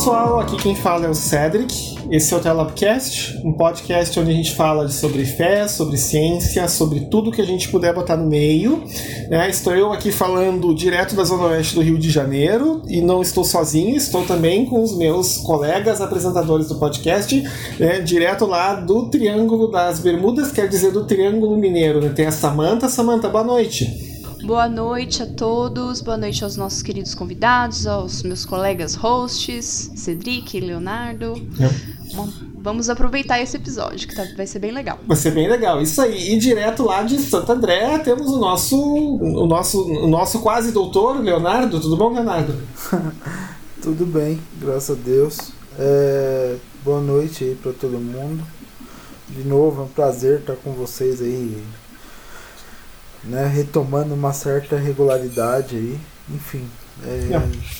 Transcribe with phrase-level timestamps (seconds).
[0.00, 0.40] pessoal.
[0.40, 1.98] Aqui quem fala é o Cedric.
[2.10, 7.00] Esse é o Telopcast, um podcast onde a gente fala sobre fé, sobre ciência, sobre
[7.00, 8.82] tudo que a gente puder botar no meio.
[9.28, 9.50] Né?
[9.50, 13.44] Estou eu aqui falando direto da Zona Oeste do Rio de Janeiro e não estou
[13.44, 17.38] sozinho, estou também com os meus colegas apresentadores do podcast,
[17.78, 18.00] né?
[18.00, 22.00] direto lá do Triângulo das Bermudas, quer dizer do Triângulo Mineiro.
[22.00, 22.08] Né?
[22.08, 22.88] Tem a Samanta.
[22.88, 23.99] Samanta, boa noite.
[24.50, 30.56] Boa noite a todos, boa noite aos nossos queridos convidados, aos meus colegas hosts, Cedric
[30.56, 31.34] e Leonardo.
[32.16, 34.98] Bom, vamos aproveitar esse episódio, que tá, vai ser bem legal.
[35.06, 36.32] Vai ser bem legal, isso aí.
[36.32, 41.20] E direto lá de Santo André temos o nosso, o nosso, o nosso quase doutor,
[41.20, 41.78] Leonardo.
[41.78, 42.52] Tudo bom, Leonardo?
[43.80, 45.52] Tudo bem, graças a Deus.
[45.78, 48.44] É, boa noite aí para todo mundo.
[49.28, 51.56] De novo, é um prazer estar com vocês aí
[53.24, 56.00] né, retomando uma certa regularidade aí.
[56.28, 56.68] Enfim,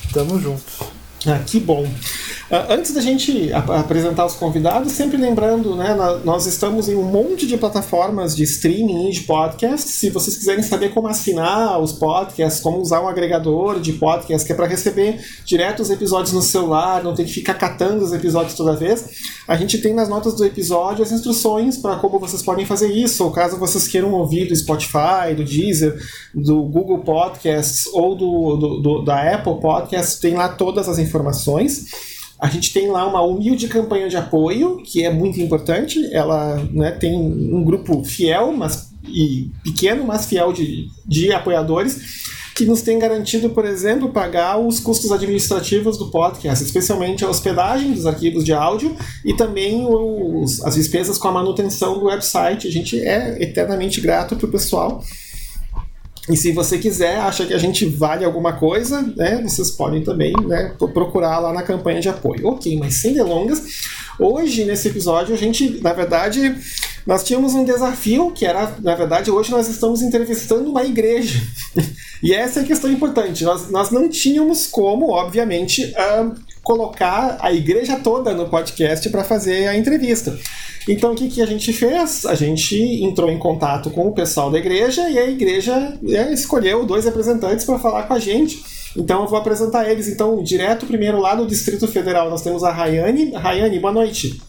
[0.05, 0.79] estamos é, juntos.
[1.27, 1.83] Ah, que bom.
[1.83, 7.03] Uh, antes da gente ap apresentar os convidados, sempre lembrando, né, nós estamos em um
[7.03, 9.87] monte de plataformas de streaming de podcast.
[9.87, 14.51] Se vocês quiserem saber como assinar os podcasts, como usar um agregador de podcast, que
[14.51, 18.55] é para receber direto os episódios no celular, não ter que ficar catando os episódios
[18.55, 19.05] toda vez,
[19.47, 23.23] a gente tem nas notas do episódio as instruções para como vocês podem fazer isso,
[23.23, 25.99] ou caso vocês queiram ouvir do Spotify, do Deezer,
[26.33, 31.10] do Google Podcasts ou do, do, do da Apple Podcasts, tem lá todas as informações
[31.11, 31.87] informações.
[32.39, 36.03] A gente tem lá uma humilde campanha de apoio, que é muito importante.
[36.11, 42.65] Ela né, tem um grupo fiel, mas e pequeno, mas fiel de, de apoiadores, que
[42.65, 48.05] nos tem garantido, por exemplo, pagar os custos administrativos do podcast, especialmente a hospedagem dos
[48.05, 48.95] arquivos de áudio
[49.25, 52.67] e também os, as despesas com a manutenção do website.
[52.67, 55.03] A gente é eternamente grato para o pessoal.
[56.29, 60.33] E se você quiser, acha que a gente vale alguma coisa, né, vocês podem também
[60.45, 62.47] né, procurar lá na campanha de apoio.
[62.47, 63.63] Ok, mas sem delongas,
[64.19, 66.55] hoje nesse episódio a gente, na verdade,
[67.07, 71.41] nós tínhamos um desafio que era, na verdade, hoje nós estamos entrevistando uma igreja.
[72.21, 73.43] e essa é a questão importante.
[73.43, 79.67] Nós, nós não tínhamos como, obviamente, uh, colocar a igreja toda no podcast para fazer
[79.67, 80.37] a entrevista.
[80.87, 82.25] Então o que, que a gente fez?
[82.25, 86.85] A gente entrou em contato com o pessoal da igreja e a igreja é, escolheu
[86.85, 88.63] dois representantes para falar com a gente.
[88.95, 90.07] Então eu vou apresentar eles.
[90.07, 93.31] Então, direto primeiro lá do Distrito Federal, nós temos a Rayane.
[93.31, 94.41] Rayane, boa noite.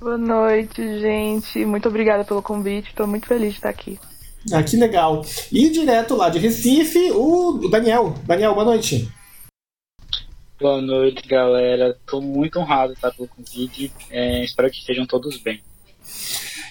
[0.00, 1.64] Boa noite, gente.
[1.64, 2.88] Muito obrigada pelo convite.
[2.88, 3.98] Estou muito feliz de estar aqui.
[4.50, 5.24] Ah, que legal.
[5.52, 8.14] E direto lá de Recife, o Daniel.
[8.26, 9.08] Daniel, boa noite.
[10.60, 11.96] Boa noite, galera.
[11.98, 13.90] Estou muito honrado tá, pelo convite.
[14.10, 15.62] É, espero que estejam todos bem.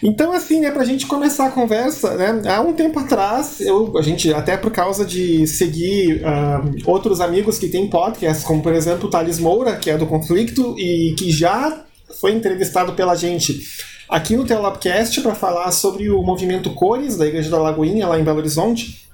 [0.03, 4.01] Então, assim, né, pra gente começar a conversa, né, há um tempo atrás, eu, a
[4.03, 9.07] gente, até por causa de seguir uh, outros amigos que têm podcasts, como por exemplo
[9.07, 11.83] o Thales Moura, que é do Conflito, e que já
[12.21, 13.59] foi entrevistado pela gente
[14.07, 18.23] aqui no Telabcast para falar sobre o movimento Cores da Igreja da Lagoinha, lá em
[18.23, 19.08] Belo Horizonte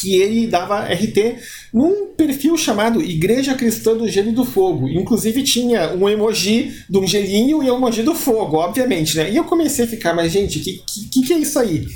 [0.00, 1.36] que ele dava RT
[1.72, 4.88] num perfil chamado Igreja Cristã do Gelo e do Fogo.
[4.88, 9.30] Inclusive tinha um emoji de um gelinho e um emoji do fogo, obviamente, né?
[9.30, 11.86] E eu comecei a ficar, mas gente, que, que, que é isso aí?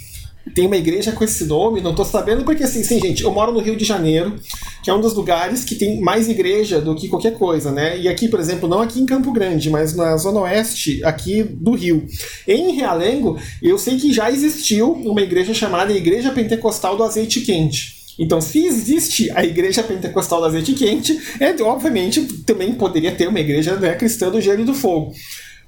[0.55, 3.53] Tem uma igreja com esse nome, não tô sabendo, porque assim, sim, gente, eu moro
[3.53, 4.35] no Rio de Janeiro,
[4.83, 7.99] que é um dos lugares que tem mais igreja do que qualquer coisa, né?
[7.99, 11.73] E aqui, por exemplo, não aqui em Campo Grande, mas na zona oeste aqui do
[11.73, 12.07] Rio.
[12.47, 18.03] Em Realengo, eu sei que já existiu uma igreja chamada Igreja Pentecostal do Azeite Quente.
[18.19, 23.41] Então, se existe a Igreja Pentecostal do Azeite Quente, é, obviamente também poderia ter uma
[23.41, 25.13] igreja né, cristã do Gelo do Fogo.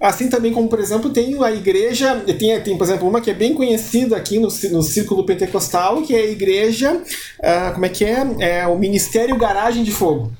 [0.01, 3.35] Assim também como, por exemplo, tem a igreja, tem, tem por exemplo, uma que é
[3.35, 8.05] bem conhecida aqui no, no círculo pentecostal, que é a igreja, uh, como é que
[8.05, 8.27] é?
[8.41, 10.33] É o Ministério Garagem de Fogo.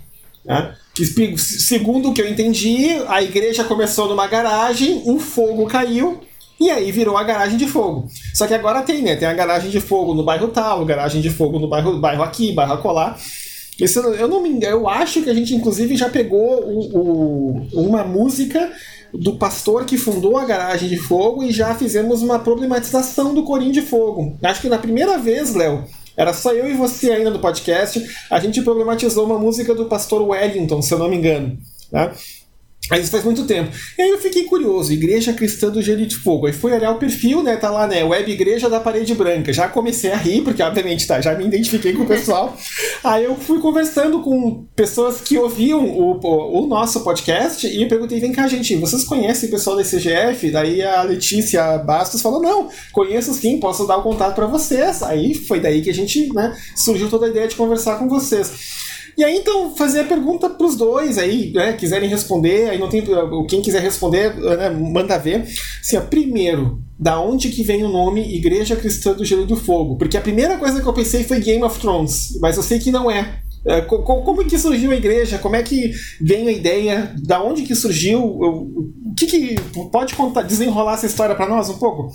[0.45, 0.75] Né?
[1.37, 6.21] Segundo o que eu entendi, a igreja começou numa garagem, um fogo caiu,
[6.61, 8.07] e aí virou a garagem de fogo.
[8.33, 9.17] Só que agora tem, né?
[9.17, 12.53] Tem a garagem de fogo no bairro tal, garagem de fogo no bairro, bairro aqui,
[12.53, 13.17] bairro acolá.
[13.81, 18.05] Isso, eu não me eu acho que a gente inclusive já pegou o, o, uma
[18.05, 18.71] música
[19.19, 23.71] do pastor que fundou a Garagem de Fogo e já fizemos uma problematização do Corim
[23.71, 24.37] de Fogo.
[24.43, 25.85] Acho que na primeira vez, Léo,
[26.17, 30.23] era só eu e você ainda no podcast, a gente problematizou uma música do pastor
[30.23, 31.59] Wellington, se eu não me engano.
[31.91, 32.13] Né?
[32.91, 33.71] Mas isso faz muito tempo.
[33.99, 36.47] E aí eu fiquei curioso, Igreja Cristã do Gelo de Fogo.
[36.47, 37.57] Aí fui olhar o perfil, né?
[37.57, 38.05] Tá lá, né?
[38.05, 39.53] Web Igreja da Parede Branca.
[39.53, 42.57] Já comecei a rir, porque obviamente tá, já me identifiquei com o pessoal.
[43.03, 47.89] aí eu fui conversando com pessoas que ouviam o, o, o, nosso podcast e eu
[47.89, 50.51] perguntei: vem cá, gente, vocês conhecem o pessoal da CGF?
[50.51, 55.03] Daí a Letícia Bastos falou: não, conheço sim, posso dar o contato para vocês.
[55.03, 58.84] Aí foi daí que a gente, né, surgiu toda a ideia de conversar com vocês.
[59.17, 61.73] E aí, então, fazer a pergunta para os dois aí, né?
[61.75, 63.05] Quiserem responder, aí não tem.
[63.49, 65.47] Quem quiser responder, né, manda ver.
[65.81, 69.57] Assim, ó, primeiro, da onde que vem o nome Igreja Cristã do Gelo e do
[69.57, 69.97] Fogo?
[69.97, 72.91] Porque a primeira coisa que eu pensei foi Game of Thrones, mas eu sei que
[72.91, 73.41] não é.
[73.67, 75.39] é como que surgiu a igreja?
[75.39, 77.15] Como é que veio a ideia?
[77.23, 78.21] Da onde que surgiu?
[78.21, 79.55] O que, que
[79.93, 82.11] pode contar, desenrolar essa história para nós um pouco?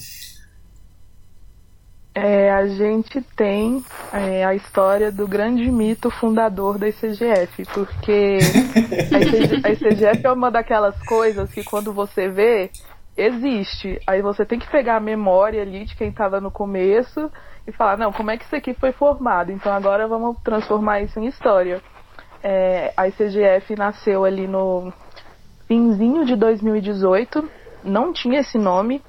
[2.14, 8.40] É, a gente tem é, a história do grande mito fundador da ICGF, porque
[9.64, 12.72] a, ICGF é uma daquelas coisas que quando você vê,
[13.16, 14.02] existe.
[14.08, 17.32] Aí você tem que pegar a memória ali de quem estava no começo
[17.68, 19.52] e falar, não, como é que isso aqui foi formado?
[19.52, 21.82] Então agora vamos transformar isso em história.
[22.42, 24.92] É, a ICGF nasceu ali no
[25.68, 27.48] finzinho de 2018,
[27.84, 29.04] não tinha esse nome,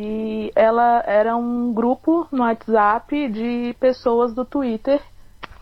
[0.00, 5.02] e ela era um grupo no WhatsApp de pessoas do Twitter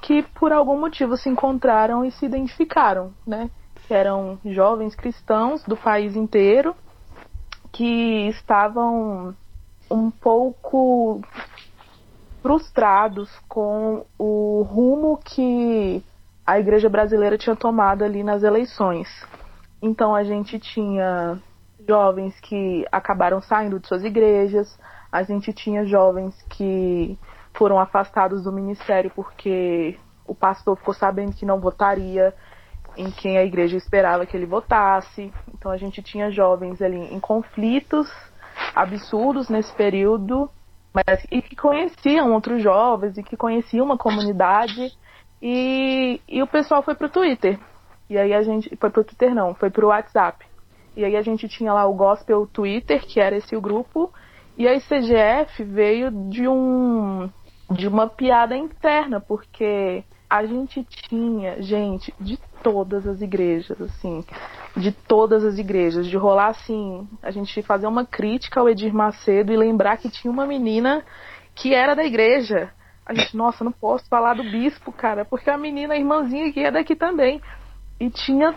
[0.03, 3.51] que por algum motivo se encontraram e se identificaram, né?
[3.87, 6.77] Que eram jovens cristãos do país inteiro
[7.73, 9.35] que estavam
[9.91, 11.23] um pouco
[12.43, 16.05] frustrados com o rumo que
[16.47, 19.09] a igreja brasileira tinha tomado ali nas eleições.
[19.81, 21.41] Então a gente tinha
[21.87, 24.79] jovens que acabaram saindo de suas igrejas,
[25.11, 27.19] a gente tinha jovens que
[27.55, 32.35] foram afastados do ministério porque o pastor ficou sabendo que não votaria
[32.97, 35.33] em quem a igreja esperava que ele votasse.
[35.55, 38.11] Então a gente tinha jovens ali em conflitos
[38.75, 40.51] absurdos nesse período,
[40.93, 44.97] mas e que conheciam outros jovens e que conheciam uma comunidade
[45.43, 47.59] e, e o pessoal foi pro Twitter.
[48.09, 50.46] E aí a gente foi pro Twitter não, foi pro WhatsApp.
[50.97, 54.11] E aí a gente tinha lá o Gospel Twitter, que era esse o grupo,
[54.57, 57.29] e a ICGF veio de um
[57.71, 64.25] de uma piada interna, porque a gente tinha gente de todas as igrejas, assim,
[64.77, 69.53] de todas as igrejas, de rolar assim, a gente fazer uma crítica ao Edir Macedo
[69.53, 71.05] e lembrar que tinha uma menina
[71.55, 72.71] que era da igreja.
[73.05, 76.61] A gente, nossa, não posso falar do bispo, cara, porque a menina, a irmãzinha que
[76.61, 77.41] é daqui também.
[78.01, 78.55] E tinha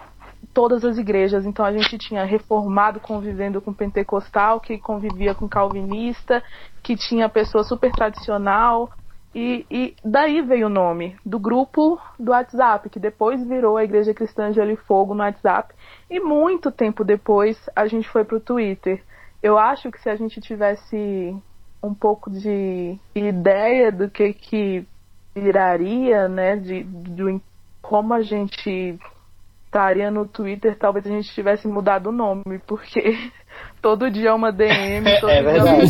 [0.53, 1.45] todas as igrejas.
[1.45, 6.43] Então a gente tinha reformado convivendo com pentecostal, que convivia com calvinista,
[6.81, 8.89] que tinha pessoa super tradicional.
[9.33, 14.13] E, e daí veio o nome do grupo do WhatsApp, que depois virou a Igreja
[14.13, 15.73] Cristã de Olho e Fogo no WhatsApp.
[16.09, 19.03] E muito tempo depois a gente foi para o Twitter.
[19.41, 21.35] Eu acho que se a gente tivesse
[21.81, 24.85] um pouco de ideia do que que
[25.33, 27.41] viraria, né, de, de
[27.81, 28.99] como a gente
[29.69, 33.15] estaria no Twitter, talvez a gente tivesse mudado o nome, porque
[33.81, 35.83] todo dia é uma DM, todo é dia é uma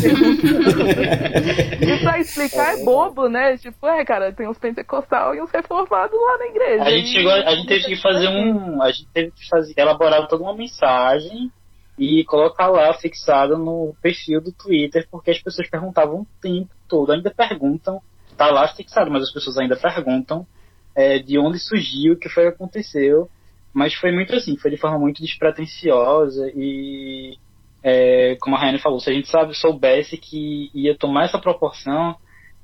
[1.80, 3.56] E pra explicar é bobo, né?
[3.56, 6.84] Tipo, é, cara, tem uns pentecostal e uns reformados lá na igreja.
[6.84, 8.82] A gente, chegou, a gente teve que fazer um.
[8.82, 11.50] A gente teve que fazer, elaborar toda uma mensagem
[11.98, 17.12] e colocar lá fixada no perfil do Twitter, porque as pessoas perguntavam o tempo todo,
[17.12, 18.00] ainda perguntam,
[18.36, 20.46] tá lá fixado, mas as pessoas ainda perguntam
[20.94, 23.28] é, de onde surgiu, o que foi que aconteceu.
[23.72, 27.36] Mas foi muito assim, foi de forma muito despretensiosa e,
[27.82, 32.16] é, como a Rayane falou, se a gente sabe, soubesse que ia tomar essa proporção,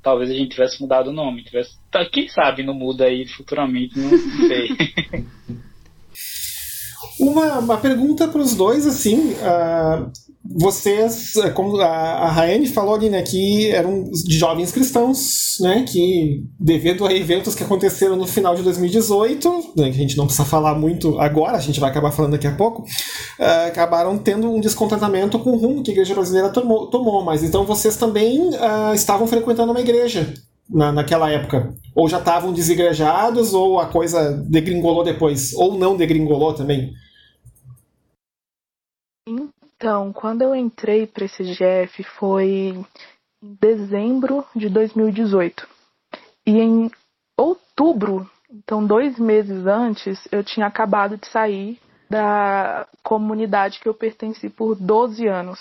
[0.02, 1.44] talvez a gente tivesse mudado o nome.
[1.44, 4.10] Tivesse, tá, quem sabe não muda aí futuramente, não
[4.48, 4.68] sei.
[7.18, 10.10] uma, uma pergunta para os dois, assim, uh,
[10.54, 17.06] vocês, é, como a, a falou ali, né, que eram jovens cristãos, né, que devido
[17.06, 20.75] a eventos que aconteceram no final de 2018, né, que a gente não precisa falar
[20.75, 25.38] muito agora, a gente vai acabar falando daqui a pouco, uh, acabaram tendo um descontentamento
[25.38, 29.26] com o rumo que a igreja brasileira tomou, tomou mas então vocês também uh, estavam
[29.26, 30.32] frequentando uma igreja
[30.68, 36.52] na, naquela época, ou já estavam desigrejados, ou a coisa degringolou depois, ou não degringolou
[36.52, 36.92] também?
[39.26, 42.74] Então, quando eu entrei para esse GF foi
[43.42, 45.66] em dezembro de 2018.
[46.46, 46.90] E em
[47.36, 54.50] outubro, então dois meses antes, eu tinha acabado de sair da comunidade que eu pertenci
[54.50, 55.58] por 12 anos.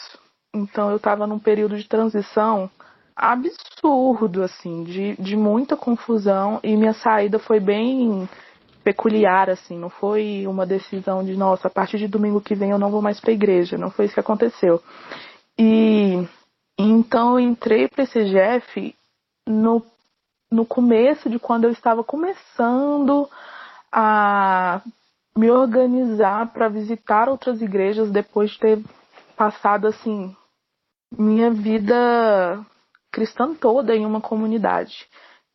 [0.54, 2.70] Então eu estava num período de transição
[3.16, 6.60] absurdo, assim, de, de muita confusão.
[6.64, 8.28] E minha saída foi bem
[8.84, 12.78] peculiar, assim, não foi uma decisão de, nossa, a partir de domingo que vem eu
[12.78, 14.80] não vou mais para a igreja, não foi isso que aconteceu.
[15.58, 16.28] E
[16.78, 18.94] então eu entrei para esse GF
[19.48, 19.82] no,
[20.52, 23.28] no começo de quando eu estava começando
[23.92, 24.82] a
[25.36, 28.84] me organizar para visitar outras igrejas depois de ter
[29.36, 30.36] passado assim
[31.18, 32.66] minha vida
[33.16, 35.08] cristã toda em uma comunidade.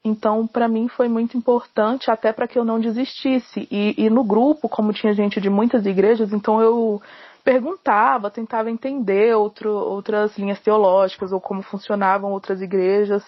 [0.02, 3.69] Então, para mim foi muito importante, até para que eu não desistisse.
[3.71, 7.02] E, e, no grupo, como tinha gente de muitas igrejas, então eu
[7.45, 13.23] perguntava, tentava entender outro, outras linhas teológicas ou como funcionavam outras igrejas,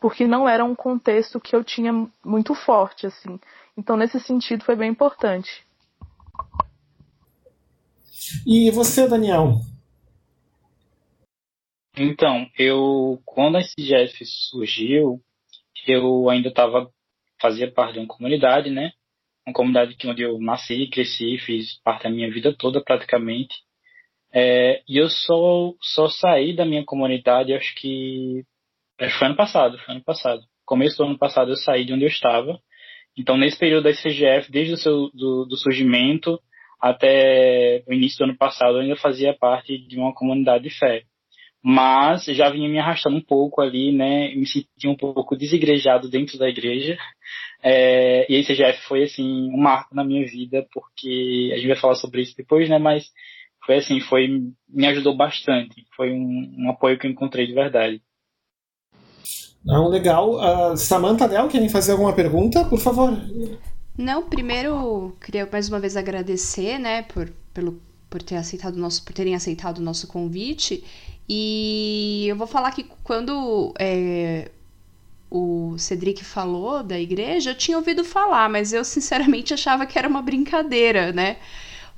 [0.00, 1.92] porque não era um contexto que eu tinha
[2.24, 3.38] muito forte, assim.
[3.78, 5.64] Então, nesse sentido, foi bem importante.
[8.44, 9.60] E você, Daniel?
[11.98, 15.18] Então, eu quando a SGF surgiu,
[15.86, 16.90] eu ainda estava
[17.40, 18.92] fazia parte de uma comunidade, né?
[19.46, 23.54] Uma comunidade que onde eu nasci, cresci, fiz parte da minha vida toda praticamente.
[24.32, 28.44] É, e eu só só saí da minha comunidade, acho que
[29.00, 30.42] acho que foi ano passado, foi ano passado.
[30.66, 32.60] Começo do ano passado eu saí de onde eu estava.
[33.16, 36.38] Então nesse período da SGF, desde o seu do, do surgimento
[36.80, 41.04] até o início do ano passado, eu ainda fazia parte de uma comunidade de fé
[41.68, 44.32] mas já vinha me arrastando um pouco ali, né?
[44.36, 46.96] Me senti um pouco desigrejado dentro da igreja.
[47.60, 51.76] É, e a ICGF foi, assim, um marco na minha vida, porque a gente vai
[51.76, 52.78] falar sobre isso depois, né?
[52.78, 53.10] Mas
[53.64, 54.28] foi assim, foi,
[54.68, 55.84] me ajudou bastante.
[55.96, 58.00] Foi um, um apoio que eu encontrei de verdade.
[59.64, 60.36] Não, legal.
[60.36, 63.10] Uh, Samantha Del, querem fazer alguma pergunta, por favor?
[63.98, 69.12] Não, primeiro queria mais uma vez agradecer, né, por, pelo, por ter aceitado nosso, por
[69.12, 70.84] terem aceitado o nosso convite
[71.28, 74.50] e eu vou falar que quando é,
[75.30, 80.08] o Cedric falou da igreja, eu tinha ouvido falar, mas eu sinceramente achava que era
[80.08, 81.38] uma brincadeira, né?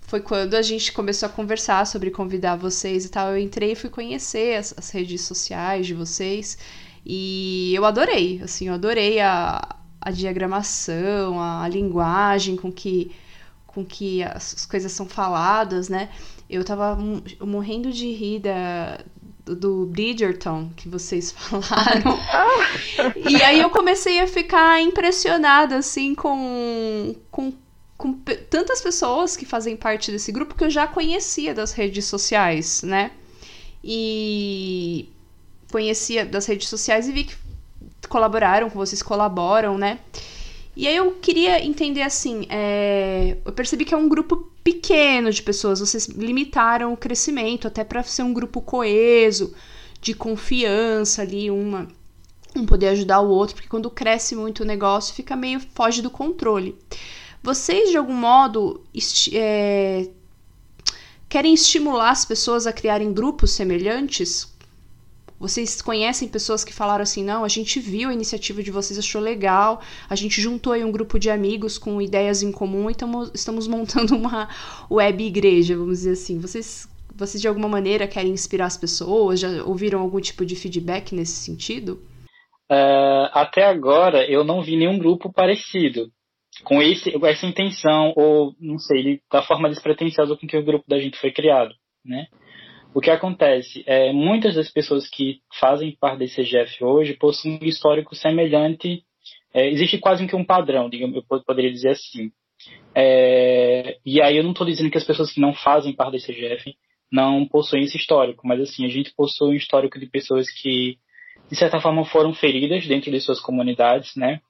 [0.00, 3.32] Foi quando a gente começou a conversar sobre convidar vocês e tal.
[3.32, 6.56] Eu entrei e fui conhecer as, as redes sociais de vocês.
[7.04, 13.12] E eu adorei, assim, eu adorei a, a diagramação, a, a linguagem com que,
[13.66, 16.08] com que as coisas são faladas, né?
[16.48, 16.98] Eu tava
[17.42, 19.00] morrendo de rir da,
[19.54, 22.18] do Bridgerton que vocês falaram.
[23.28, 27.52] e aí eu comecei a ficar impressionada, assim, com, com,
[27.96, 28.12] com
[28.50, 33.10] tantas pessoas que fazem parte desse grupo que eu já conhecia das redes sociais, né?
[33.82, 35.08] E
[35.70, 37.36] conhecia das redes sociais e vi que
[38.08, 39.98] colaboraram, que vocês colaboram, né?
[40.76, 43.36] E aí eu queria entender assim, é...
[43.44, 48.02] eu percebi que é um grupo pequeno de pessoas, vocês limitaram o crescimento até para
[48.02, 49.54] ser um grupo coeso,
[49.98, 51.88] de confiança ali, uma
[52.54, 56.10] um poder ajudar o outro, porque quando cresce muito o negócio fica meio foge do
[56.10, 56.76] controle.
[57.42, 58.82] Vocês de algum modo
[59.32, 60.08] é...
[61.28, 64.52] querem estimular as pessoas a criarem grupos semelhantes?
[65.38, 69.20] Vocês conhecem pessoas que falaram assim: não, a gente viu a iniciativa de vocês, achou
[69.20, 73.30] legal, a gente juntou aí um grupo de amigos com ideias em comum e tamo,
[73.32, 74.48] estamos montando uma
[74.90, 76.38] web igreja, vamos dizer assim.
[76.40, 79.40] Vocês, vocês de alguma maneira querem inspirar as pessoas?
[79.40, 82.02] Já ouviram algum tipo de feedback nesse sentido?
[82.70, 86.10] Uh, até agora eu não vi nenhum grupo parecido
[86.64, 90.98] com esse, essa intenção, ou não sei, da forma despretensiosa com que o grupo da
[90.98, 92.26] gente foi criado, né?
[92.94, 97.66] O que acontece é muitas das pessoas que fazem parte desse CGF hoje possuem um
[97.66, 99.04] histórico semelhante.
[99.52, 102.30] É, existe quase que um padrão, digamos, eu poderia dizer assim.
[102.94, 106.32] É, e aí eu não estou dizendo que as pessoas que não fazem parte desse
[106.32, 106.74] CGF
[107.10, 110.98] não possuem esse histórico, mas assim a gente possui um histórico de pessoas que
[111.48, 114.40] de certa forma foram feridas dentro de suas comunidades, né?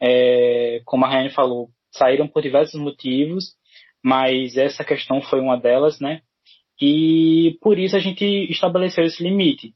[0.00, 3.54] É, como a Ryan falou, saíram por diversos motivos,
[4.02, 6.22] mas essa questão foi uma delas, né?
[6.80, 9.74] E por isso a gente estabeleceu esse limite.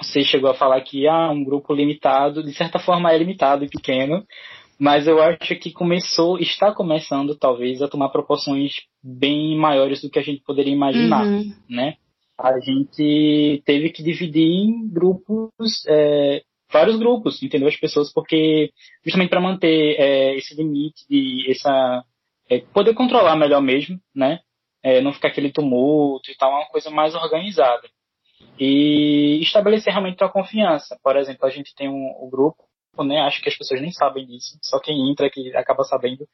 [0.00, 3.68] Você chegou a falar que ah, um grupo limitado, de certa forma é limitado e
[3.68, 4.24] pequeno,
[4.78, 10.18] mas eu acho que começou, está começando talvez a tomar proporções bem maiores do que
[10.18, 11.52] a gente poderia imaginar, uhum.
[11.68, 11.96] né?
[12.38, 17.68] A gente teve que dividir em grupos, é, vários grupos, entendeu?
[17.68, 18.70] As pessoas, porque
[19.04, 22.02] justamente para manter é, esse limite de essa
[22.48, 24.40] é, poder controlar melhor mesmo, né?
[24.82, 27.88] É, não ficar aquele tumulto e tal, é uma coisa mais organizada.
[28.58, 30.98] E estabelecer realmente a confiança.
[31.02, 32.64] Por exemplo, a gente tem um, um grupo,
[32.98, 36.26] né, acho que as pessoas nem sabem disso, só quem entra que acaba sabendo,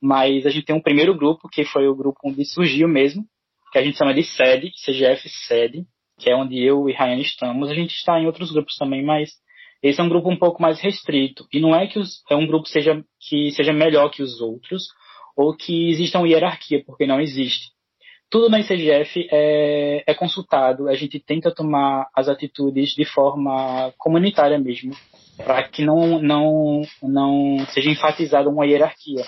[0.00, 3.24] mas a gente tem um primeiro grupo, que foi o grupo onde surgiu mesmo,
[3.72, 5.84] que a gente chama de SED, CGF SED,
[6.18, 7.70] que é onde eu e Ryan estamos.
[7.70, 9.32] A gente está em outros grupos também, mas
[9.82, 11.46] esse é um grupo um pouco mais restrito.
[11.52, 14.86] E não é que os, é um grupo seja, que seja melhor que os outros,
[15.36, 17.73] ou que exista uma hierarquia, porque não existe
[18.30, 24.58] tudo na ICGF é, é consultado, a gente tenta tomar as atitudes de forma comunitária
[24.58, 24.92] mesmo,
[25.36, 29.24] para que não, não, não seja enfatizada uma hierarquia,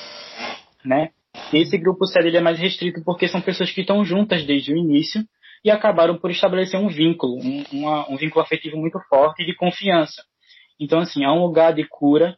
[0.84, 1.10] né?
[1.52, 5.22] Esse grupo sério é mais restrito porque são pessoas que estão juntas desde o início
[5.64, 10.22] e acabaram por estabelecer um vínculo, um, uma, um vínculo afetivo muito forte de confiança.
[10.78, 12.36] Então, assim, é um lugar de cura,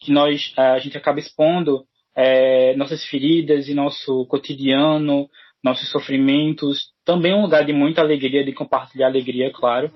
[0.00, 1.84] que nós a gente acaba expondo
[2.14, 5.28] é, nossas feridas e nosso cotidiano,
[5.62, 9.90] nossos sofrimentos, também um lugar de muita alegria, de compartilhar alegria, claro,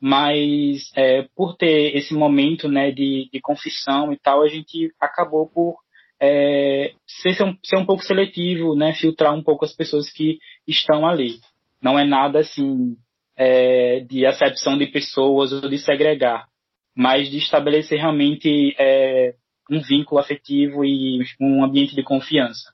[0.00, 5.48] mas é, por ter esse momento né, de, de confissão e tal, a gente acabou
[5.48, 5.76] por
[6.20, 11.38] é, ser, ser um pouco seletivo, né, filtrar um pouco as pessoas que estão ali.
[11.80, 12.96] Não é nada assim
[13.36, 16.46] é, de acepção de pessoas ou de segregar,
[16.94, 19.34] mas de estabelecer realmente é,
[19.70, 22.72] um vínculo afetivo e um ambiente de confiança.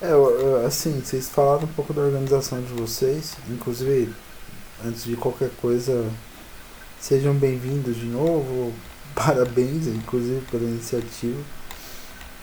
[0.00, 4.12] É, assim, vocês falaram um pouco da organização de vocês, inclusive,
[4.84, 6.10] antes de qualquer coisa,
[7.00, 8.74] sejam bem-vindos de novo,
[9.16, 11.40] parabéns, inclusive, pela iniciativa.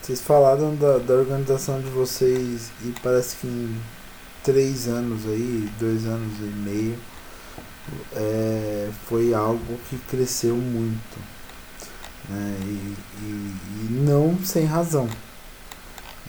[0.02, 3.80] Vocês falaram da, da organização de vocês e parece que em
[4.44, 6.98] três anos aí, dois anos e meio,
[8.16, 11.20] é, foi algo que cresceu muito.
[12.28, 12.58] Né?
[12.64, 15.08] E, e, e não sem razão.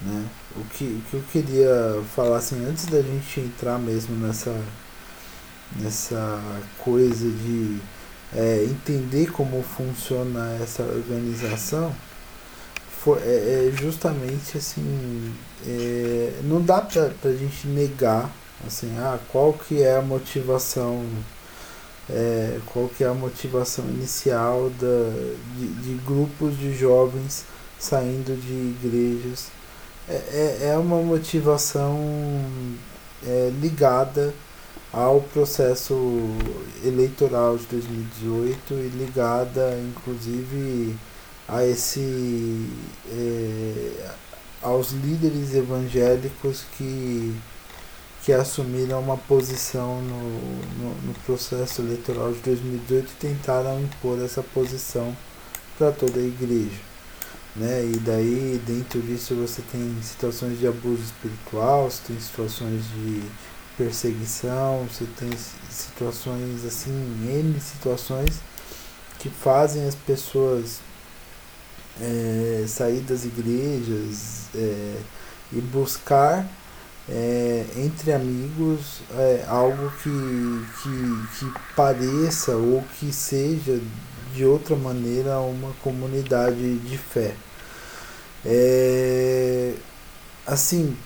[0.03, 0.27] Né?
[0.57, 4.55] O, que, o que eu queria falar assim, antes da gente entrar mesmo nessa,
[5.77, 6.41] nessa
[6.79, 7.79] coisa de
[8.35, 11.95] é, entender como funciona essa organização,
[13.03, 15.35] foi, é, é justamente assim,
[15.67, 18.31] é, não dá pra, pra gente negar
[18.67, 21.05] assim, ah, qual que é a motivação
[22.09, 25.11] é, qual que é a motivação inicial da,
[25.57, 27.45] de, de grupos de jovens
[27.79, 28.53] saindo de
[28.87, 29.49] igrejas.
[30.09, 31.99] É, é, é uma motivação
[33.27, 34.35] é, ligada
[34.93, 35.95] ao processo
[36.85, 40.95] eleitoral de 2018 e ligada inclusive
[41.49, 42.71] a esse
[43.11, 44.11] é,
[44.63, 47.35] aos líderes evangélicos que
[48.25, 50.19] que assumiram uma posição no,
[50.79, 55.15] no, no, processo eleitoral de 2018 e tentaram impor essa posição
[55.77, 56.94] para toda a igreja.
[57.57, 57.85] Né?
[57.85, 63.23] E daí, dentro disso, você tem situações de abuso espiritual, você tem situações de
[63.77, 65.31] perseguição, você tem
[65.71, 68.41] situações assim, N situações
[69.19, 70.81] que fazem as pessoas
[72.01, 74.97] é, sair das igrejas é,
[75.53, 76.47] e buscar
[77.09, 80.11] é, entre amigos é, algo que,
[80.83, 83.81] que, que pareça ou que seja
[84.35, 87.35] de outra maneira uma comunidade de fé.
[88.45, 89.75] É,
[90.47, 90.97] assim,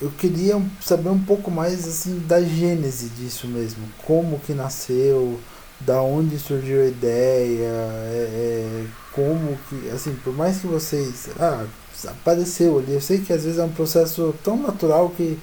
[0.00, 5.40] eu queria saber um pouco mais assim da gênese disso mesmo, como que nasceu,
[5.80, 11.64] da onde surgiu a ideia, é, é, como que, assim, por mais que vocês, ah,
[12.08, 15.38] apareceu ali, eu sei que às vezes é um processo tão natural que,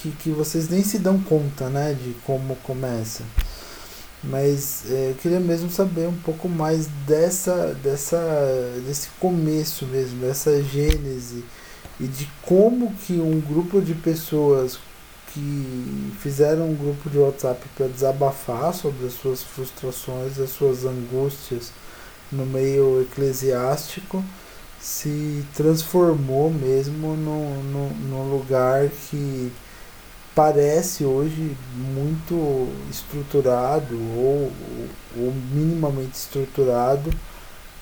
[0.00, 3.22] que, que vocês nem se dão conta, né, de como começa.
[4.28, 8.18] Mas é, eu queria mesmo saber um pouco mais dessa, dessa,
[8.86, 11.44] desse começo mesmo, dessa gênese
[12.00, 14.78] e de como que um grupo de pessoas
[15.32, 21.72] que fizeram um grupo de WhatsApp para desabafar sobre as suas frustrações, as suas angústias
[22.30, 24.24] no meio eclesiástico
[24.80, 29.50] se transformou mesmo no, no, no lugar que
[30.34, 34.52] parece hoje muito estruturado ou,
[35.16, 37.10] ou minimamente estruturado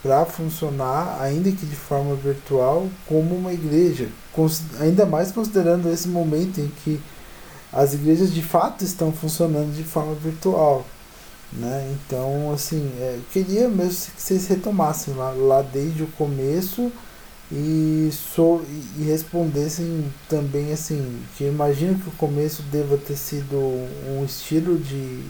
[0.02, 4.08] para funcionar, ainda que de forma virtual, como uma igreja.
[4.80, 7.00] Ainda mais considerando esse momento em que
[7.72, 10.84] as igrejas de fato estão funcionando de forma virtual.
[11.52, 11.94] Né?
[11.94, 16.90] Então, assim, é, queria mesmo que vocês retomassem lá, lá desde o começo
[17.52, 18.62] e, so,
[18.98, 25.22] e respondessem também assim, que imagino que o começo deva ter sido um estilo de,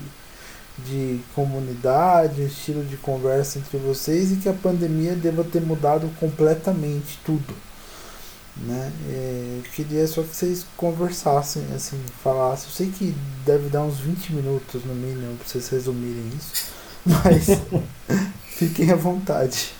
[0.87, 6.08] de comunidade, um estilo de conversa entre vocês e que a pandemia deva ter mudado
[6.20, 7.54] completamente tudo
[8.56, 8.92] né?
[9.08, 12.66] É, eu queria só que vocês conversassem, assim, falassem.
[12.68, 16.66] Eu sei que deve dar uns 20 minutos no mínimo para vocês resumirem isso,
[17.06, 17.46] mas
[18.44, 19.74] fiquem à vontade.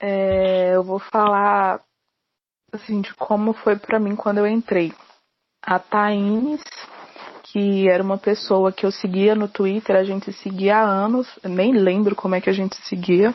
[0.00, 1.80] É, eu vou falar
[2.72, 4.92] assim de como foi para mim quando eu entrei.
[5.62, 6.62] A Thaís,
[7.44, 11.72] que era uma pessoa que eu seguia no Twitter, a gente seguia há anos, nem
[11.72, 13.34] lembro como é que a gente seguia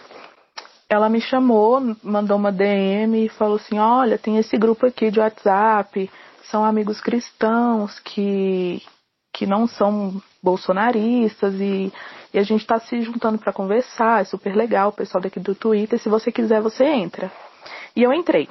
[0.91, 5.21] ela me chamou, mandou uma DM e falou assim: Olha, tem esse grupo aqui de
[5.21, 6.11] WhatsApp,
[6.43, 8.83] são amigos cristãos que,
[9.33, 11.93] que não são bolsonaristas e,
[12.33, 15.53] e a gente está se juntando para conversar, é super legal, o pessoal daqui do
[15.53, 17.31] Twitter, se você quiser, você entra.
[17.95, 18.47] E eu entrei.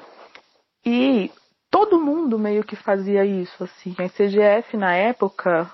[0.85, 1.31] E
[1.71, 3.95] todo mundo meio que fazia isso, assim.
[3.99, 5.71] A CGF na época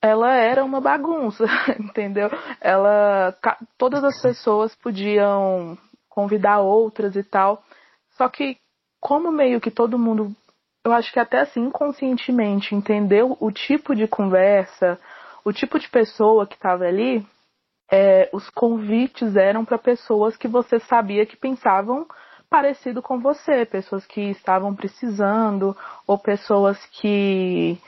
[0.00, 1.44] ela era uma bagunça,
[1.80, 2.30] entendeu?
[2.60, 3.34] Ela
[3.78, 5.78] todas as pessoas podiam
[6.10, 7.62] convidar outras e tal.
[8.10, 8.58] Só que
[9.00, 10.34] como meio que todo mundo,
[10.84, 14.98] eu acho que até assim inconscientemente entendeu o tipo de conversa,
[15.44, 17.26] o tipo de pessoa que estava ali,
[17.90, 22.06] é, os convites eram para pessoas que você sabia que pensavam
[22.48, 27.78] parecido com você, pessoas que estavam precisando ou pessoas que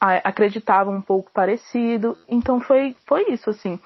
[0.00, 2.16] acreditavam um pouco parecido.
[2.28, 3.78] Então foi, foi isso, assim.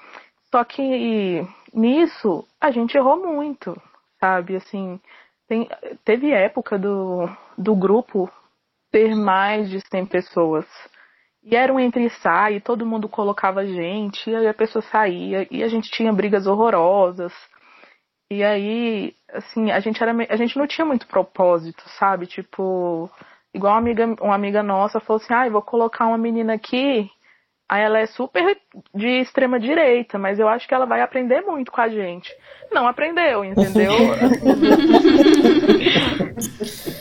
[0.51, 3.79] Só que nisso a gente errou muito,
[4.19, 4.55] sabe?
[4.55, 4.99] Assim,
[5.47, 5.69] tem,
[6.03, 8.29] teve época do, do grupo
[8.91, 10.65] ter mais de 100 pessoas.
[11.43, 15.47] E era um entre e sai, todo mundo colocava gente, e aí a pessoa saía,
[15.49, 17.33] e a gente tinha brigas horrorosas.
[18.31, 22.27] E aí, assim, a gente era a gente não tinha muito propósito, sabe?
[22.27, 23.09] Tipo,
[23.53, 27.09] igual uma amiga, uma amiga nossa falou assim: "Ah, eu vou colocar uma menina aqui
[27.77, 28.57] ela é super
[28.95, 32.33] de extrema direita, mas eu acho que ela vai aprender muito com a gente.
[32.71, 33.93] Não aprendeu, entendeu?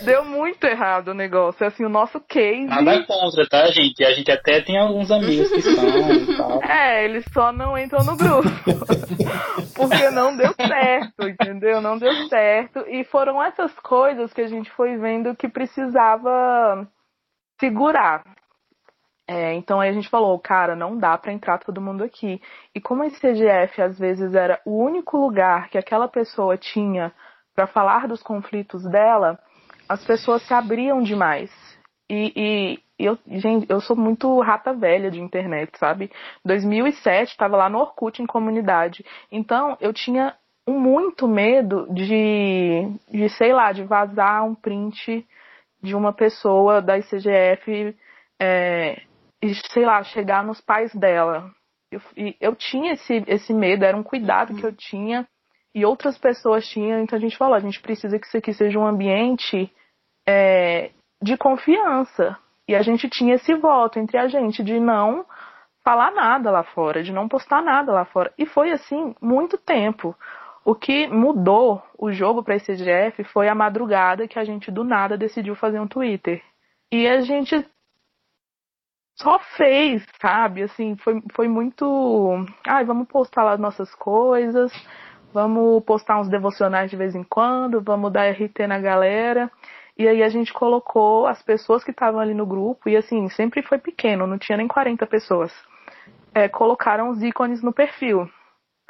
[0.04, 1.66] Deu muito errado o negócio.
[1.66, 2.64] Assim, o nosso case.
[2.64, 4.04] Nada contra, tá, gente?
[4.04, 6.60] A gente até tem alguns amigos que são e tal.
[6.68, 8.48] É, eles só não entram no grupo.
[9.74, 11.80] Porque não deu certo, entendeu?
[11.80, 12.84] Não deu certo.
[12.88, 16.86] E foram essas coisas que a gente foi vendo que precisava
[17.60, 18.22] segurar
[19.30, 22.40] é, então aí a gente falou, cara, não dá para entrar todo mundo aqui.
[22.74, 27.12] E como a CGF às vezes era o único lugar que aquela pessoa tinha
[27.54, 29.38] para falar dos conflitos dela,
[29.86, 31.50] as pessoas se abriam demais.
[32.08, 36.10] E, e, eu, gente, eu sou muito rata velha de internet, sabe?
[36.42, 39.04] 2007 estava lá no Orkut em comunidade.
[39.30, 40.34] Então eu tinha
[40.66, 45.26] muito medo de, de sei lá, de vazar um print
[45.82, 47.94] de uma pessoa da ICGF
[48.40, 49.02] é,
[49.42, 51.50] e, sei lá, chegar nos pais dela.
[51.90, 52.00] Eu,
[52.40, 55.26] eu tinha esse, esse medo, era um cuidado que eu tinha
[55.74, 58.78] e outras pessoas tinham, então a gente falou, a gente precisa que isso aqui seja
[58.78, 59.72] um ambiente
[60.26, 60.90] é,
[61.22, 62.36] de confiança.
[62.66, 65.24] E a gente tinha esse voto entre a gente de não
[65.82, 68.32] falar nada lá fora, de não postar nada lá fora.
[68.36, 70.14] E foi assim muito tempo.
[70.64, 74.84] O que mudou o jogo para esse GF foi a madrugada que a gente do
[74.84, 76.42] nada decidiu fazer um Twitter.
[76.92, 77.66] E a gente
[79.20, 80.62] só fez, sabe?
[80.62, 82.46] Assim, foi, foi muito.
[82.66, 84.72] Ai, vamos postar lá as nossas coisas,
[85.32, 89.50] vamos postar uns devocionais de vez em quando, vamos dar RT na galera.
[89.96, 93.62] E aí a gente colocou as pessoas que estavam ali no grupo, e assim, sempre
[93.62, 95.52] foi pequeno, não tinha nem 40 pessoas.
[96.32, 98.30] É, colocaram os ícones no perfil.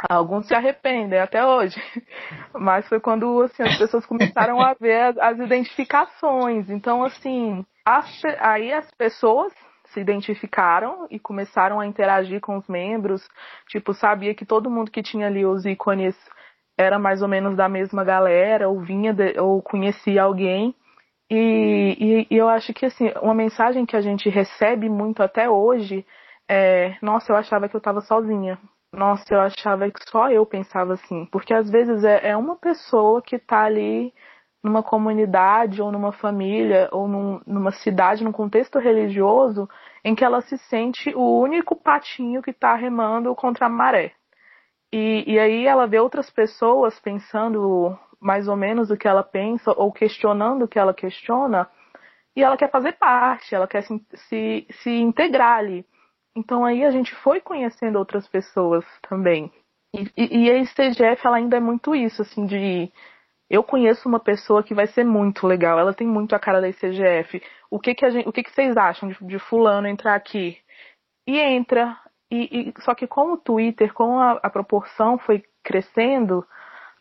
[0.08, 1.80] Alguns se arrependem até hoje,
[2.54, 6.68] mas foi quando assim, as pessoas começaram a ver as, as identificações.
[6.68, 9.52] Então, assim, as, aí as pessoas
[9.92, 13.26] se identificaram e começaram a interagir com os membros.
[13.68, 16.16] Tipo, sabia que todo mundo que tinha ali os ícones
[16.76, 20.74] era mais ou menos da mesma galera, ou vinha de, ou conhecia alguém.
[21.30, 25.50] E, e, e, eu acho que assim, uma mensagem que a gente recebe muito até
[25.50, 26.06] hoje
[26.48, 28.58] é: nossa, eu achava que eu estava sozinha.
[28.92, 31.26] Nossa, eu achava que só eu pensava assim.
[31.26, 34.14] Porque às vezes é, é uma pessoa que está ali
[34.62, 39.68] numa comunidade ou numa família ou num, numa cidade, num contexto religioso,
[40.04, 44.12] em que ela se sente o único patinho que está remando contra a maré.
[44.92, 49.72] E, e aí ela vê outras pessoas pensando mais ou menos o que ela pensa
[49.76, 51.68] ou questionando o que ela questiona
[52.34, 55.84] e ela quer fazer parte, ela quer se, se, se integrar ali.
[56.36, 59.52] Então aí a gente foi conhecendo outras pessoas também.
[59.94, 62.92] E, e, e a ICGF ela ainda é muito isso, assim, de
[63.50, 66.68] eu conheço uma pessoa que vai ser muito legal, ela tem muito a cara da
[66.68, 67.42] ICGF.
[67.70, 70.58] O que que, a gente, o que, que vocês acham de, de fulano entrar aqui?
[71.26, 71.98] E entra.
[72.30, 76.46] E, e, só que com o Twitter, com a, a proporção foi crescendo,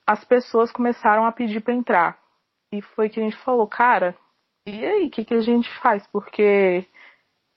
[0.05, 2.17] as pessoas começaram a pedir para entrar.
[2.73, 4.15] E foi que a gente falou, cara,
[4.65, 6.05] e aí, o que, que a gente faz?
[6.07, 6.85] Porque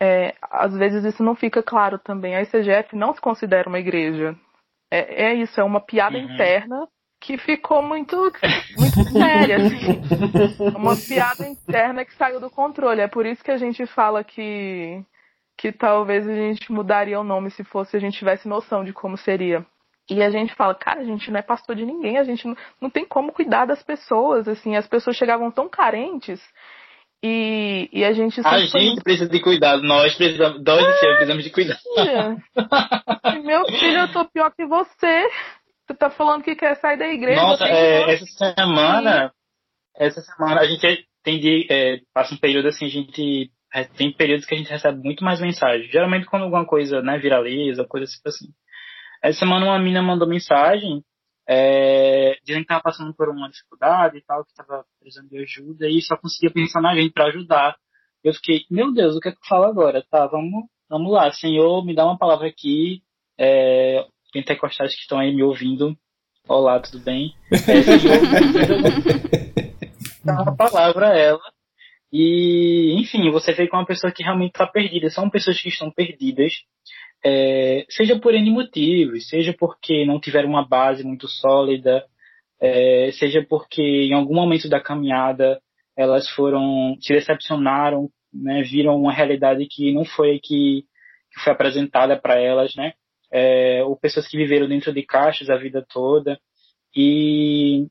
[0.03, 2.35] é, às vezes isso não fica claro também.
[2.35, 4.37] A ICGF não se considera uma igreja.
[4.93, 6.25] É, é isso, é uma piada uhum.
[6.25, 6.89] interna
[7.21, 8.17] que ficou muito,
[8.79, 10.75] muito séria, assim.
[10.75, 13.03] Uma piada interna que saiu do controle.
[13.03, 15.05] É por isso que a gente fala que,
[15.57, 19.19] que talvez a gente mudaria o nome se fosse a gente tivesse noção de como
[19.19, 19.65] seria.
[20.09, 22.57] E a gente fala, cara, a gente não é pastor de ninguém, a gente não,
[22.81, 26.41] não tem como cuidar das pessoas, assim, as pessoas chegavam tão carentes
[27.23, 31.51] e, e a gente A gente precisa de cuidado, nós precisamos, nós é, precisamos de
[31.51, 31.79] cuidado.
[33.45, 35.29] Meu filho, eu tô pior que você.
[35.91, 37.43] Tu tá falando que quer sair da igreja.
[37.43, 39.33] Nossa, é, essa semana.
[39.97, 41.67] Essa semana a gente tem de.
[41.69, 45.25] É, passa um período assim, a gente é, tem períodos que a gente recebe muito
[45.25, 45.91] mais mensagem.
[45.91, 48.47] Geralmente quando alguma coisa, né, viraliza, coisa tipo assim.
[49.21, 51.03] Essa semana uma mina mandou mensagem
[51.49, 55.89] é, dizendo que estava passando por uma dificuldade e tal, que estava precisando de ajuda
[55.89, 57.77] e só conseguia pensar na gente para ajudar.
[58.23, 60.05] Eu fiquei, meu Deus, o que é que eu falo agora?
[60.09, 63.03] Tá, vamos, vamos lá, Senhor, me dá uma palavra aqui.
[63.37, 65.97] É, pentecostais que estão aí me ouvindo,
[66.49, 67.35] olá, tudo bem?
[70.23, 71.41] É, uma palavra a ela.
[72.13, 75.09] E, enfim, você vê com uma pessoa que realmente está perdida.
[75.09, 76.53] São pessoas que estão perdidas
[77.25, 82.05] é, seja por N motivos, seja porque não tiveram uma base muito sólida,
[82.61, 85.61] é, seja porque em algum momento da caminhada
[85.97, 90.85] elas foram, se decepcionaram, né, viram uma realidade que não foi que,
[91.33, 92.95] que foi apresentada para elas, né,
[93.33, 96.39] é, ou pessoas que viveram dentro de caixas a vida toda,
[96.95, 97.87] e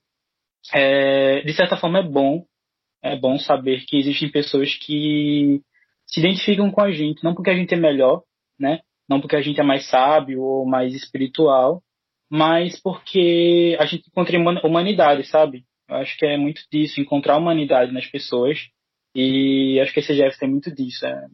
[0.73, 2.45] é, de certa forma é bom,
[3.01, 5.61] é bom saber que existem pessoas que
[6.05, 8.23] se identificam com a gente, não porque a gente é melhor,
[8.59, 11.81] né, não porque a gente é mais sábio ou mais espiritual,
[12.29, 15.65] mas porque a gente encontra humanidade, sabe?
[15.89, 18.59] Eu acho que é muito disso, encontrar humanidade nas pessoas.
[19.15, 21.05] E acho que esse Jeff tem muito disso.
[21.05, 21.25] É.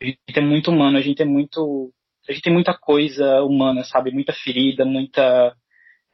[0.00, 1.92] A gente é muito humano, a gente é muito.
[2.28, 4.10] A gente tem muita coisa humana, sabe?
[4.10, 5.56] Muita ferida, muita.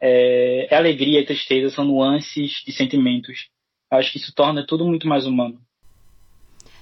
[0.01, 3.49] É, é alegria e tristeza, são nuances de sentimentos.
[3.91, 5.61] Eu acho que isso torna tudo muito mais humano.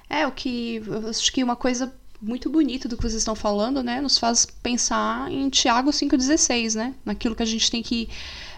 [0.09, 0.83] É, o que.
[0.87, 4.01] Eu acho que uma coisa muito bonito do que vocês estão falando, né?
[4.01, 6.95] Nos faz pensar em Tiago 5,16, né?
[7.05, 8.09] Naquilo que a gente tem que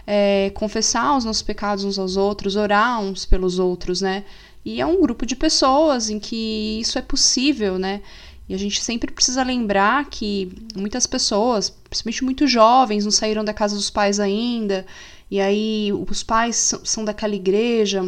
[0.05, 4.23] é, confessar os nossos pecados uns aos outros, orar uns pelos outros, né?
[4.63, 8.01] E é um grupo de pessoas em que isso é possível, né?
[8.47, 13.53] E a gente sempre precisa lembrar que muitas pessoas, principalmente muito jovens, não saíram da
[13.53, 14.85] casa dos pais ainda,
[15.29, 18.03] e aí os pais são daquela igreja,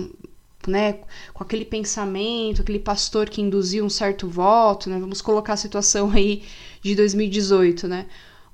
[0.68, 1.00] né,
[1.34, 6.12] com aquele pensamento, aquele pastor que induziu um certo voto, né, vamos colocar a situação
[6.12, 6.44] aí
[6.82, 8.06] de 2018, né,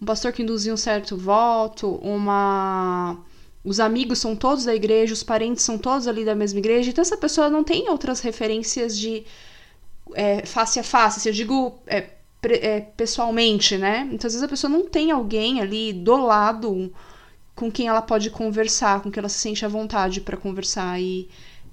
[0.01, 3.17] um pastor que induziu um certo voto, uma
[3.65, 7.01] os amigos são todos da igreja, os parentes são todos ali da mesma igreja, então
[7.01, 9.23] essa pessoa não tem outras referências de
[10.15, 12.09] é, face a face, se eu digo é,
[12.43, 14.07] é, pessoalmente, né?
[14.11, 16.93] Então às vezes a pessoa não tem alguém ali do lado
[17.55, 21.29] com quem ela pode conversar, com quem ela se sente à vontade para conversar e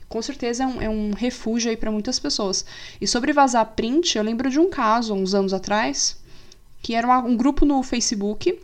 [0.09, 2.65] com certeza é um, é um refúgio aí para muitas pessoas.
[3.01, 6.21] E sobre vazar print, eu lembro de um caso, uns anos atrás,
[6.83, 8.59] que era uma, um grupo no Facebook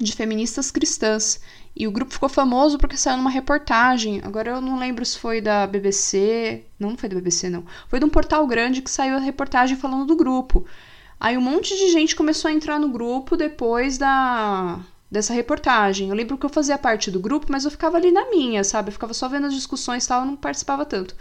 [0.00, 1.40] de feministas cristãs.
[1.78, 4.20] E o grupo ficou famoso porque saiu numa reportagem.
[4.24, 6.64] Agora eu não lembro se foi da BBC.
[6.76, 7.64] Não, não foi da BBC, não.
[7.86, 10.66] Foi de um portal grande que saiu a reportagem falando do grupo.
[11.20, 16.08] Aí um monte de gente começou a entrar no grupo depois da, dessa reportagem.
[16.08, 18.88] Eu lembro que eu fazia parte do grupo, mas eu ficava ali na minha, sabe?
[18.88, 21.14] Eu ficava só vendo as discussões e tal, eu não participava tanto.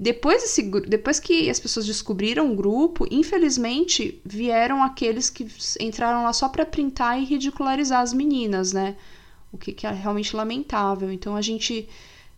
[0.00, 5.46] Depois, desse, depois que as pessoas descobriram o grupo, infelizmente vieram aqueles que
[5.80, 8.96] entraram lá só para printar e ridicularizar as meninas, né?
[9.56, 11.10] O que, que é realmente lamentável.
[11.10, 11.88] Então a gente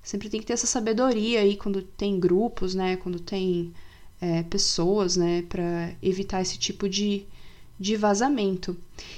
[0.03, 2.97] sempre tem que ter essa sabedoria aí quando tem grupos, né?
[2.97, 3.73] Quando tem
[4.21, 5.43] é, pessoas, né?
[5.49, 7.27] Para evitar esse tipo de,
[7.79, 8.77] de vazamento.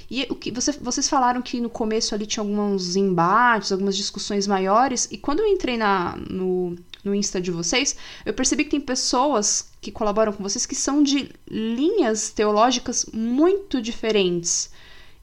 [0.09, 4.47] E o que você, vocês falaram que no começo ali tinha alguns embates, algumas discussões
[4.47, 8.81] maiores, e quando eu entrei na, no, no Insta de vocês, eu percebi que tem
[8.81, 14.71] pessoas que colaboram com vocês que são de linhas teológicas muito diferentes.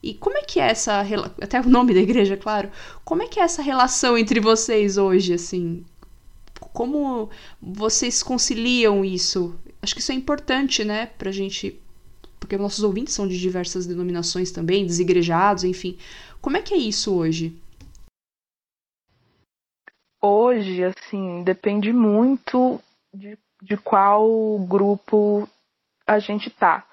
[0.01, 1.03] E como é que é essa
[1.41, 2.71] até o nome da igreja, claro.
[3.03, 5.85] Como é que é essa relação entre vocês hoje, assim?
[6.73, 7.29] Como
[7.61, 9.59] vocês conciliam isso?
[9.81, 11.81] Acho que isso é importante, né, pra gente
[12.39, 15.97] porque nossos ouvintes são de diversas denominações também, desigrejados, enfim.
[16.41, 17.55] Como é que é isso hoje?
[20.21, 22.81] Hoje, assim, depende muito
[23.13, 25.47] de, de qual grupo
[26.07, 26.88] a gente tá.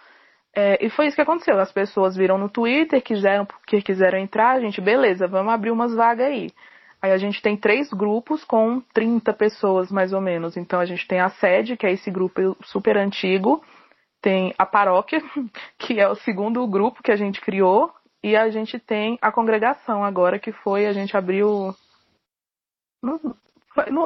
[0.57, 1.61] É, e foi isso que aconteceu.
[1.61, 5.95] As pessoas viram no Twitter, quiseram, porque quiseram entrar, a gente, beleza, vamos abrir umas
[5.95, 6.51] vagas aí.
[7.03, 10.57] Aí a gente tem três grupos com 30 pessoas, mais ou menos.
[10.57, 13.62] Então a gente tem a sede, que é esse grupo super antigo,
[14.23, 15.21] tem a paróquia,
[15.79, 17.92] que é o segundo grupo que a gente criou,
[18.25, 21.75] e a gente tem a congregação agora, que foi, a gente abriu.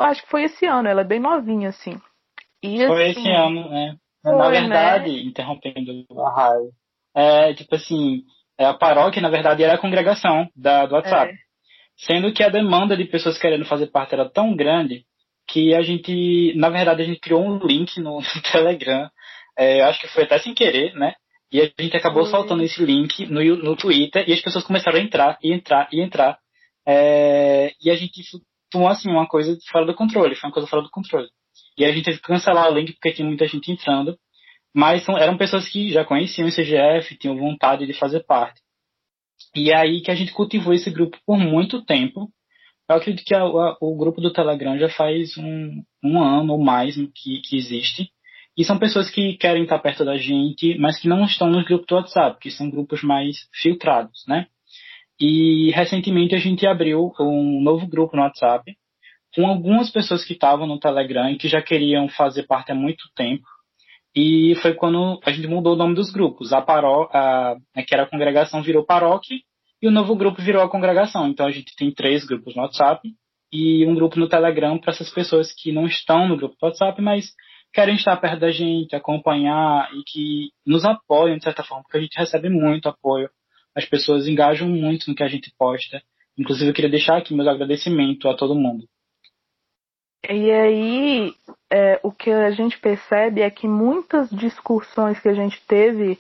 [0.01, 1.99] Acho que foi esse ano, ela é bem novinha, assim.
[2.61, 3.97] E, foi assim, esse ano, né?
[4.23, 4.61] Foi, na né?
[4.61, 5.23] verdade, né?
[5.23, 6.71] interrompendo a raio,
[7.15, 8.23] é tipo assim,
[8.59, 11.33] é a paróquia, na verdade, era a congregação da, do WhatsApp.
[11.33, 11.37] É.
[11.97, 15.05] Sendo que a demanda de pessoas querendo fazer parte era tão grande
[15.49, 19.11] que a gente, na verdade, a gente criou um link no, no Telegram
[19.61, 21.15] é, acho que foi até sem querer, né?
[21.53, 22.31] E a gente acabou Oi.
[22.31, 26.01] soltando esse link no, no Twitter e as pessoas começaram a entrar e entrar e
[26.01, 26.39] entrar.
[26.87, 28.23] É, e a gente
[28.71, 31.29] tomou assim uma coisa fora do controle, foi uma coisa fora do controle.
[31.81, 34.19] E a gente teve que cancelar o link porque tinha muita gente entrando.
[34.75, 38.61] mas são, eram pessoas que já conheciam o CGF, tinham vontade de fazer parte.
[39.57, 42.29] E é aí que a gente cultivou esse grupo por muito tempo.
[42.87, 46.59] Eu acredito que a, a, o grupo do Telegram já faz um, um ano ou
[46.63, 48.11] mais que, que existe.
[48.55, 51.87] E são pessoas que querem estar perto da gente, mas que não estão nos grupos
[51.87, 54.49] do WhatsApp, que são grupos mais filtrados, né?
[55.19, 58.77] E recentemente a gente abriu um novo grupo no WhatsApp
[59.35, 63.05] com algumas pessoas que estavam no Telegram e que já queriam fazer parte há muito
[63.15, 63.45] tempo.
[64.15, 66.53] E foi quando a gente mudou o nome dos grupos.
[66.53, 69.37] A paró, a, né, que era a congregação, virou paróquia
[69.81, 71.29] e o novo grupo virou a congregação.
[71.29, 73.09] Então a gente tem três grupos no WhatsApp
[73.53, 77.01] e um grupo no Telegram para essas pessoas que não estão no grupo do WhatsApp,
[77.01, 77.33] mas
[77.73, 82.01] querem estar perto da gente, acompanhar e que nos apoiam de certa forma, porque a
[82.01, 83.31] gente recebe muito apoio.
[83.77, 86.03] As pessoas engajam muito no que a gente posta.
[86.37, 88.87] Inclusive eu queria deixar aqui meu agradecimento a todo mundo.
[90.29, 91.35] E aí,
[91.71, 96.19] é, o que a gente percebe é que muitas discussões que a gente teve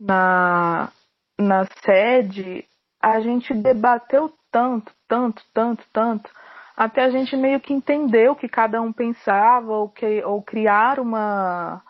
[0.00, 0.90] na,
[1.38, 2.64] na sede,
[3.00, 6.30] a gente debateu tanto, tanto, tanto, tanto,
[6.76, 10.98] até a gente meio que entender o que cada um pensava, ou, que, ou criar
[10.98, 11.82] uma,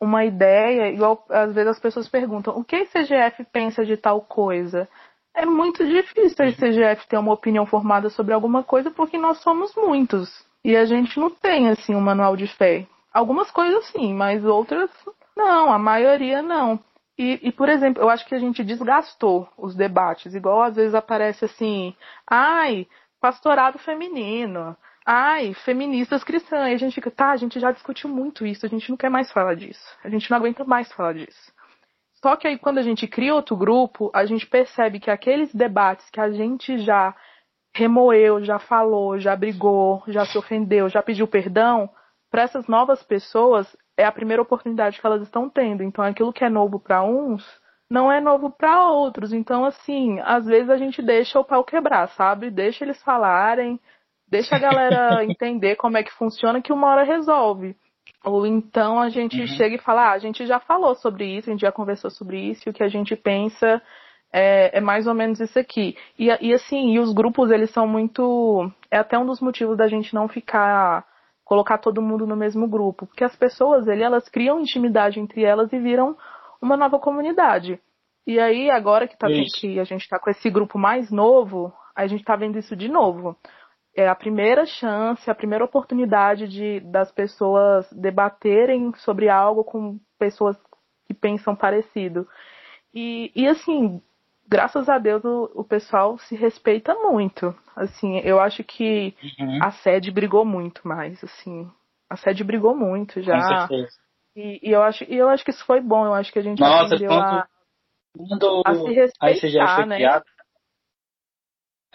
[0.00, 0.90] uma ideia.
[0.90, 4.88] Igual às vezes as pessoas perguntam: o que a CGF pensa de tal coisa?
[5.34, 9.74] É muito difícil a CGF ter uma opinião formada sobre alguma coisa porque nós somos
[9.76, 10.49] muitos.
[10.64, 12.86] E a gente não tem, assim, um manual de fé.
[13.12, 14.90] Algumas coisas sim, mas outras
[15.36, 16.78] não, a maioria não.
[17.18, 20.94] E, e, por exemplo, eu acho que a gente desgastou os debates, igual às vezes
[20.94, 21.94] aparece assim,
[22.26, 22.86] ai,
[23.20, 26.70] pastorado feminino, ai, feministas cristãs.
[26.70, 29.10] E a gente fica, tá, a gente já discutiu muito isso, a gente não quer
[29.10, 29.84] mais falar disso.
[30.04, 31.52] A gente não aguenta mais falar disso.
[32.22, 36.08] Só que aí quando a gente cria outro grupo, a gente percebe que aqueles debates
[36.10, 37.14] que a gente já
[37.74, 41.88] remoeu, já falou, já brigou, já se ofendeu, já pediu perdão,
[42.30, 45.82] para essas novas pessoas é a primeira oportunidade que elas estão tendo.
[45.82, 47.44] Então, aquilo que é novo para uns
[47.90, 49.32] não é novo para outros.
[49.32, 52.50] Então, assim, às vezes a gente deixa o pau quebrar, sabe?
[52.50, 53.80] Deixa eles falarem,
[54.28, 57.76] deixa a galera entender como é que funciona, que uma hora resolve.
[58.24, 59.46] Ou então a gente uhum.
[59.46, 62.38] chega e fala, ah, a gente já falou sobre isso, a gente já conversou sobre
[62.38, 63.82] isso, o que a gente pensa
[64.32, 65.96] é, é, mais ou menos isso aqui.
[66.18, 68.70] E, e assim, e os grupos, eles são muito.
[68.90, 71.04] É até um dos motivos da gente não ficar.
[71.44, 73.06] colocar todo mundo no mesmo grupo.
[73.06, 76.16] Porque as pessoas, ele, elas criam intimidade entre elas e viram
[76.62, 77.80] uma nova comunidade.
[78.26, 79.26] E aí, agora que, tá,
[79.58, 82.88] que a gente está com esse grupo mais novo, a gente está vendo isso de
[82.88, 83.36] novo.
[83.96, 90.56] É a primeira chance, a primeira oportunidade de, das pessoas debaterem sobre algo com pessoas
[91.08, 92.28] que pensam parecido.
[92.94, 94.00] E, e assim,
[94.50, 97.54] graças a Deus o, o pessoal se respeita muito.
[97.76, 99.58] Assim, eu acho que uhum.
[99.62, 101.70] a sede brigou muito mais, assim.
[102.10, 103.68] A sede brigou muito já.
[104.34, 106.04] E, e, eu acho, e eu acho que isso foi bom.
[106.04, 107.46] Eu acho que a gente Nossa, aprendeu a,
[108.12, 109.96] quando a se respeitar, a né?
[109.96, 110.24] Criado,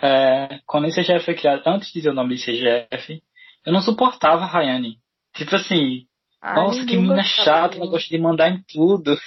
[0.02, 3.22] é, quando esse CGF foi criado, antes de dizer o nome de CGF,
[3.66, 5.00] eu não suportava a Rayane.
[5.34, 6.08] Tipo assim,
[6.48, 9.18] Ai, nossa, que menina chata, ela gosta de mandar em tudo.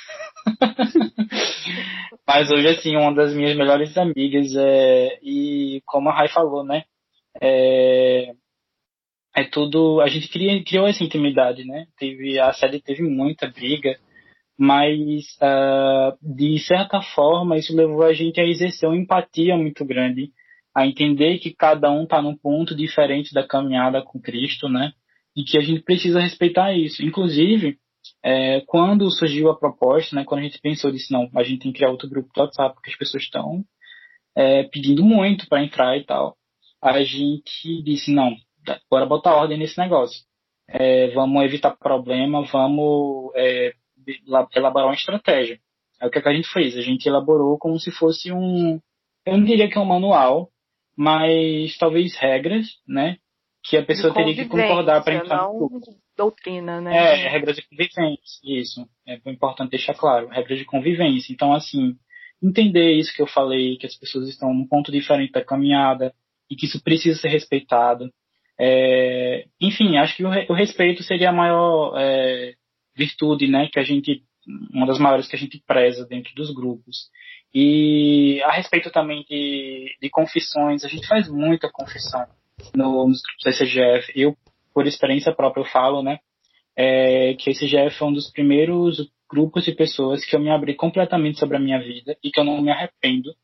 [2.24, 6.84] Mas hoje, assim, uma das minhas melhores amigas, é, e como a Rai falou, né?
[7.42, 8.32] É,
[9.34, 10.00] é tudo.
[10.00, 11.86] A gente cria, criou essa intimidade, né?
[11.98, 13.98] Teve, a série teve muita briga,
[14.56, 20.30] mas uh, de certa forma isso levou a gente a exercer uma empatia muito grande,
[20.72, 24.92] a entender que cada um está num ponto diferente da caminhada com Cristo, né?
[25.38, 27.00] E que a gente precisa respeitar isso.
[27.04, 27.78] Inclusive,
[28.24, 31.70] é, quando surgiu a proposta, né, quando a gente pensou disso, não, a gente tem
[31.70, 33.64] que criar outro grupo do WhatsApp, porque as pessoas estão
[34.36, 36.36] é, pedindo muito para entrar e tal,
[36.82, 38.34] a gente disse, não,
[38.90, 40.24] bora botar ordem nesse negócio.
[40.68, 43.72] É, vamos evitar problema, vamos é,
[44.54, 45.60] elaborar uma estratégia.
[46.00, 46.76] Aí o que, é que a gente fez?
[46.76, 48.80] A gente elaborou como se fosse um,
[49.24, 50.50] eu não diria que é um manual,
[50.96, 53.18] mas talvez regras, né?
[53.68, 55.52] Que a pessoa teria que concordar para entrar não...
[55.52, 56.96] no grupo doutrina, né?
[56.96, 58.88] É, regras de convivência, isso.
[59.06, 61.32] É importante deixar claro, regras de convivência.
[61.32, 61.94] Então, assim,
[62.42, 66.14] entender isso que eu falei, que as pessoas estão num ponto diferente da caminhada
[66.50, 68.10] e que isso precisa ser respeitado.
[68.58, 72.54] É, enfim, acho que o, o, respeito seria a maior é,
[72.96, 74.24] virtude, né, que a gente,
[74.72, 77.10] uma das maiores que a gente preza dentro dos grupos.
[77.54, 82.26] E a respeito também de, de confissões, a gente faz muita confissão
[82.74, 84.10] no, nos grupos.
[84.14, 84.36] Eu
[84.78, 86.20] por experiência própria eu falo, né,
[86.76, 90.76] é, que esse GF foi um dos primeiros grupos de pessoas que eu me abri
[90.76, 93.34] completamente sobre a minha vida e que eu não me arrependo,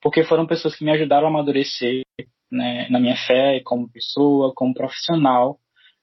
[0.00, 2.02] porque foram pessoas que me ajudaram a amadurecer
[2.50, 5.58] né, na minha fé, como pessoa, como profissional.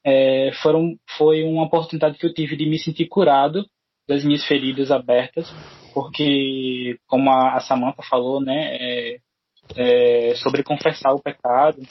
[0.06, 3.66] É, foram, foi uma oportunidade que eu tive de me sentir curado
[4.08, 5.52] das minhas feridas abertas,
[5.92, 9.18] porque, como a, Samantha falou, né, é,
[9.76, 11.82] é, sobre confessar o pecado,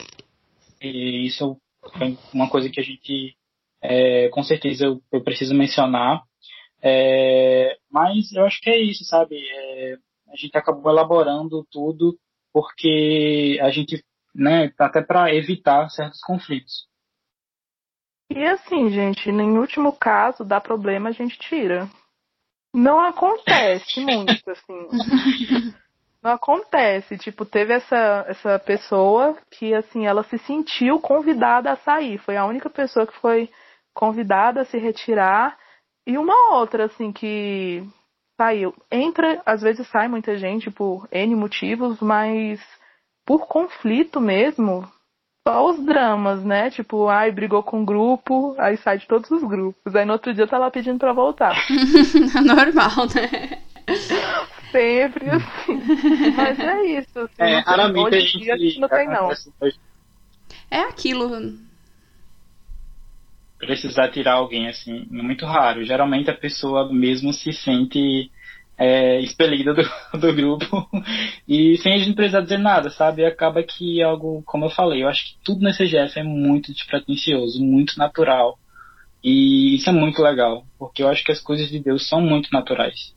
[0.81, 1.59] e isso
[1.97, 3.35] foi uma coisa que a gente,
[3.81, 6.23] é, com certeza, eu, eu preciso mencionar.
[6.81, 9.35] É, mas eu acho que é isso, sabe?
[9.37, 9.97] É,
[10.29, 12.17] a gente acabou elaborando tudo
[12.53, 14.03] porque a gente,
[14.33, 16.87] né, até para evitar certos conflitos.
[18.29, 21.89] E assim, gente, em último caso, dá problema, a gente tira.
[22.73, 24.87] Não acontece muito, assim.
[26.23, 27.17] Não acontece.
[27.17, 32.17] Tipo, teve essa, essa pessoa que, assim, ela se sentiu convidada a sair.
[32.19, 33.49] Foi a única pessoa que foi
[33.93, 35.57] convidada a se retirar.
[36.05, 37.83] E uma outra, assim, que
[38.39, 38.73] saiu.
[38.91, 42.61] Entra, às vezes sai muita gente por N motivos, mas
[43.25, 44.87] por conflito mesmo,
[45.47, 46.69] só os dramas, né?
[46.69, 49.95] Tipo, ai, brigou com um grupo, aí sai de todos os grupos.
[49.95, 51.55] Aí no outro dia tá lá pedindo pra voltar.
[52.45, 53.61] Normal, né?
[54.71, 55.81] Sempre assim.
[56.35, 57.19] Mas é isso.
[57.19, 59.31] Assim, é, raramente a gente, a gente não tem, não.
[60.69, 61.57] É aquilo.
[63.57, 65.83] Precisar tirar alguém, assim, é muito raro.
[65.83, 68.29] Geralmente a pessoa mesmo se sente
[68.77, 69.81] é, expelida do,
[70.19, 70.87] do grupo
[71.47, 73.25] e sem a gente precisar dizer nada, sabe?
[73.25, 77.63] Acaba que algo, como eu falei, eu acho que tudo nesse CGF é muito despretensioso,
[77.63, 78.59] muito natural.
[79.23, 82.49] E isso é muito legal, porque eu acho que as coisas de Deus são muito
[82.53, 83.16] naturais.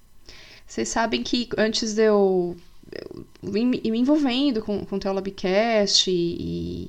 [0.70, 2.56] Vocês sabem que antes de eu,
[2.92, 6.88] eu me envolvendo com, com o Teolabcast e,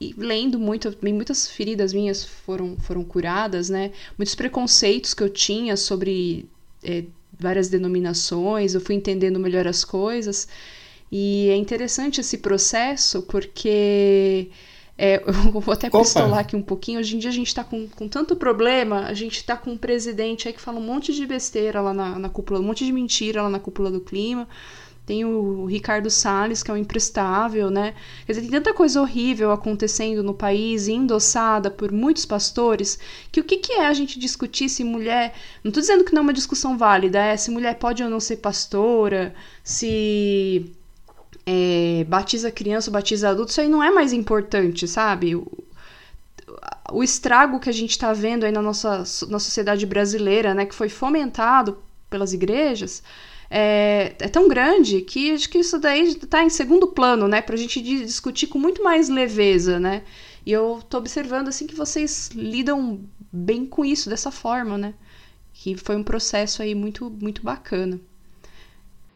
[0.00, 3.92] e lendo muito, muitas feridas minhas foram, foram curadas, né?
[4.16, 6.48] Muitos preconceitos que eu tinha sobre
[6.82, 7.04] é,
[7.38, 10.48] várias denominações, eu fui entendendo melhor as coisas.
[11.12, 14.48] E é interessante esse processo porque.
[15.02, 15.32] É, eu
[15.62, 17.00] vou até pistolar aqui um pouquinho.
[17.00, 19.78] Hoje em dia a gente está com, com tanto problema, a gente está com um
[19.78, 22.92] presidente aí que fala um monte de besteira lá na, na cúpula, um monte de
[22.92, 24.46] mentira lá na cúpula do clima.
[25.06, 27.94] Tem o Ricardo Salles, que é um imprestável, né?
[28.26, 32.98] Quer dizer, tem tanta coisa horrível acontecendo no país, endossada por muitos pastores,
[33.32, 35.32] que o que, que é a gente discutir se mulher.
[35.64, 38.20] Não estou dizendo que não é uma discussão válida, é se mulher pode ou não
[38.20, 39.34] ser pastora,
[39.64, 40.70] se
[41.52, 45.34] é, batiza criança batiza adulto, isso aí não é mais importante, sabe?
[45.34, 45.46] O,
[46.92, 48.98] o estrago que a gente está vendo aí na nossa
[49.28, 51.78] na sociedade brasileira, né, que foi fomentado
[52.08, 53.02] pelas igrejas,
[53.50, 57.42] é, é tão grande que acho que isso daí está em segundo plano, né?
[57.42, 60.04] Para a gente discutir com muito mais leveza, né?
[60.46, 63.00] E eu estou observando assim que vocês lidam
[63.32, 64.94] bem com isso dessa forma, né?
[65.52, 68.00] Que foi um processo aí muito muito bacana.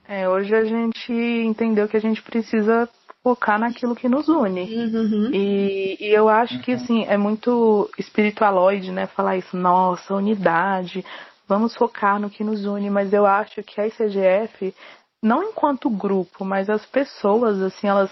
[0.06, 2.88] É, hoje a gente entendeu que a gente precisa
[3.22, 4.62] focar naquilo que nos une.
[4.62, 5.30] Uhum.
[5.32, 9.06] E, e, eu acho que assim, é muito espiritualoide, né?
[9.06, 11.04] Falar isso, nossa, unidade,
[11.48, 14.74] vamos focar no que nos une, mas eu acho que a ICGF,
[15.22, 18.10] não enquanto grupo, mas as pessoas, assim, elas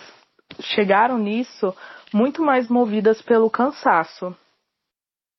[0.61, 1.74] chegaram nisso
[2.12, 4.34] muito mais movidas pelo cansaço.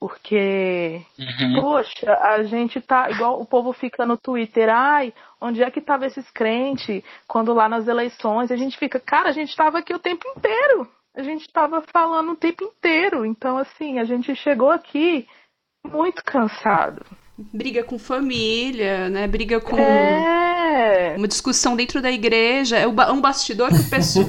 [0.03, 1.61] Porque, uhum.
[1.61, 3.09] poxa, a gente tá.
[3.09, 7.69] Igual o povo fica no Twitter, ai, onde é que tava esses crentes quando lá
[7.69, 8.51] nas eleições?
[8.51, 10.91] A gente fica, cara, a gente tava aqui o tempo inteiro.
[11.15, 13.25] A gente tava falando o tempo inteiro.
[13.25, 15.25] Então, assim, a gente chegou aqui
[15.89, 17.05] muito cansado
[17.37, 19.27] briga com família, né?
[19.27, 21.15] Briga com é.
[21.17, 22.77] uma discussão dentro da igreja.
[22.77, 24.25] É um bastidor que o pessoal,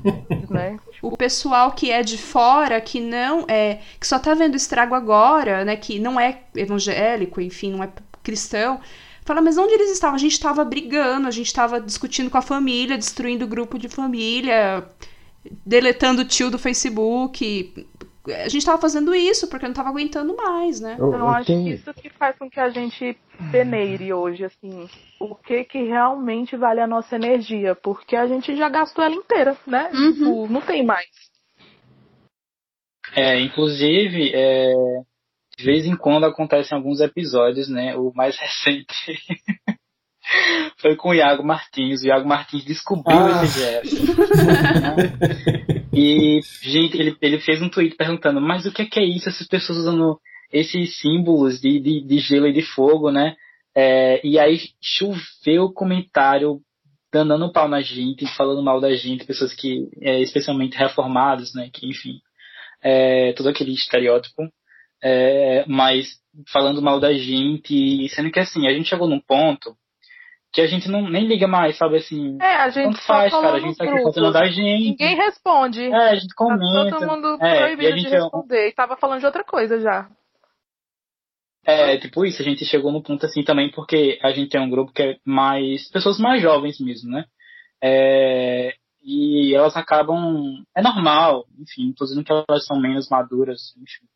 [0.48, 0.78] né?
[1.02, 5.64] O pessoal que é de fora, que não é, que só tá vendo estrago agora,
[5.64, 5.76] né?
[5.76, 7.88] Que não é evangélico, enfim, não é
[8.22, 8.80] cristão.
[9.24, 10.16] Fala, mas onde eles estavam?
[10.16, 13.88] A gente estava brigando, a gente estava discutindo com a família, destruindo o grupo de
[13.88, 14.88] família,
[15.64, 17.86] deletando o tio do Facebook
[18.34, 20.96] a gente tava fazendo isso porque não tava aguentando mais, né?
[20.98, 23.16] Eu, eu acho que isso que faz com que a gente
[23.50, 24.88] peneire hoje, assim,
[25.20, 29.56] o que que realmente vale a nossa energia, porque a gente já gastou ela inteira,
[29.66, 29.90] né?
[29.92, 30.12] Uhum.
[30.12, 31.06] Tipo, não tem mais.
[33.14, 34.74] É, inclusive, é,
[35.56, 37.96] de vez em quando acontecem alguns episódios, né?
[37.96, 38.94] O mais recente
[40.78, 42.02] foi com o Iago Martins.
[42.02, 43.44] O Iago Martins descobriu ah.
[43.44, 43.96] esse gesto.
[45.96, 49.30] E, gente, ele, ele fez um tweet perguntando, mas o que é, que é isso?
[49.30, 50.20] Essas pessoas usando
[50.52, 53.36] esses símbolos de, de, de gelo e de fogo, né?
[53.74, 56.60] É, e aí choveu comentário
[57.12, 61.70] dando pau na gente, falando mal da gente, pessoas que, é, especialmente reformados, né?
[61.72, 62.20] Que, enfim,
[62.82, 64.42] é, todo aquele estereótipo.
[65.02, 66.18] É, mas
[66.52, 69.76] falando mal da gente, sendo que assim, a gente chegou num ponto
[70.56, 72.38] que a gente não, nem liga mais, sabe assim.
[72.40, 73.56] É, a gente faz, cara.
[73.56, 74.90] A gente tá aqui fazendo da gente.
[74.90, 75.84] Ninguém responde.
[75.84, 76.90] É, a gente comenta.
[76.90, 78.64] Tá todo mundo é, proibido de responder.
[78.64, 78.68] É...
[78.68, 80.08] E tava falando de outra coisa já.
[81.66, 84.70] É, tipo isso, a gente chegou no ponto assim também, porque a gente tem um
[84.70, 85.90] grupo que é mais.
[85.90, 87.24] pessoas mais jovens mesmo, né?
[87.82, 90.62] É, e elas acabam.
[90.76, 94.06] É normal, enfim, tô dizendo que elas são menos maduras, enfim.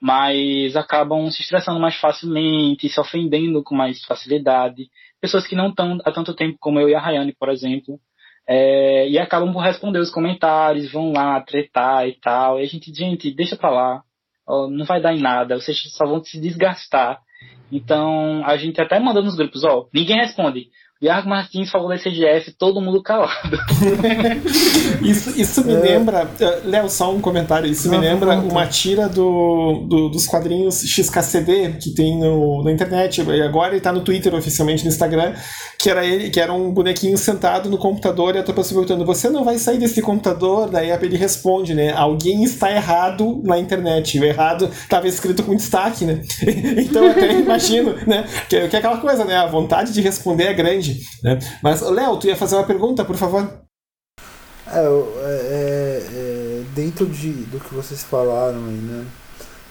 [0.00, 4.88] Mas acabam se estressando mais facilmente, se ofendendo com mais facilidade.
[5.20, 7.98] Pessoas que não estão há tanto tempo como eu e a Rayane, por exemplo.
[8.46, 12.60] É, e acabam por responder os comentários, vão lá tretar e tal.
[12.60, 14.02] E a gente, gente, deixa pra lá.
[14.46, 17.20] Não vai dar em nada, vocês só vão se desgastar.
[17.72, 20.68] Então, a gente até manda nos grupos, ó, ninguém responde.
[21.04, 23.58] Iago Martins falou da CGF, todo mundo calado.
[25.04, 25.78] isso, isso me é.
[25.78, 26.24] lembra.
[26.24, 27.70] Uh, Léo, só um comentário.
[27.70, 32.18] Isso não, me lembra não, não, uma tira do, do, dos quadrinhos XKCD que tem
[32.18, 33.22] no, na internet.
[33.22, 35.34] E agora ele tá no Twitter, oficialmente no Instagram.
[35.78, 39.04] Que era ele, que era um bonequinho sentado no computador e a tropa se perguntando:
[39.04, 40.70] Você não vai sair desse computador?
[40.70, 41.92] Daí ele responde, né?
[41.92, 44.18] Alguém está errado na internet.
[44.18, 46.22] O errado estava escrito com destaque, né?
[46.78, 48.24] então eu até imagino, né?
[48.48, 49.36] Que, que é aquela coisa, né?
[49.36, 50.93] A vontade de responder é grande.
[51.22, 51.38] Né?
[51.62, 53.64] Mas, Léo, tu ia fazer uma pergunta, por favor?
[54.66, 59.06] É, é, é, dentro de, do que vocês falaram aí, né?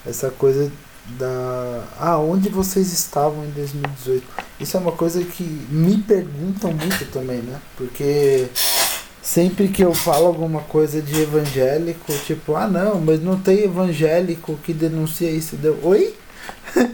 [0.05, 0.71] Essa coisa
[1.17, 1.83] da.
[1.99, 4.25] Ah, onde vocês estavam em 2018?
[4.59, 7.59] Isso é uma coisa que me perguntam muito também, né?
[7.75, 8.47] Porque
[9.21, 14.57] sempre que eu falo alguma coisa de evangélico, tipo, ah não, mas não tem evangélico
[14.63, 15.55] que denuncia isso.
[15.55, 16.15] Deu, oi?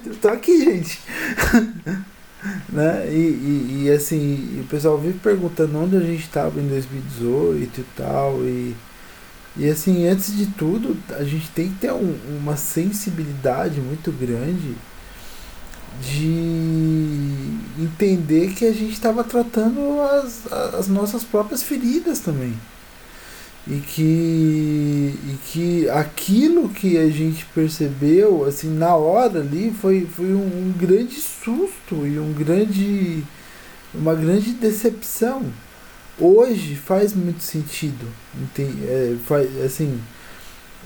[0.05, 0.99] eu tô aqui, gente.
[2.69, 3.07] né?
[3.11, 7.85] E, e, e, assim, o pessoal vive perguntando onde a gente estava em 2018 e
[7.95, 8.41] tal.
[8.43, 8.75] E,
[9.57, 14.75] e assim, antes de tudo, a gente tem que ter um, uma sensibilidade muito grande
[16.01, 22.53] de entender que a gente estava tratando as, as nossas próprias feridas também
[23.69, 30.33] e que, e que aquilo que a gente percebeu assim na hora ali foi, foi
[30.33, 33.23] um, um grande susto e um grande
[33.93, 35.45] uma grande decepção
[36.19, 38.07] hoje faz muito sentido
[38.41, 38.83] entende?
[38.87, 40.01] É, faz, assim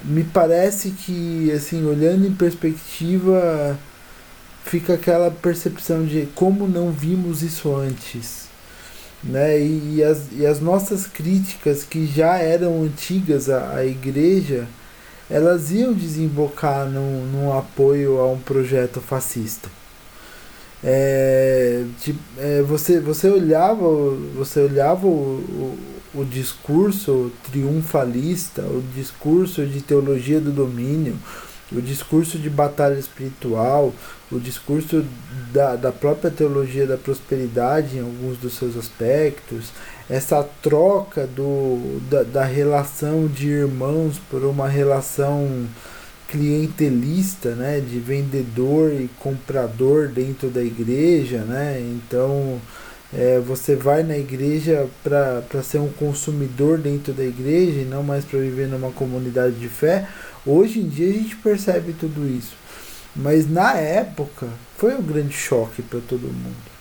[0.04, 3.80] me parece que assim olhando em perspectiva
[4.66, 8.43] fica aquela percepção de como não vimos isso antes
[9.24, 9.60] né?
[9.60, 14.68] E, e, as, e as nossas críticas, que já eram antigas à, à igreja,
[15.30, 19.70] elas iam desembocar num, num apoio a um projeto fascista.
[20.84, 23.88] É, tipo, é, você, você olhava,
[24.36, 25.40] você olhava o,
[26.14, 31.18] o, o discurso triunfalista, o discurso de teologia do domínio,
[31.74, 33.94] o discurso de batalha espiritual,
[34.32, 35.04] o discurso
[35.52, 39.72] da, da própria teologia da prosperidade em alguns dos seus aspectos,
[40.10, 45.68] essa troca do, da, da relação de irmãos por uma relação
[46.28, 51.80] clientelista, né, de vendedor e comprador dentro da igreja, né?
[51.80, 52.60] Então,
[53.16, 58.26] é, você vai na igreja para ser um consumidor dentro da igreja e não mais
[58.26, 60.08] para viver numa comunidade de fé.
[60.46, 62.54] Hoje em dia a gente percebe tudo isso.
[63.16, 66.74] Mas na época foi um grande choque para todo mundo.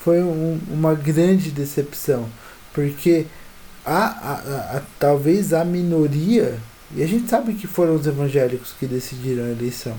[0.00, 2.28] Foi um, uma grande decepção.
[2.74, 3.26] Porque
[3.84, 6.58] a, a, a, talvez a minoria,
[6.94, 9.96] e a gente sabe que foram os evangélicos que decidiram a eleição.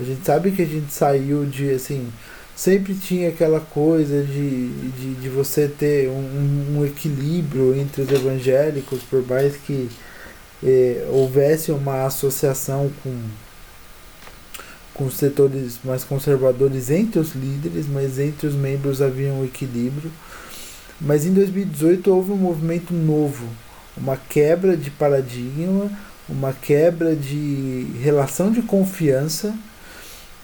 [0.00, 2.08] A gente sabe que a gente saiu de assim.
[2.56, 9.02] Sempre tinha aquela coisa de, de, de você ter um, um equilíbrio entre os evangélicos,
[9.02, 9.88] por mais que
[10.64, 13.12] eh, houvesse uma associação com
[14.94, 20.10] com os setores mais conservadores entre os líderes, mas entre os membros havia um equilíbrio.
[21.00, 23.44] Mas em 2018 houve um movimento novo,
[23.96, 25.90] uma quebra de paradigma,
[26.28, 29.52] uma quebra de relação de confiança,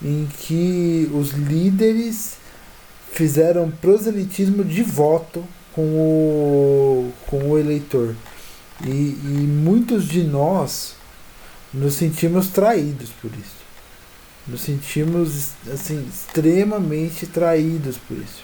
[0.02, 2.36] em que os líderes
[3.12, 8.14] fizeram proselitismo de voto com o, com o eleitor.
[8.84, 10.94] E, e muitos de nós
[11.72, 13.60] nos sentimos traídos por isso.
[14.46, 18.42] Nos sentimos assim, extremamente traídos por isso.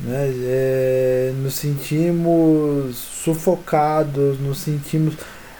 [0.00, 0.32] Né?
[0.44, 5.14] É, nos sentimos sufocados, nos sentimos,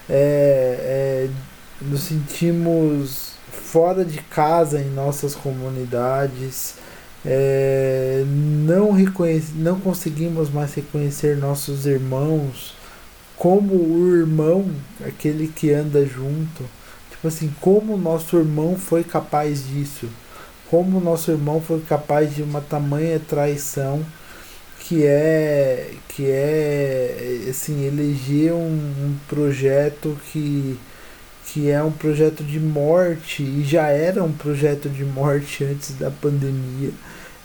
[0.09, 1.31] é, é,
[1.81, 6.75] nos sentimos fora de casa em nossas comunidades.
[7.25, 8.97] É, não,
[9.55, 12.80] não conseguimos mais reconhecer nossos irmãos
[13.41, 14.71] como o irmão,
[15.05, 16.65] aquele que anda junto
[17.21, 20.09] Tipo assim, como nosso irmão foi capaz disso?
[20.71, 24.03] Como nosso irmão foi capaz de uma tamanha traição
[24.79, 30.79] que é que é assim eleger um, um projeto que
[31.49, 36.11] que é um projeto de morte e já era um projeto de morte antes da
[36.11, 36.91] pandemia.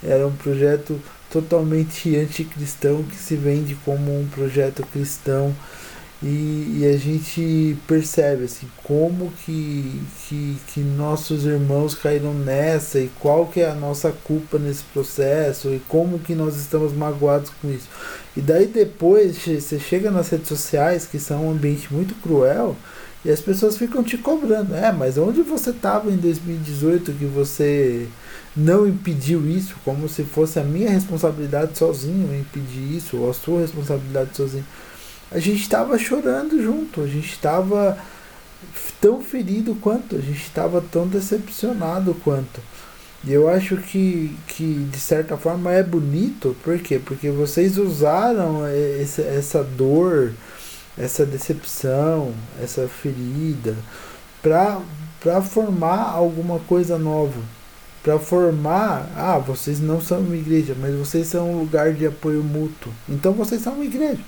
[0.02, 0.98] Era um projeto
[1.30, 5.54] totalmente anticristão que se vende como um projeto cristão
[6.22, 13.10] e, e, a gente percebe assim como que, que, que nossos irmãos caíram nessa e
[13.20, 17.70] qual que é a nossa culpa nesse processo e como que nós estamos magoados com
[17.70, 17.86] isso.
[18.34, 22.74] E daí depois você chega nas redes sociais que são um ambiente muito cruel
[23.22, 24.74] e as pessoas ficam te cobrando.
[24.74, 28.08] É mas onde você estava em 2018 que você
[28.56, 29.74] não impediu isso?
[29.84, 34.64] Como se fosse a minha responsabilidade sozinho impedir isso ou a sua responsabilidade sozinho
[35.30, 37.98] a gente estava chorando junto, a gente estava
[39.00, 42.60] tão ferido quanto, a gente estava tão decepcionado quanto.
[43.24, 47.00] E eu acho que, que de certa forma é bonito, por quê?
[47.04, 50.32] Porque vocês usaram esse, essa dor,
[50.96, 53.74] essa decepção, essa ferida,
[54.40, 57.40] para formar alguma coisa nova.
[58.02, 62.44] Para formar, ah, vocês não são uma igreja, mas vocês são um lugar de apoio
[62.44, 62.92] mútuo.
[63.08, 64.20] Então vocês são uma igreja.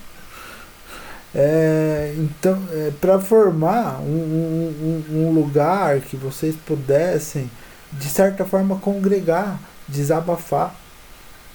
[1.35, 7.51] É, então, é, para formar um, um, um, lugar que vocês pudessem,
[7.93, 10.75] de certa forma, congregar, desabafar,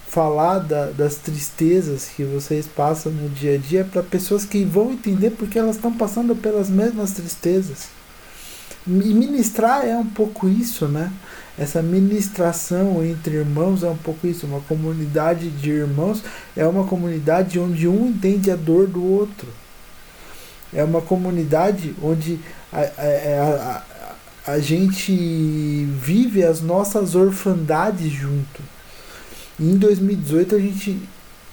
[0.07, 4.91] falar da, das tristezas que vocês passam no dia a dia para pessoas que vão
[4.91, 7.87] entender porque elas estão passando pelas mesmas tristezas.
[8.85, 11.11] E ministrar é um pouco isso, né?
[11.57, 14.45] Essa ministração entre irmãos é um pouco isso.
[14.45, 16.21] Uma comunidade de irmãos
[16.55, 19.47] é uma comunidade onde um entende a dor do outro
[20.75, 22.39] é uma comunidade onde
[22.71, 23.83] a, a,
[24.47, 28.61] a, a gente vive as nossas orfandades junto.
[29.59, 30.99] E em 2018 a gente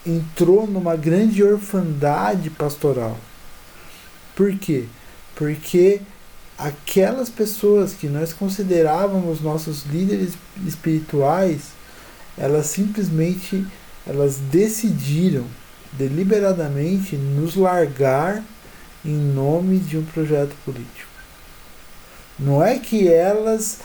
[0.06, 3.18] entrou numa grande orfandade pastoral.
[4.34, 4.84] Por quê?
[5.34, 6.00] Porque
[6.56, 10.34] aquelas pessoas que nós considerávamos nossos líderes
[10.66, 11.72] espirituais,
[12.36, 13.66] elas simplesmente
[14.06, 15.44] elas decidiram
[15.92, 18.42] deliberadamente nos largar
[19.04, 21.08] em nome de um projeto político.
[22.38, 23.80] Não é que elas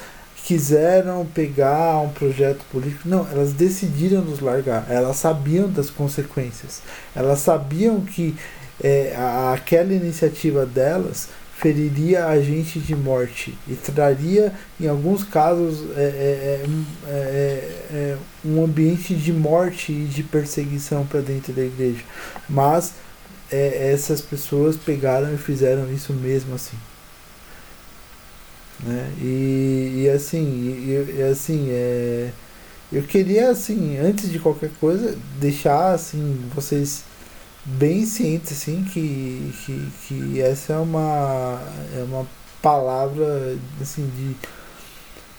[0.45, 6.81] quiseram pegar um projeto político, não, elas decidiram nos largar, elas sabiam das consequências,
[7.15, 8.35] elas sabiam que
[8.81, 9.15] é,
[9.51, 16.65] aquela iniciativa delas feriria a gente de morte e traria, em alguns casos, é, é,
[17.07, 22.03] é, é, é um ambiente de morte e de perseguição para dentro da igreja.
[22.47, 22.93] Mas
[23.55, 26.77] é, essas pessoas pegaram e fizeram isso mesmo assim.
[28.83, 29.11] Né?
[29.21, 32.31] E, e assim, e, e, assim é,
[32.91, 37.03] eu queria assim, antes de qualquer coisa, deixar assim, vocês
[37.63, 41.61] bem cientes assim, que, que, que essa é uma,
[41.97, 42.27] é uma
[42.61, 44.35] palavra assim, de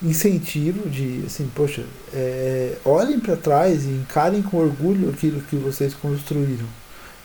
[0.02, 5.94] incentivo de assim, poxa, é, olhem para trás e encarem com orgulho aquilo que vocês
[5.94, 6.66] construíram.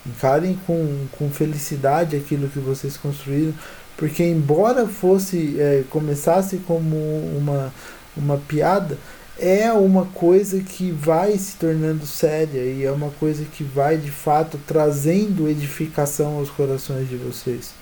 [0.06, 3.54] Encarem com, com felicidade aquilo que vocês construíram,
[3.96, 6.96] porque embora fosse é, começasse como
[7.36, 7.72] uma,
[8.16, 8.98] uma piada,
[9.38, 14.10] é uma coisa que vai se tornando séria e é uma coisa que vai de
[14.10, 17.72] fato trazendo edificação aos corações de vocês.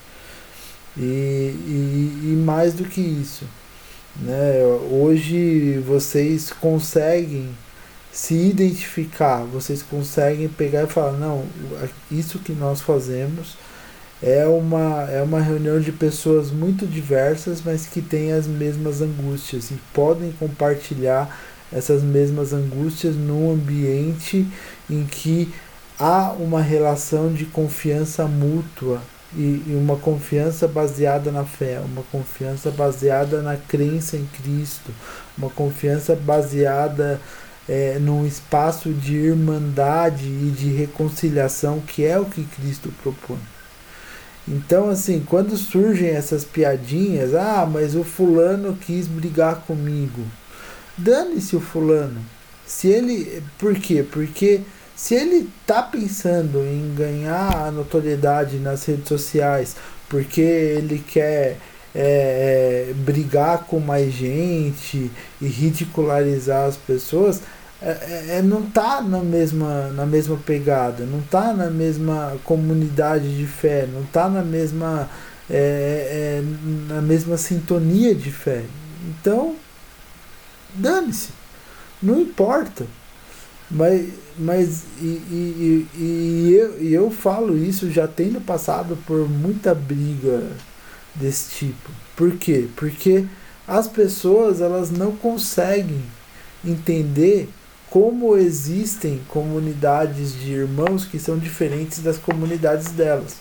[0.96, 3.44] E, e, e mais do que isso,
[4.16, 4.62] né?
[4.90, 7.48] hoje vocês conseguem
[8.20, 11.42] se identificar, vocês conseguem pegar e falar, não,
[12.10, 13.56] isso que nós fazemos
[14.22, 19.70] é uma, é uma reunião de pessoas muito diversas, mas que têm as mesmas angústias
[19.70, 21.34] e podem compartilhar
[21.72, 24.46] essas mesmas angústias num ambiente
[24.90, 25.50] em que
[25.98, 29.00] há uma relação de confiança mútua
[29.34, 34.92] e, e uma confiança baseada na fé, uma confiança baseada na crença em Cristo,
[35.38, 37.18] uma confiança baseada
[37.70, 43.38] é, num espaço de irmandade e de reconciliação, que é o que Cristo propõe.
[44.48, 50.20] Então, assim, quando surgem essas piadinhas, ah, mas o fulano quis brigar comigo.
[50.98, 52.20] Dane-se o fulano.
[52.66, 53.40] Se ele.
[53.56, 54.02] Por quê?
[54.02, 54.62] Porque
[54.96, 59.76] se ele tá pensando em ganhar a notoriedade nas redes sociais,
[60.08, 61.56] porque ele quer
[61.94, 65.08] é, é, brigar com mais gente
[65.40, 67.40] e ridicularizar as pessoas,
[67.82, 73.36] é, é, é não tá na mesma, na mesma pegada, não tá na mesma comunidade
[73.36, 75.08] de fé, não tá na mesma,
[75.48, 76.44] é, é
[76.88, 78.64] na mesma sintonia de fé.
[79.08, 79.56] Então,
[80.74, 81.30] dane-se,
[82.02, 82.86] não importa.
[83.70, 89.28] Mas, mas e, e, e, e eu, e eu falo isso já tendo passado por
[89.28, 90.42] muita briga
[91.14, 91.90] desse tipo.
[92.16, 92.68] Por quê?
[92.74, 93.24] Porque
[93.66, 96.02] as pessoas elas não conseguem
[96.64, 97.48] entender
[97.90, 103.34] como existem comunidades de irmãos que são diferentes das comunidades delas.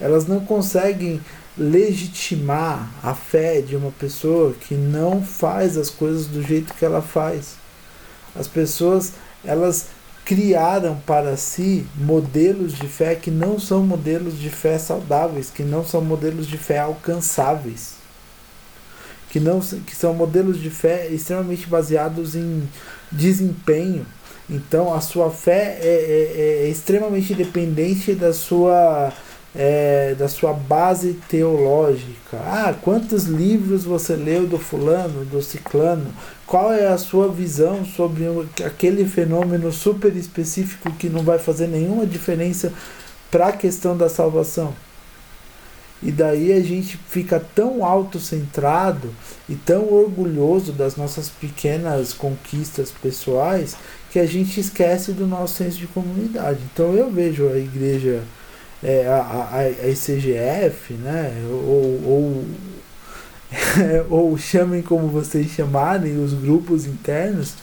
[0.00, 1.20] Elas não conseguem
[1.56, 7.02] legitimar a fé de uma pessoa que não faz as coisas do jeito que ela
[7.02, 7.56] faz.
[8.38, 9.86] As pessoas, elas
[10.24, 15.84] criaram para si modelos de fé que não são modelos de fé saudáveis, que não
[15.84, 17.94] são modelos de fé alcançáveis,
[19.30, 22.68] que não que são modelos de fé extremamente baseados em
[23.10, 24.06] desempenho.
[24.48, 29.12] Então a sua fé é, é, é extremamente dependente da sua
[29.54, 32.36] é, da sua base teológica.
[32.36, 36.12] Ah, quantos livros você leu do fulano, do ciclano?
[36.46, 38.24] Qual é a sua visão sobre
[38.64, 42.72] aquele fenômeno super específico que não vai fazer nenhuma diferença
[43.30, 44.72] para a questão da salvação?
[46.02, 49.12] E daí a gente fica tão autocentrado
[49.48, 53.76] e tão orgulhoso das nossas pequenas conquistas pessoais
[54.10, 56.60] que a gente esquece do nosso senso de comunidade.
[56.72, 58.22] Então eu vejo a igreja
[58.82, 61.32] é, a, a, a ICGF, né?
[61.50, 62.44] ou, ou,
[64.08, 67.54] ou chamem como vocês chamarem, os grupos internos,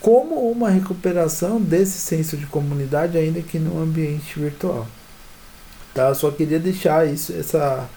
[0.00, 4.86] como uma recuperação desse senso de comunidade, ainda que no ambiente virtual.
[5.94, 6.14] Tá?
[6.14, 7.88] Só queria deixar isso, essa,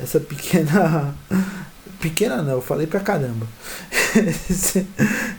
[0.00, 1.14] essa pequena.
[2.00, 3.46] Pequena não, eu falei pra caramba.
[4.50, 4.86] esse,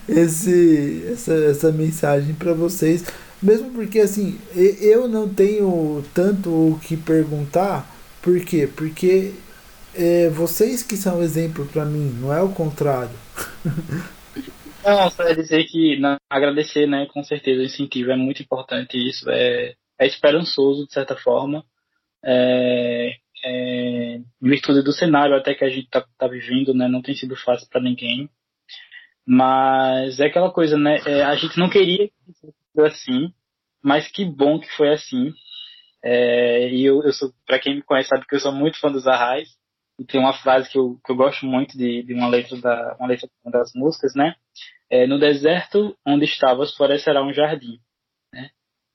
[0.10, 3.04] esse, essa, essa mensagem para vocês
[3.42, 7.88] mesmo porque, assim, eu não tenho tanto o que perguntar.
[8.22, 8.68] Por quê?
[8.68, 9.34] Porque
[9.94, 13.16] é, vocês que são exemplo para mim, não é o contrário.
[14.84, 18.96] Não, só é dizer que, não, agradecer, né, com certeza, o incentivo é muito importante
[18.96, 21.64] isso, é, é esperançoso, de certa forma,
[22.24, 23.14] é,
[23.46, 27.16] é, em virtude do cenário até que a gente tá, tá vivendo, né, não tem
[27.16, 28.30] sido fácil para ninguém,
[29.26, 33.34] mas é aquela coisa, né, é, a gente não queria que assim,
[33.84, 35.34] mas que bom que foi assim.
[36.04, 38.92] É, e eu, eu sou, para quem me conhece sabe que eu sou muito fã
[38.92, 39.50] dos Arrais.
[40.00, 42.96] E tem uma frase que eu, que eu gosto muito de, de uma letra da
[43.00, 44.36] uma letra das músicas, né?
[44.90, 47.80] É, no deserto onde estavas florescerá um jardim?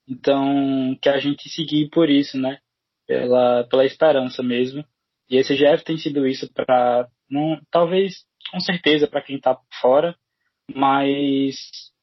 [0.07, 2.59] Então que a gente seguir por isso, né?
[3.07, 4.83] Pela pela esperança mesmo.
[5.29, 7.07] E esse GF tem sido isso para
[7.71, 10.15] talvez com certeza para quem está fora,
[10.73, 11.55] mas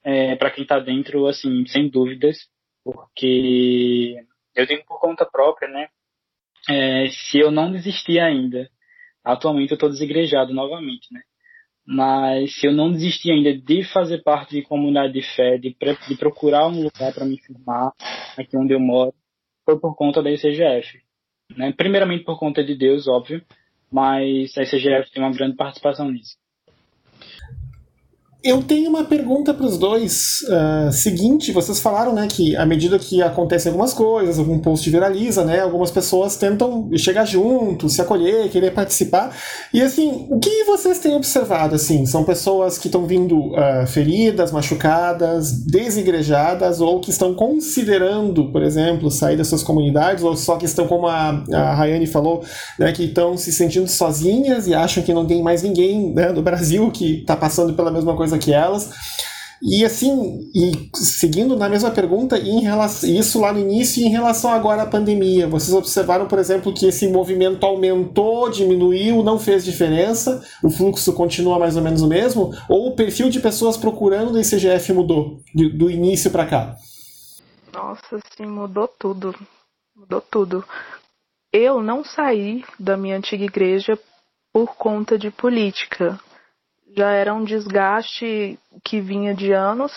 [0.03, 2.39] é, para quem está dentro, assim, sem dúvidas,
[2.83, 4.17] porque
[4.55, 5.89] eu digo por conta própria, né?
[6.69, 8.69] É, se eu não desistir ainda,
[9.25, 11.23] atualmente eu estou desigrejado novamente, né?
[11.93, 15.77] Mas se eu não desistir ainda de fazer parte de comunidade de fé, de,
[16.09, 17.93] de procurar um lugar para me firmar
[18.39, 19.13] aqui onde eu moro,
[19.65, 21.01] foi por conta da ICGF.
[21.57, 21.73] Né?
[21.73, 23.45] Primeiramente por conta de Deus, óbvio,
[23.91, 26.37] mas a ICGF tem uma grande participação nisso.
[28.43, 30.41] Eu tenho uma pergunta para os dois.
[30.49, 35.45] Uh, seguinte, vocês falaram, né, que à medida que acontecem algumas coisas, algum post viraliza,
[35.45, 39.37] né, algumas pessoas tentam chegar junto, se acolher, querer participar.
[39.75, 41.75] E assim, o que vocês têm observado?
[41.75, 48.63] Assim, são pessoas que estão vindo uh, feridas, machucadas, desigrejadas, ou que estão considerando, por
[48.63, 52.43] exemplo, sair das suas comunidades, ou só que estão, como a, a Rayane falou,
[52.79, 56.41] né, que estão se sentindo sozinhas e acham que não tem mais ninguém né, no
[56.41, 58.91] Brasil que está passando pela mesma coisa coisa que elas.
[59.63, 64.51] E assim, e seguindo na mesma pergunta, em relação, isso lá no início, em relação
[64.51, 70.43] agora à pandemia, vocês observaram, por exemplo, que esse movimento aumentou, diminuiu, não fez diferença,
[70.65, 74.41] o fluxo continua mais ou menos o mesmo, ou o perfil de pessoas procurando o
[74.41, 76.77] ICGF mudou do, do início para cá?
[77.71, 79.35] Nossa, sim, mudou tudo.
[79.95, 80.65] Mudou tudo.
[81.53, 83.99] Eu não saí da minha antiga igreja
[84.55, 86.19] por conta de política
[86.97, 89.93] já era um desgaste que vinha de anos,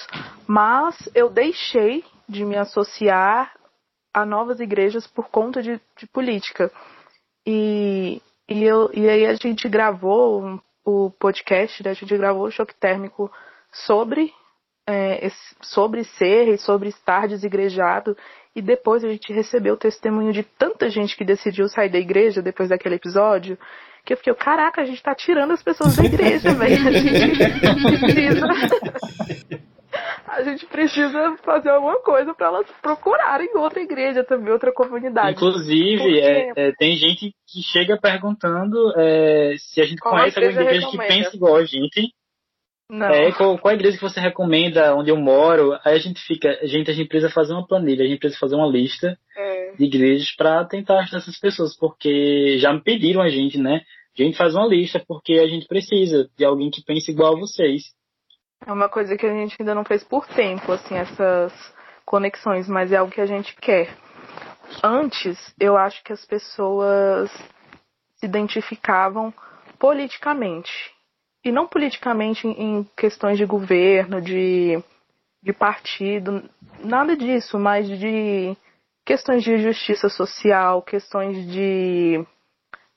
[0.48, 3.52] mas eu deixei de me associar
[4.14, 6.72] a novas igrejas por conta de, de política.
[7.46, 11.92] E, e, eu, e aí a gente gravou o podcast, né?
[11.92, 13.32] a gente gravou o choque térmico
[13.72, 14.32] sobre,
[14.88, 15.30] é,
[15.62, 18.16] sobre ser e sobre estar desigrejado.
[18.56, 22.42] E depois a gente recebeu o testemunho de tanta gente que decidiu sair da igreja
[22.42, 23.58] depois daquele episódio
[24.06, 26.88] que eu fiquei, caraca, a gente tá tirando as pessoas da igreja, velho.
[26.88, 28.48] A gente precisa.
[30.28, 35.32] a gente precisa fazer alguma coisa para elas procurarem outra igreja também, outra comunidade.
[35.32, 40.62] Inclusive, é, é, tem gente que chega perguntando é, se a gente qual conhece alguma
[40.62, 41.08] igreja recomenda?
[41.08, 42.14] que pensa igual a gente.
[42.90, 43.08] Não.
[43.08, 45.74] É, qual, qual a igreja que você recomenda onde eu moro?
[45.84, 48.56] Aí a gente fica, gente, a gente precisa fazer uma planilha, a gente precisa fazer
[48.56, 49.18] uma lista.
[49.36, 49.64] É.
[49.78, 53.82] de igrejas para tentar ajudar essas pessoas, porque já me pediram a gente, né?
[54.18, 57.40] A gente faz uma lista porque a gente precisa de alguém que pense igual a
[57.40, 57.84] vocês.
[58.66, 61.52] É uma coisa que a gente ainda não fez por tempo, assim, essas
[62.06, 63.90] conexões, mas é algo que a gente quer.
[64.84, 67.32] Antes, eu acho que as pessoas
[68.16, 69.34] se identificavam
[69.80, 70.93] politicamente.
[71.44, 74.82] E não politicamente em questões de governo, de,
[75.44, 78.56] de partido, nada disso, mas de
[79.06, 82.26] questões de justiça social, questões de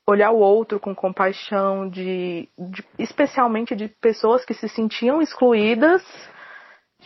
[0.09, 6.03] olhar o outro com compaixão, de, de especialmente de pessoas que se sentiam excluídas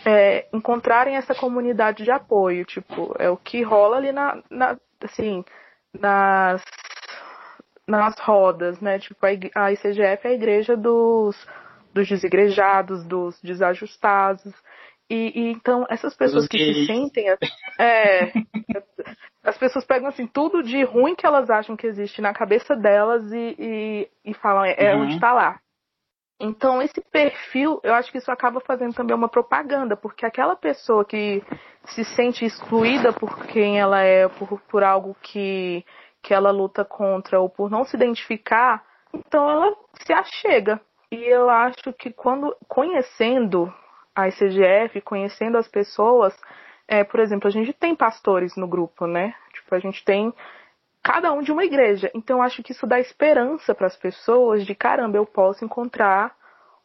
[0.05, 5.45] é, encontrarem essa comunidade de apoio, tipo, é o que rola ali na, na assim,
[5.99, 6.63] nas
[7.91, 8.99] nas rodas, né?
[8.99, 11.37] Tipo, a ICGF é a igreja dos,
[11.93, 14.53] dos desigrejados, dos desajustados.
[15.09, 17.27] E, e então, essas pessoas que se sentem.
[17.79, 18.33] É,
[19.43, 23.33] as pessoas pegam assim tudo de ruim que elas acham que existe na cabeça delas
[23.33, 25.03] e, e, e falam, é, é uhum.
[25.03, 25.61] onde está lá.
[26.43, 31.05] Então, esse perfil, eu acho que isso acaba fazendo também uma propaganda, porque aquela pessoa
[31.05, 31.43] que
[31.85, 35.85] se sente excluída por quem ela é, por, por algo que,
[36.23, 40.81] que ela luta contra, ou por não se identificar, então ela se achega.
[41.11, 43.73] E eu acho que quando, conhecendo
[44.15, 46.37] a ICGF, conhecendo as pessoas,
[46.87, 49.35] é, por exemplo, a gente tem pastores no grupo, né?
[49.53, 50.33] Tipo, a gente tem
[51.03, 52.11] cada um de uma igreja.
[52.15, 56.35] Então acho que isso dá esperança para as pessoas de caramba, eu posso encontrar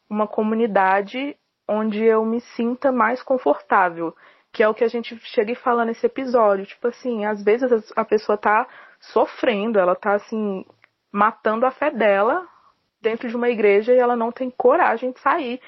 [0.08, 1.36] uma comunidade
[1.68, 4.14] onde eu me sinta mais confortável,
[4.52, 7.92] que é o que a gente chega e fala nesse episódio, tipo assim, às vezes
[7.96, 8.66] a pessoa tá
[9.00, 10.64] sofrendo, ela tá assim
[11.12, 12.46] matando a fé dela
[13.00, 15.60] dentro de uma igreja e ela não tem coragem de sair.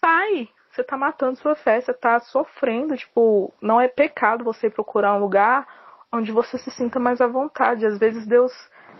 [0.00, 5.14] Sai, você tá matando sua fé, você tá sofrendo, tipo, não é pecado você procurar
[5.14, 5.66] um lugar
[6.12, 7.86] onde você se sinta mais à vontade.
[7.86, 8.52] Às vezes Deus,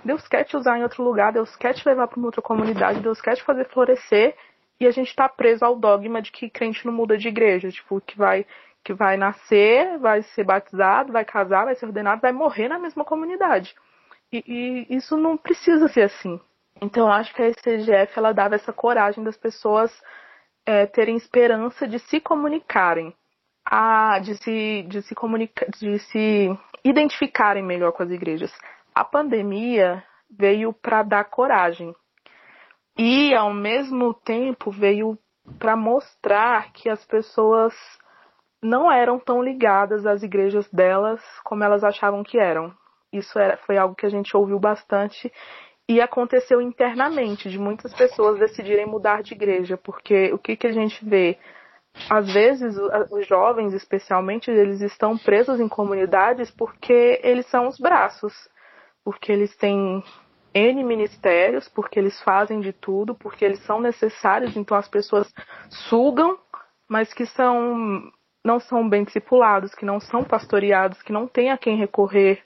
[0.05, 3.01] Deus quer te usar em outro lugar, Deus quer te levar para uma outra comunidade,
[3.01, 4.37] Deus quer te fazer florescer
[4.79, 8.01] e a gente está preso ao dogma de que crente não muda de igreja, tipo,
[8.01, 8.47] que vai
[8.85, 13.05] que vai nascer, vai ser batizado, vai casar, vai ser ordenado, vai morrer na mesma
[13.05, 13.75] comunidade.
[14.33, 16.41] E, e isso não precisa ser assim.
[16.81, 19.93] Então acho que a ECGF ela dava essa coragem das pessoas
[20.65, 23.15] é, terem esperança de se comunicarem,
[23.65, 28.53] a, de se, de se comunicar, de se identificarem melhor com as igrejas.
[28.95, 31.95] A pandemia veio para dar coragem
[32.97, 35.19] e ao mesmo tempo veio
[35.59, 37.75] para mostrar que as pessoas
[38.63, 42.73] não eram tão ligadas às igrejas delas como elas achavam que eram.
[43.13, 45.33] Isso era, foi algo que a gente ouviu bastante
[45.89, 50.73] e aconteceu internamente, de muitas pessoas decidirem mudar de igreja, porque o que, que a
[50.73, 51.37] gente vê?
[52.09, 52.77] Às vezes,
[53.11, 58.33] os jovens, especialmente, eles estão presos em comunidades porque eles são os braços,
[59.05, 60.01] porque eles têm
[60.55, 65.29] N ministérios, porque eles fazem de tudo, porque eles são necessários, então as pessoas
[65.89, 66.39] sugam,
[66.89, 68.13] mas que são
[68.45, 72.43] não são bem discipulados, que não são pastoreados, que não têm a quem recorrer.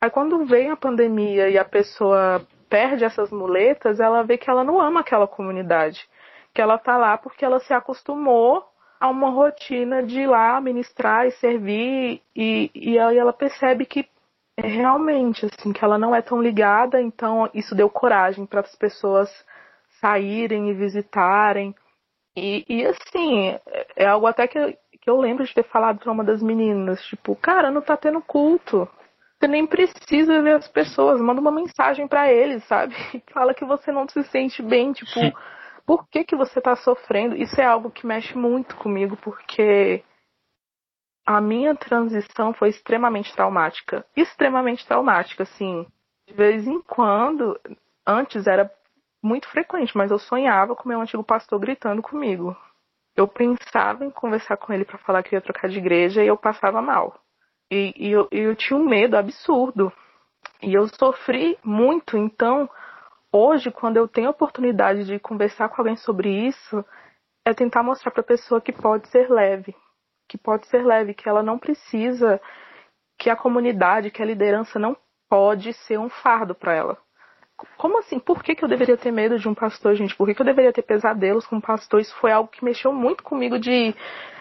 [0.00, 4.64] Aí quando vem a pandemia e a pessoa perde essas muletas, ela vê que ela
[4.64, 6.08] não ama aquela comunidade.
[6.54, 8.64] Que ela tá lá porque ela se acostumou
[9.00, 14.08] a uma rotina de ir lá ministrar e servir, e, e aí ela percebe que
[14.56, 18.74] é realmente, assim, que ela não é tão ligada, então isso deu coragem para as
[18.76, 19.28] pessoas
[20.00, 21.74] saírem e visitarem.
[22.36, 23.58] E, e assim,
[23.96, 27.34] é algo até que, que eu lembro de ter falado para uma das meninas, tipo,
[27.34, 28.88] cara, não tá tendo culto.
[29.36, 32.94] Você nem precisa ver as pessoas, manda uma mensagem para eles, sabe?
[33.34, 35.20] Fala que você não se sente bem, tipo,
[35.84, 37.36] por que que você tá sofrendo?
[37.36, 40.04] Isso é algo que mexe muito comigo, porque
[41.26, 44.06] a minha transição foi extremamente traumática.
[44.16, 45.84] Extremamente traumática, assim.
[46.28, 47.60] De vez em quando,
[48.06, 48.70] antes era
[49.20, 52.56] muito frequente, mas eu sonhava com meu antigo pastor gritando comigo.
[53.16, 56.36] Eu pensava em conversar com ele para falar que ia trocar de igreja e eu
[56.36, 57.20] passava mal.
[57.70, 59.92] E, e eu, eu tinha um medo absurdo.
[60.62, 62.16] E eu sofri muito.
[62.16, 62.68] Então,
[63.32, 66.84] hoje, quando eu tenho a oportunidade de conversar com alguém sobre isso,
[67.44, 69.74] é tentar mostrar para a pessoa que pode ser leve.
[70.28, 72.40] Que pode ser leve, que ela não precisa,
[73.18, 74.96] que a comunidade, que a liderança não
[75.28, 76.98] pode ser um fardo para ela.
[77.76, 78.18] Como assim?
[78.18, 80.16] Por que, que eu deveria ter medo de um pastor, gente?
[80.16, 82.00] Por que, que eu deveria ter pesadelos com um pastor?
[82.00, 83.94] Isso foi algo que mexeu muito comigo de,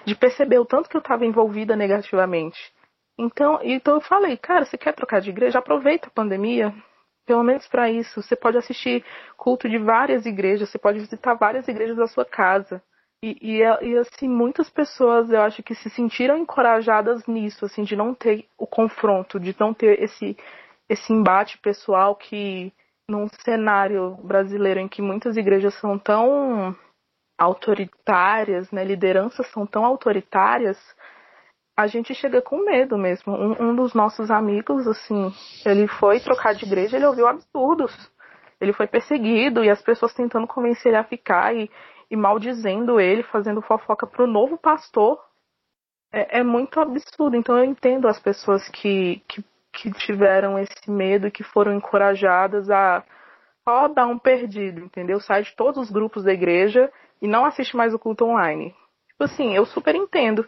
[0.05, 2.71] de perceber o tanto que eu estava envolvida negativamente.
[3.17, 5.59] Então, então eu falei, cara, você quer trocar de igreja?
[5.59, 6.73] Aproveita a pandemia,
[7.25, 8.21] pelo menos para isso.
[8.21, 9.03] Você pode assistir
[9.37, 12.81] culto de várias igrejas, você pode visitar várias igrejas da sua casa.
[13.23, 17.95] E, e, e, assim, muitas pessoas eu acho que se sentiram encorajadas nisso, assim, de
[17.95, 20.35] não ter o confronto, de não ter esse,
[20.89, 22.73] esse embate pessoal que
[23.11, 26.75] num cenário brasileiro em que muitas igrejas são tão
[27.37, 30.77] autoritárias, né, lideranças são tão autoritárias,
[31.75, 33.33] a gente chega com medo mesmo.
[33.33, 35.33] Um, um, dos nossos amigos, assim,
[35.65, 37.91] ele foi trocar de igreja, ele ouviu absurdos.
[38.59, 41.69] Ele foi perseguido e as pessoas tentando convencer ele a ficar e,
[42.11, 45.19] e maldizendo ele, fazendo fofoca pro novo pastor.
[46.13, 47.35] É, é muito absurdo.
[47.35, 53.03] Então eu entendo as pessoas que, que, que tiveram esse medo que foram encorajadas a
[53.63, 55.19] só dar um perdido, entendeu?
[55.19, 56.91] Sai de todos os grupos da igreja
[57.21, 58.75] e não assiste mais o culto online.
[59.09, 60.47] Tipo assim, eu super entendo.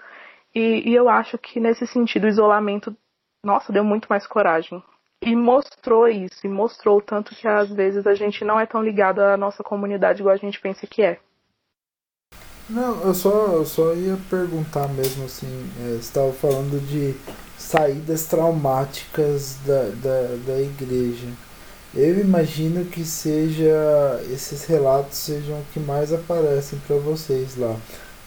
[0.54, 2.96] E, e eu acho que nesse sentido o isolamento,
[3.44, 4.84] nossa, deu muito mais coragem.
[5.22, 9.20] E mostrou isso, e mostrou tanto que às vezes a gente não é tão ligado
[9.20, 11.20] à nossa comunidade igual a gente pensa que é.
[12.70, 17.14] Não, eu só, eu só ia perguntar mesmo assim, é, estava falando de
[17.58, 21.28] saídas traumáticas da, da, da igreja.
[21.94, 27.76] Eu imagino que seja esses relatos sejam o que mais aparecem para vocês lá.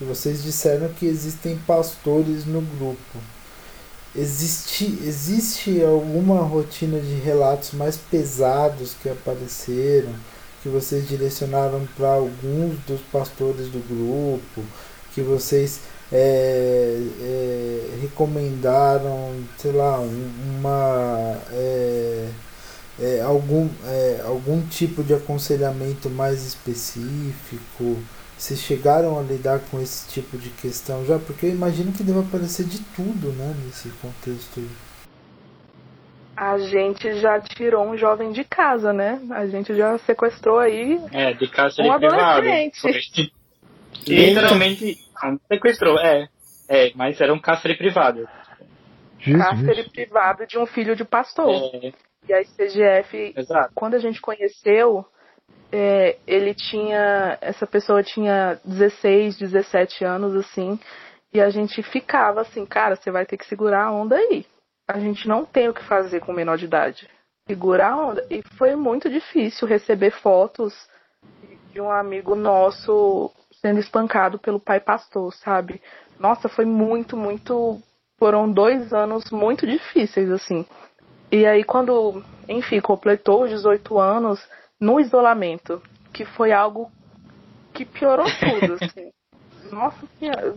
[0.01, 3.19] E vocês disseram que existem pastores no grupo.
[4.15, 10.15] Existe, existe alguma rotina de relatos mais pesados que apareceram,
[10.67, 14.67] que vocês direcionaram para alguns dos pastores do grupo,
[15.15, 21.39] que vocês é, é, recomendaram, sei lá, uma.
[21.53, 22.29] É,
[22.99, 27.97] é, algum, é, algum tipo de aconselhamento mais específico?
[28.37, 31.17] Vocês chegaram a lidar com esse tipo de questão já?
[31.19, 34.61] Porque eu imagino que deve aparecer de tudo, né, nesse contexto.
[36.37, 39.21] A gente já tirou um jovem de casa, né?
[39.31, 43.33] A gente já sequestrou aí é, de casa um adolescente.
[44.07, 44.99] Literalmente
[45.49, 46.29] sequestrou, é.
[46.69, 48.29] É, mas era um cárcere privado.
[49.25, 51.71] Cárcere privado de um filho de pastor.
[51.75, 51.93] É.
[52.29, 53.71] E a ICGF, Exato.
[53.75, 55.07] quando a gente conheceu,
[55.73, 57.39] é, ele tinha.
[57.41, 60.79] Essa pessoa tinha 16, 17 anos, assim.
[61.33, 64.45] E a gente ficava assim, cara, você vai ter que segurar a onda aí.
[64.89, 67.09] A gente não tem o que fazer com menor de idade.
[67.49, 68.27] Segurar a onda.
[68.31, 70.75] E foi muito difícil receber fotos
[71.73, 75.81] de um amigo nosso sendo espancado pelo pai pastor, sabe?
[76.19, 77.81] Nossa, foi muito, muito.
[78.19, 80.65] Foram dois anos muito difíceis, assim.
[81.31, 84.41] E aí, quando, enfim, completou os 18 anos,
[84.81, 85.83] no isolamento,
[86.13, 86.91] que foi algo
[87.75, 89.11] que piorou tudo, assim.
[89.71, 90.55] Nossa senhora,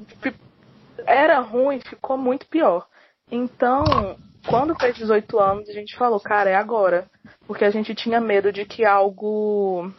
[1.05, 2.87] era ruim, ficou muito pior.
[3.31, 4.17] Então,
[4.47, 7.05] quando fez 18 anos, a gente falou, cara, é agora.
[7.45, 9.91] Porque a gente tinha medo de que algo.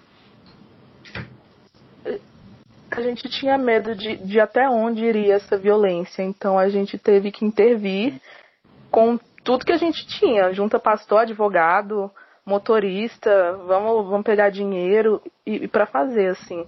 [2.90, 6.22] A gente tinha medo de, de até onde iria essa violência.
[6.22, 8.20] Então a gente teve que intervir
[8.90, 10.52] com tudo que a gente tinha.
[10.52, 12.10] Junta pastor, advogado,
[12.44, 16.66] motorista, vamos, vamos pegar dinheiro e, e para fazer assim.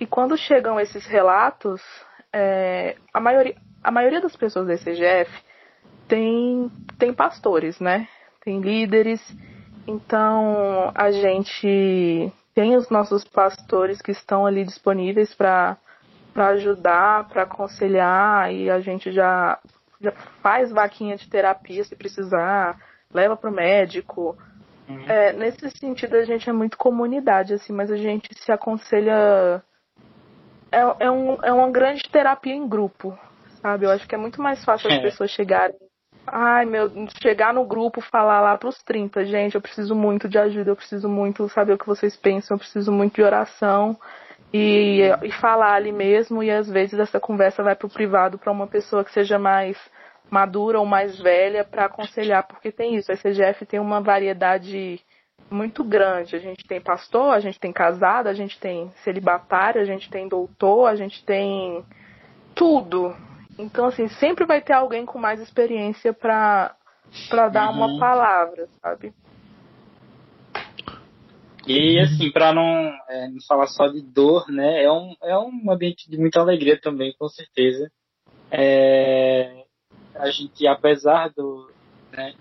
[0.00, 1.80] E quando chegam esses relatos,
[2.32, 3.54] é, a, maioria,
[3.84, 5.30] a maioria das pessoas da CGF
[6.10, 8.08] tem, tem pastores, né?
[8.44, 9.22] Tem líderes.
[9.86, 15.78] Então a gente tem os nossos pastores que estão ali disponíveis para
[16.34, 19.58] ajudar, para aconselhar, e a gente já,
[20.00, 22.76] já faz vaquinha de terapia se precisar,
[23.14, 24.36] leva para o médico.
[24.88, 25.04] Uhum.
[25.08, 29.62] É, nesse sentido, a gente é muito comunidade, assim, mas a gente se aconselha.
[30.72, 33.16] É, é, um, é uma grande terapia em grupo,
[33.62, 33.86] sabe?
[33.86, 34.96] Eu acho que é muito mais fácil é.
[34.96, 35.76] as pessoas chegarem.
[36.26, 36.90] Ai, meu,
[37.20, 41.08] chegar no grupo, falar lá pros 30, gente, eu preciso muito de ajuda, eu preciso
[41.08, 43.98] muito saber o que vocês pensam, eu preciso muito de oração.
[44.52, 48.66] E, e falar ali mesmo, e às vezes essa conversa vai pro privado para uma
[48.66, 49.76] pessoa que seja mais
[50.28, 55.00] madura ou mais velha para aconselhar, porque tem isso, a CGF tem uma variedade
[55.50, 56.36] muito grande.
[56.36, 60.28] A gente tem pastor, a gente tem casado, a gente tem celibatário, a gente tem
[60.28, 61.84] doutor, a gente tem
[62.54, 63.14] tudo.
[63.60, 66.74] Então, assim, sempre vai ter alguém com mais experiência para
[67.28, 67.76] para dar uhum.
[67.76, 69.12] uma palavra, sabe?
[71.66, 74.84] E assim, para não, é, não falar só de dor, né?
[74.84, 77.90] É um, é um ambiente de muita alegria também, com certeza.
[78.50, 79.64] É,
[80.14, 81.70] a gente, apesar do,
[82.12, 82.34] né,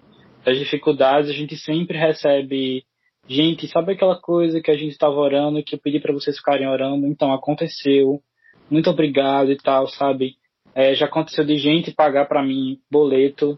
[0.44, 2.84] das dificuldades, a gente sempre recebe
[3.28, 6.68] gente, sabe aquela coisa que a gente estava orando, que eu pedi para vocês ficarem
[6.68, 8.22] orando, então aconteceu,
[8.70, 10.36] muito obrigado e tal, sabe?
[10.76, 13.58] É, já aconteceu de gente pagar para mim boleto,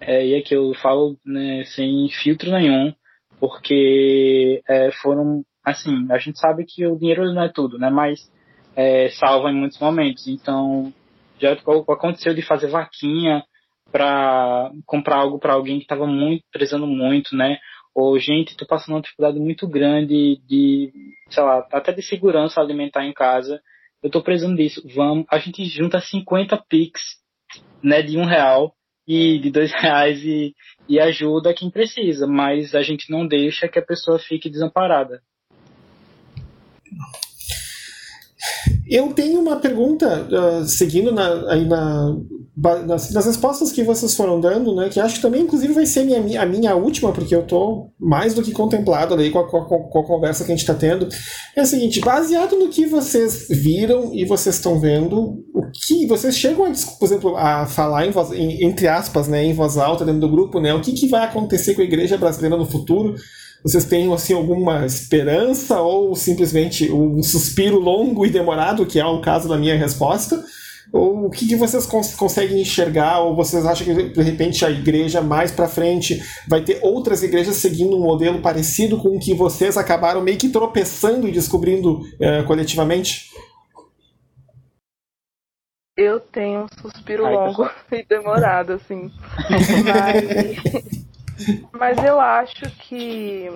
[0.00, 2.92] é, e aqui eu falo né, sem filtro nenhum,
[3.38, 7.90] porque é, foram, assim, a gente sabe que o dinheiro não é tudo, né?
[7.90, 8.30] Mas
[8.74, 10.26] é, salva em muitos momentos.
[10.26, 10.92] Então,
[11.38, 13.42] já aconteceu de fazer vaquinha
[13.90, 17.58] para comprar algo para alguém que estava muito precisando muito, né?
[17.94, 20.92] Ou gente, tô passando uma dificuldade muito grande de,
[21.28, 23.60] sei lá, até de segurança alimentar em casa.
[24.02, 24.82] Eu tô precisando disso.
[24.94, 27.00] Vamos, a gente junta 50 pix,
[27.82, 28.74] né, de um real
[29.06, 30.54] e de dois reais e,
[30.88, 35.22] e ajuda quem precisa, mas a gente não deixa que a pessoa fique desamparada.
[38.88, 42.16] Eu tenho uma pergunta, uh, seguindo na, aí na,
[42.84, 46.04] nas, nas, respostas que vocês foram dando, né, que acho que também, inclusive, vai ser
[46.04, 49.64] minha, a minha última, porque eu estou mais do que contemplado aí com a, com,
[49.64, 51.08] com a, conversa que a gente está tendo.
[51.56, 56.36] É o seguinte, baseado no que vocês viram e vocês estão vendo, o que vocês
[56.36, 60.04] chegam, a, por exemplo, a falar, em voz, em, entre aspas, né, em voz alta
[60.04, 63.14] dentro do grupo, né, o que, que vai acontecer com a igreja brasileira no futuro?
[63.62, 69.20] Vocês têm assim, alguma esperança ou simplesmente um suspiro longo e demorado, que é o
[69.20, 70.42] caso da minha resposta?
[70.92, 73.20] Ou o que, que vocês cons conseguem enxergar?
[73.20, 77.56] Ou vocês acham que de repente a igreja mais para frente vai ter outras igrejas
[77.56, 82.44] seguindo um modelo parecido com o que vocês acabaram meio que tropeçando e descobrindo uh,
[82.46, 83.30] coletivamente?
[85.96, 89.12] Eu tenho um suspiro Ai, longo e demorado, assim.
[89.84, 91.04] Mas
[91.72, 93.48] mas eu acho que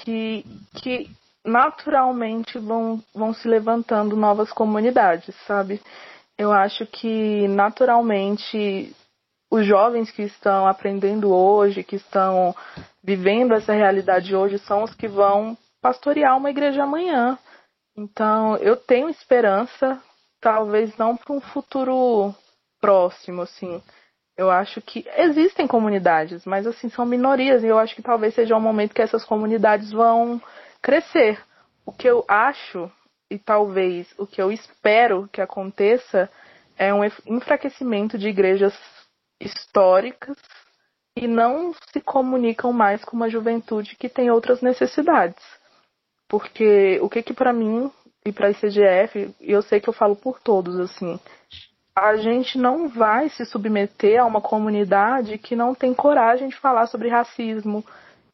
[0.00, 0.44] que,
[0.74, 1.10] que
[1.44, 5.80] naturalmente vão, vão se levantando novas comunidades, sabe?
[6.36, 8.94] Eu acho que naturalmente
[9.50, 12.54] os jovens que estão aprendendo hoje, que estão
[13.02, 17.38] vivendo essa realidade hoje, são os que vão pastorear uma igreja amanhã.
[17.96, 20.00] Então, eu tenho esperança,
[20.40, 22.34] talvez não para um futuro
[22.80, 23.82] próximo, assim,
[24.38, 28.56] eu acho que existem comunidades, mas assim são minorias e eu acho que talvez seja
[28.56, 30.40] um momento que essas comunidades vão
[30.80, 31.42] crescer.
[31.84, 32.88] O que eu acho
[33.28, 36.30] e talvez o que eu espero que aconteça
[36.78, 38.72] é um enfraquecimento de igrejas
[39.40, 40.36] históricas
[41.16, 45.42] e não se comunicam mais com uma juventude que tem outras necessidades.
[46.28, 47.90] Porque o que que para mim
[48.24, 51.18] e para a ICGF, e eu sei que eu falo por todos assim,
[51.98, 56.86] a gente não vai se submeter a uma comunidade que não tem coragem de falar
[56.86, 57.84] sobre racismo,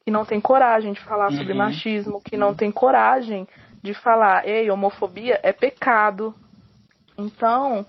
[0.04, 1.36] que não tem coragem de falar uhum.
[1.38, 3.48] sobre machismo, que não tem coragem
[3.82, 6.34] de falar, ei, homofobia é pecado.
[7.16, 7.86] Então,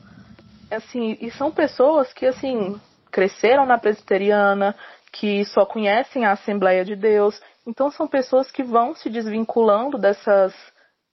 [0.71, 2.79] assim, e são pessoas que, assim,
[3.11, 4.75] cresceram na presbiteriana,
[5.11, 7.41] que só conhecem a Assembleia de Deus.
[7.67, 10.53] Então, são pessoas que vão se desvinculando dessas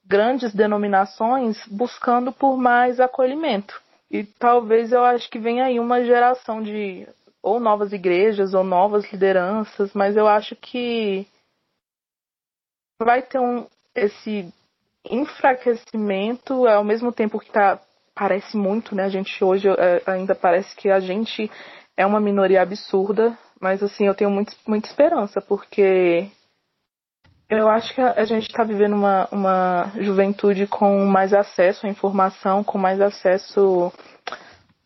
[0.07, 3.82] grandes denominações buscando por mais acolhimento.
[4.13, 7.09] E talvez eu acho que venha aí uma geração de
[7.43, 11.27] ou novas igrejas ou novas lideranças, mas eu acho que
[13.01, 14.53] vai ter um esse
[15.11, 17.81] enfraquecimento ao mesmo tempo que tá
[18.15, 19.05] parece muito, né?
[19.05, 21.51] A gente hoje é, ainda parece que a gente
[21.97, 26.31] é uma minoria absurda, mas assim, eu tenho muito, muita esperança, porque
[27.59, 32.65] eu acho que a gente está vivendo uma, uma juventude com mais acesso à informação,
[32.65, 33.93] com mais acesso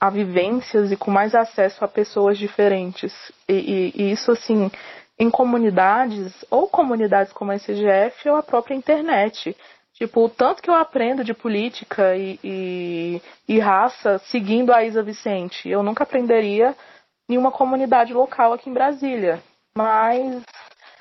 [0.00, 3.14] a vivências e com mais acesso a pessoas diferentes.
[3.48, 4.70] E, e, e isso, assim,
[5.18, 9.56] em comunidades, ou comunidades como a SGF, ou a própria internet.
[9.94, 15.02] Tipo, o tanto que eu aprendo de política e, e, e, raça seguindo a Isa
[15.02, 15.68] Vicente.
[15.68, 16.74] Eu nunca aprenderia
[17.28, 19.40] em uma comunidade local aqui em Brasília.
[19.74, 20.42] Mas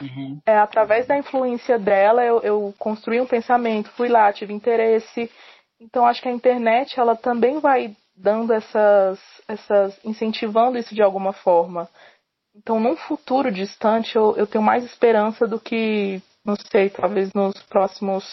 [0.02, 0.40] Uhum.
[0.46, 5.32] É, através da influência dela, eu, eu construí um pensamento, fui lá, tive interesse.
[5.80, 11.34] Então, acho que a internet, ela também vai dando essas, essas, incentivando isso de alguma
[11.34, 11.90] forma.
[12.56, 17.62] Então, num futuro distante, eu, eu tenho mais esperança do que, não sei, talvez nos
[17.64, 18.26] próximos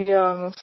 [0.00, 0.54] anos.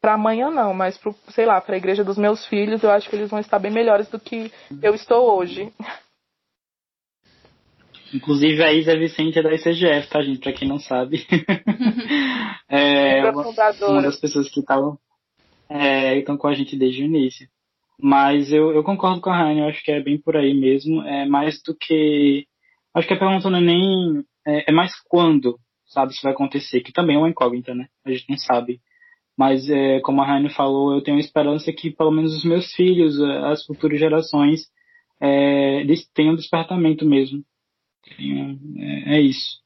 [0.00, 3.08] Para amanhã não, mas pro, sei lá, para a igreja dos meus filhos, eu acho
[3.08, 4.52] que eles vão estar bem melhores do que
[4.82, 5.72] eu estou hoje.
[8.16, 10.40] Inclusive a Isa Vicente é da ICGF, tá, gente?
[10.40, 11.26] Pra quem não sabe.
[12.66, 13.42] é uma,
[13.88, 14.98] uma, das pessoas que estavam
[15.68, 17.46] é, estão com a gente desde o início.
[18.00, 21.02] Mas eu, eu concordo com a Raine, eu acho que é bem por aí mesmo.
[21.02, 22.46] É mais do que.
[22.94, 24.24] Acho que a pergunta não é nem.
[24.46, 27.86] É, é mais quando, sabe, isso vai acontecer, que também é uma incógnita, né?
[28.04, 28.80] A gente não sabe.
[29.36, 33.20] Mas, é, como a Raine falou, eu tenho esperança que pelo menos os meus filhos,
[33.20, 34.62] as futuras gerações,
[35.20, 37.44] é, eles tenham despertamento mesmo
[38.10, 39.65] é, é isso.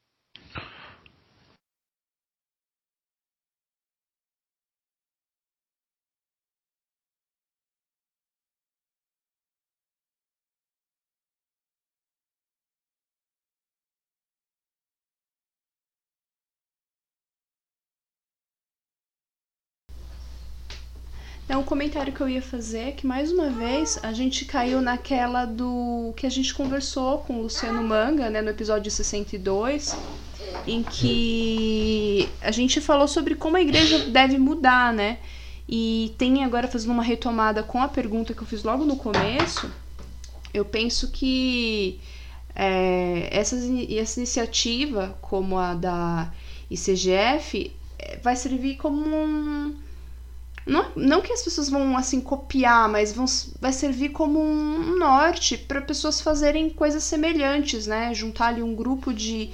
[21.50, 25.44] É um comentário que eu ia fazer que mais uma vez a gente caiu naquela
[25.44, 29.96] do que a gente conversou com o Luciano Manga, né, no episódio 62,
[30.64, 35.18] em que a gente falou sobre como a igreja deve mudar, né?
[35.68, 39.68] E tem agora fazendo uma retomada com a pergunta que eu fiz logo no começo,
[40.54, 41.98] eu penso que
[42.54, 46.32] é, essa, essa iniciativa, como a da
[46.70, 49.89] ICGF, é, vai servir como um
[50.70, 53.24] não, não que as pessoas vão assim copiar, mas vão,
[53.60, 58.14] vai servir como um norte para pessoas fazerem coisas semelhantes, né?
[58.14, 59.50] Juntar ali um grupo de,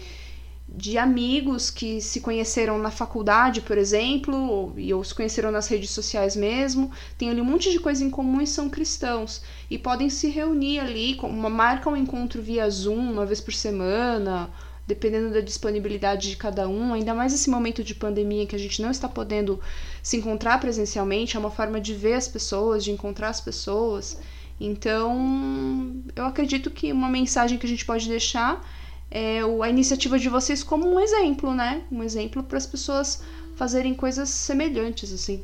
[0.69, 5.89] de amigos que se conheceram na faculdade, por exemplo, ou, ou se conheceram nas redes
[5.89, 9.41] sociais mesmo, tem ali um monte de coisa em comum e são cristãos.
[9.71, 14.51] E podem se reunir ali, uma, marca um encontro via Zoom uma vez por semana,
[14.87, 18.81] dependendo da disponibilidade de cada um, ainda mais esse momento de pandemia que a gente
[18.81, 19.61] não está podendo
[20.03, 24.19] se encontrar presencialmente, é uma forma de ver as pessoas, de encontrar as pessoas.
[24.61, 28.65] Então, eu acredito que uma mensagem que a gente pode deixar
[29.11, 31.83] é a iniciativa de vocês como um exemplo, né?
[31.91, 33.23] Um exemplo para as pessoas
[33.57, 35.43] fazerem coisas semelhantes, assim.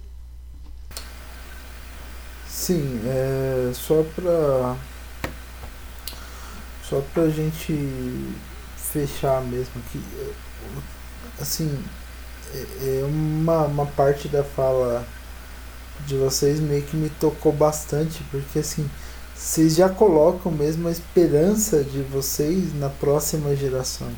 [2.48, 4.77] Sim, é só para
[6.89, 7.73] só pra gente
[8.93, 10.02] fechar mesmo aqui,
[11.40, 11.82] assim,
[12.55, 15.06] é, é uma, uma parte da fala
[16.06, 18.89] de vocês meio que me tocou bastante, porque assim,
[19.35, 24.09] vocês já colocam mesmo a esperança de vocês na próxima geração.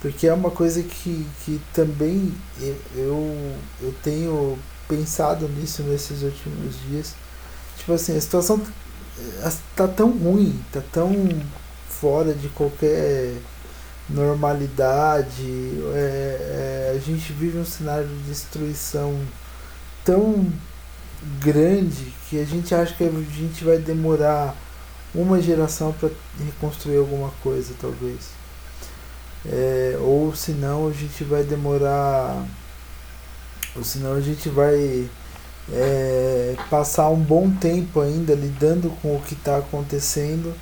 [0.00, 2.32] Porque é uma coisa que, que também
[2.94, 4.58] eu, eu tenho
[4.88, 7.14] pensado nisso nesses últimos dias.
[7.78, 8.60] Tipo assim, a situação
[9.74, 11.12] tá tão ruim, tá tão
[11.88, 13.34] fora de qualquer
[14.08, 15.42] normalidade.
[15.94, 19.18] É, é, a gente vive um cenário de destruição
[20.04, 20.46] tão
[21.40, 24.54] grande que a gente acha que a gente vai demorar
[25.14, 26.10] uma geração para
[26.44, 28.30] reconstruir alguma coisa, talvez.
[29.46, 32.44] É, ou senão a gente vai demorar.
[33.76, 35.08] Ou senão a gente vai
[35.72, 40.54] é, passar um bom tempo ainda lidando com o que está acontecendo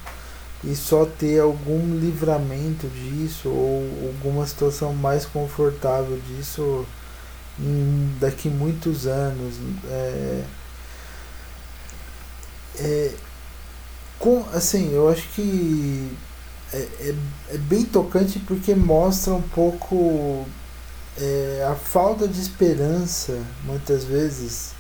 [0.65, 6.87] e só ter algum livramento disso ou alguma situação mais confortável disso
[7.59, 9.57] em, daqui muitos anos.
[9.87, 10.45] É,
[12.79, 13.15] é,
[14.19, 16.17] com, assim, eu acho que
[16.73, 17.15] é, é,
[17.51, 20.47] é, bem tocante porque mostra um pouco
[21.19, 24.73] é, a falta de esperança, muitas vezes,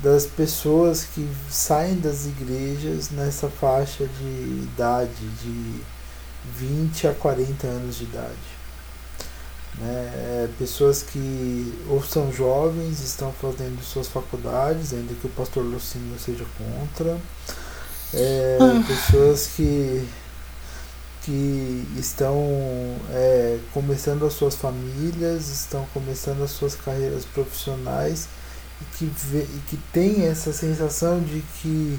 [0.00, 5.80] das pessoas que saem das igrejas nessa faixa de idade, de
[6.56, 8.58] 20 a 40 anos de idade.
[9.78, 10.12] Né?
[10.14, 16.16] É, pessoas que ou são jovens, estão fazendo suas faculdades, ainda que o pastor Lucinho
[16.18, 17.18] seja contra.
[18.14, 18.84] É, ah.
[18.86, 20.08] Pessoas que,
[21.22, 22.36] que estão
[23.10, 28.28] é, começando as suas famílias, estão começando as suas carreiras profissionais
[28.80, 31.98] e que, vê, e que tem essa sensação de que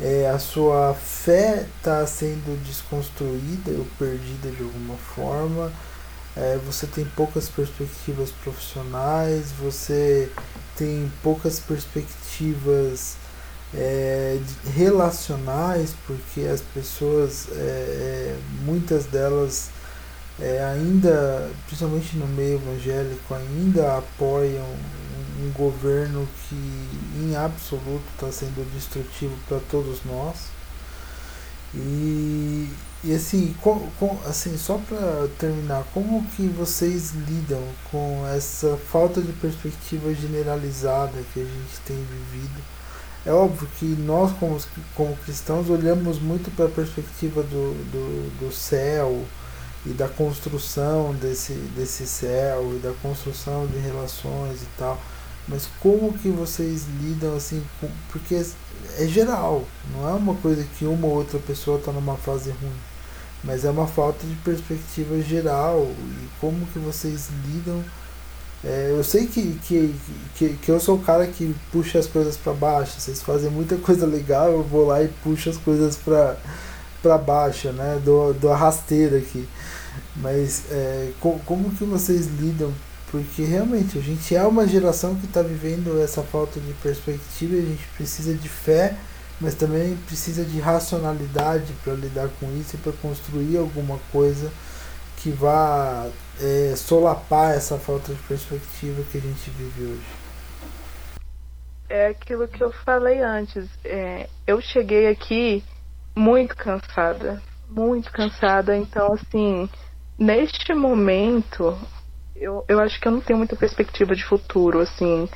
[0.00, 5.72] é, a sua fé está sendo desconstruída ou perdida de alguma forma,
[6.36, 10.30] é, você tem poucas perspectivas profissionais, você
[10.76, 13.16] tem poucas perspectivas
[13.74, 14.38] é,
[14.74, 19.70] relacionais, porque as pessoas, é, é muitas delas
[20.40, 24.66] é, ainda, principalmente no meio evangélico, ainda apoiam
[25.40, 26.56] um governo que
[27.16, 30.48] em absoluto está sendo destrutivo para todos nós.
[31.74, 32.68] E,
[33.04, 39.20] e assim, com, com, assim só para terminar, como que vocês lidam com essa falta
[39.20, 42.62] de perspectiva generalizada que a gente tem vivido?
[43.26, 44.58] É óbvio que nós, como,
[44.94, 49.24] como cristãos, olhamos muito para a perspectiva do, do, do céu
[49.86, 55.00] e da construção desse, desse céu e da construção de relações e tal.
[55.46, 58.34] Mas como que vocês lidam assim, com, porque
[58.98, 62.76] é geral, não é uma coisa que uma ou outra pessoa está numa fase ruim,
[63.42, 67.82] mas é uma falta de perspectiva geral e como que vocês lidam.
[68.64, 69.94] É, eu sei que, que,
[70.34, 73.76] que, que eu sou o cara que puxa as coisas para baixo, vocês fazem muita
[73.78, 78.00] coisa legal, eu vou lá e puxo as coisas para baixo, né?
[78.04, 79.48] Do, do arrasteiro aqui.
[80.16, 82.72] Mas é, com, como que vocês lidam
[83.10, 87.58] porque realmente a gente é uma geração que está vivendo essa falta de perspectiva e
[87.58, 88.96] a gente precisa de fé,
[89.40, 94.52] mas também precisa de racionalidade para lidar com isso e para construir alguma coisa
[95.16, 96.06] que vá
[96.40, 100.06] é, solapar essa falta de perspectiva que a gente vive hoje.
[101.88, 103.66] é aquilo que eu falei antes.
[103.84, 105.64] É, eu cheguei aqui
[106.14, 108.76] muito cansada, muito cansada.
[108.76, 109.68] Então, assim,
[110.18, 111.78] neste momento,
[112.34, 115.28] eu, eu acho que eu não tenho muita perspectiva de futuro, assim.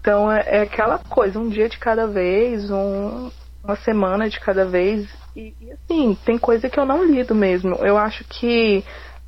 [0.00, 3.30] Então, é, é aquela coisa, um dia de cada vez, um,
[3.62, 5.08] uma semana de cada vez.
[5.34, 7.74] E, e, assim, tem coisa que eu não lido mesmo.
[7.76, 8.84] Eu acho que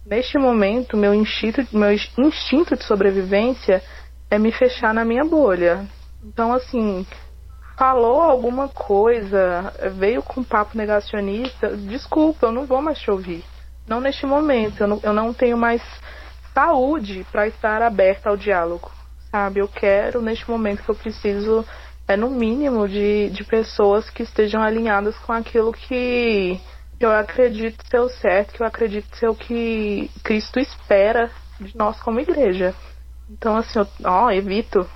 [0.06, 3.82] neste momento, meu instinto, meu instinto de sobrevivência
[4.30, 5.86] é me fechar na minha bolha.
[6.22, 7.06] Então, assim,
[7.76, 13.44] falou alguma coisa, veio com papo negacionista, desculpa, eu não vou mais te ouvir.
[13.90, 15.82] Não neste momento, eu não, eu não tenho mais
[16.54, 18.88] saúde para estar aberta ao diálogo,
[19.32, 19.58] sabe?
[19.58, 21.66] Eu quero, neste momento que eu preciso,
[22.06, 26.60] é no mínimo de, de pessoas que estejam alinhadas com aquilo que
[27.00, 32.00] eu acredito ser o certo, que eu acredito ser o que Cristo espera de nós
[32.00, 32.72] como igreja.
[33.28, 34.88] Então, assim, eu, ó, evito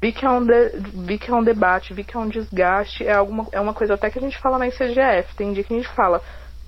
[0.00, 0.68] Vi que, é um de,
[1.06, 3.94] vi que é um debate, vi que é um desgaste, é, alguma, é uma coisa
[3.94, 5.34] até que a gente fala na ICGF.
[5.34, 6.22] Tem dia que a gente fala,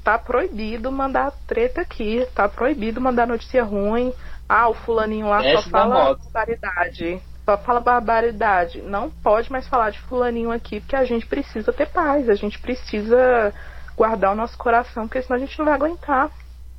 [0.08, 4.10] tá proibido mandar treta aqui, tá proibido mandar notícia ruim.
[4.48, 7.22] Ah, o fulaninho lá só fala barbaridade.
[7.44, 8.80] Só fala barbaridade.
[8.80, 12.58] Não pode mais falar de fulaninho aqui, porque a gente precisa ter paz, a gente
[12.58, 13.52] precisa
[13.94, 16.30] guardar o nosso coração, porque senão a gente não vai aguentar.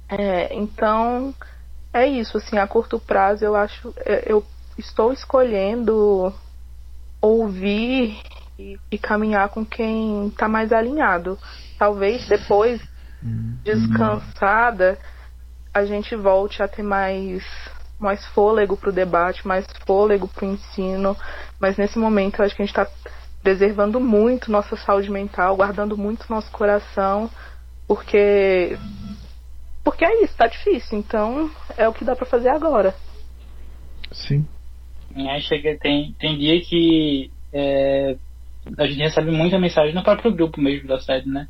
[0.10, 1.32] É, então,
[1.94, 3.94] é isso, assim, a curto prazo eu acho.
[3.98, 4.44] É, eu
[4.76, 6.34] estou escolhendo
[7.22, 8.20] ouvir
[8.58, 11.38] e, e caminhar com quem está mais alinhado.
[11.78, 12.89] Talvez depois.
[13.64, 14.98] Descansada,
[15.74, 17.44] a gente volte a ter mais
[18.00, 21.18] mais fôlego para o debate, mais fôlego para o ensino,
[21.60, 22.90] mas nesse momento eu acho que a gente está
[23.44, 27.30] preservando muito nossa saúde mental, guardando muito nosso coração,
[27.86, 28.78] porque
[29.84, 30.98] porque é isso, está difícil.
[30.98, 32.96] Então é o que dá para fazer agora.
[34.12, 34.48] Sim.
[35.16, 38.16] Aí chega, tem, tem dia que é,
[38.78, 41.48] a gente recebe muita mensagem no próprio grupo mesmo da sede, né?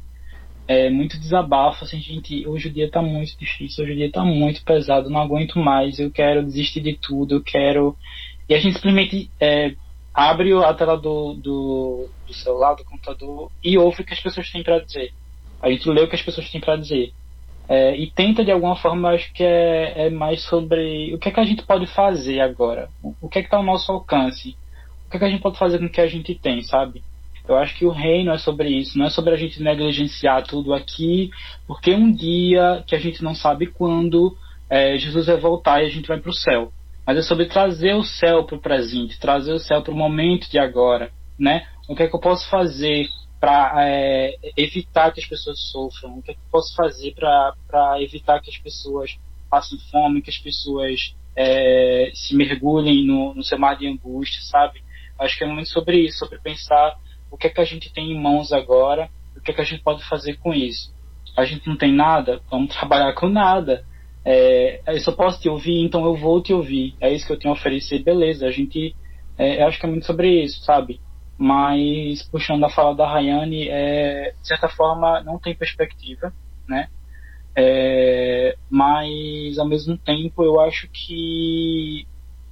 [0.69, 4.23] É muito desabafo, assim, gente, hoje o dia tá muito difícil, hoje o dia tá
[4.23, 7.97] muito pesado, não aguento mais, eu quero desistir de tudo, eu quero.
[8.47, 9.73] E a gente simplesmente é,
[10.13, 14.51] abre a tela do, do, do celular, do computador e ouve o que as pessoas
[14.51, 15.11] têm para dizer.
[15.59, 17.13] A gente lê o que as pessoas têm para dizer.
[17.67, 21.31] É, e tenta de alguma forma, acho que é, é, mais sobre o que é
[21.31, 24.55] que a gente pode fazer agora, o, o que é que está ao nosso alcance,
[25.07, 27.01] o que é que a gente pode fazer com o que a gente tem, sabe?
[27.49, 30.71] Eu acho que o reino é sobre isso, não é sobre a gente negligenciar tudo
[30.71, 31.31] aqui,
[31.65, 34.37] porque um dia que a gente não sabe quando
[34.69, 36.71] é, Jesus vai voltar e a gente vai para o céu.
[37.07, 40.47] Mas é sobre trazer o céu para o presente, trazer o céu para o momento
[40.47, 41.65] de agora, né?
[41.87, 43.07] O que é que eu posso fazer
[43.39, 46.19] para é, evitar que as pessoas sofram?
[46.19, 49.17] O que, é que eu posso fazer para evitar que as pessoas
[49.49, 54.83] passem fome, que as pessoas é, se mergulhem no, no seu mar de angústia, sabe?
[55.17, 56.95] Acho que é muito sobre isso, sobre pensar
[57.31, 59.65] o que é que a gente tem em mãos agora, o que é que a
[59.65, 60.93] gente pode fazer com isso.
[61.37, 63.85] A gente não tem nada, vamos trabalhar com nada.
[64.25, 66.95] É, eu só posso te ouvir, então eu vou te ouvir.
[66.99, 68.45] É isso que eu tenho a oferecer, beleza.
[68.45, 68.95] A gente,
[69.37, 70.99] é, eu acho que é muito sobre isso, sabe?
[71.39, 76.33] mas puxando a fala da Rayane, é, de certa forma não tem perspectiva,
[76.67, 76.89] né?
[77.55, 82.05] É, mas ao mesmo tempo eu acho que,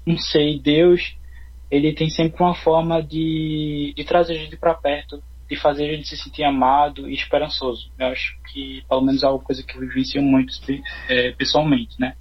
[0.05, 1.17] não sei, Deus
[1.69, 5.95] ele tem sempre uma forma de, de trazer a gente para perto, de fazer a
[5.95, 7.89] gente se sentir amado e esperançoso.
[7.97, 10.53] Eu acho que, pelo menos, é uma coisa que eu vivencio muito
[11.09, 12.13] é, pessoalmente, né?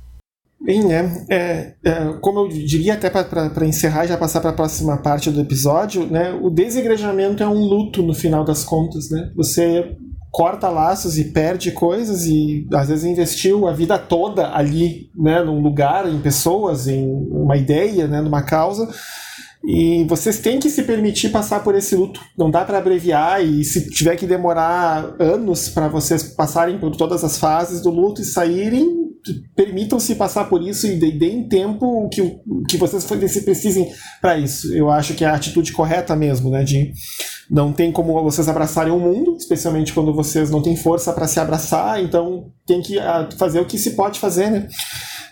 [0.60, 1.27] Bem, né?
[1.31, 5.31] É, é, como eu diria até para encerrar e já passar para a próxima parte
[5.31, 6.32] do episódio, né?
[6.32, 9.31] O desegrejamento é um luto no final das contas, né?
[9.36, 9.97] Você
[10.31, 15.43] corta laços e perde coisas e às vezes investiu a vida toda ali, né?
[15.43, 18.20] Num lugar, em pessoas, em uma ideia, né?
[18.20, 18.89] Numa causa.
[19.66, 22.20] E vocês têm que se permitir passar por esse luto.
[22.38, 27.24] Não dá para abreviar e se tiver que demorar anos para vocês passarem por todas
[27.24, 29.06] as fases do luto e saírem,
[29.56, 32.38] permitam-se passar por isso e deem tempo que,
[32.68, 33.90] que vocês precisem
[34.20, 34.72] para isso.
[34.72, 36.62] Eu acho que é a atitude correta mesmo, né?
[36.62, 36.93] De
[37.51, 41.40] não tem como vocês abraçarem o mundo, especialmente quando vocês não têm força para se
[41.40, 44.68] abraçar, então tem que ah, fazer o que se pode fazer, né?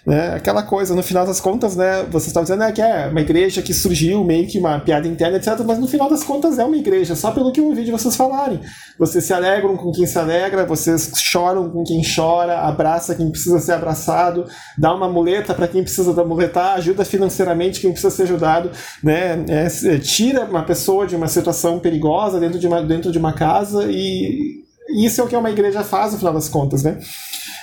[0.07, 0.35] Né?
[0.35, 3.63] Aquela coisa, no final das contas, né, vocês estão dizendo né, que é uma igreja
[3.63, 5.59] que surgiu, meio que uma piada interna, etc.
[5.67, 8.15] Mas no final das contas é uma igreja, só pelo que eu ouvi de vocês
[8.15, 8.61] falarem.
[8.99, 13.59] Vocês se alegram com quem se alegra, vocês choram com quem chora, abraça quem precisa
[13.59, 18.25] ser abraçado, dá uma muleta para quem precisa da muletar, ajuda financeiramente quem precisa ser
[18.25, 18.71] ajudado,
[19.03, 19.43] né?
[19.49, 23.87] É, tira uma pessoa de uma situação perigosa dentro de uma, dentro de uma casa
[23.91, 24.63] e
[24.95, 26.99] isso é o que uma igreja faz no final das contas, né?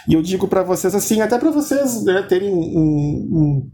[0.07, 3.72] E eu digo para vocês assim, até para vocês né, terem um, um,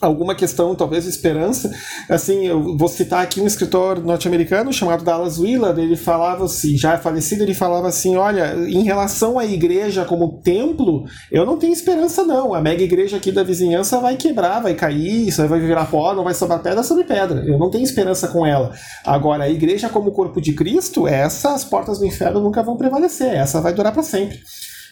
[0.00, 1.70] alguma questão, talvez esperança.
[2.08, 6.96] Assim, eu vou citar aqui um escritor norte-americano chamado Dallas Willard, ele falava assim, já
[6.98, 12.22] falecido, ele falava assim, olha, em relação à igreja como templo, eu não tenho esperança
[12.24, 16.14] não, a mega igreja aqui da vizinhança vai quebrar, vai cair, isso vai virar pó,
[16.14, 18.72] não vai sobrar pedra sobre pedra, eu não tenho esperança com ela.
[19.04, 23.34] Agora, a igreja como corpo de Cristo, essa, as portas do inferno nunca vão prevalecer,
[23.34, 24.38] essa vai durar para sempre.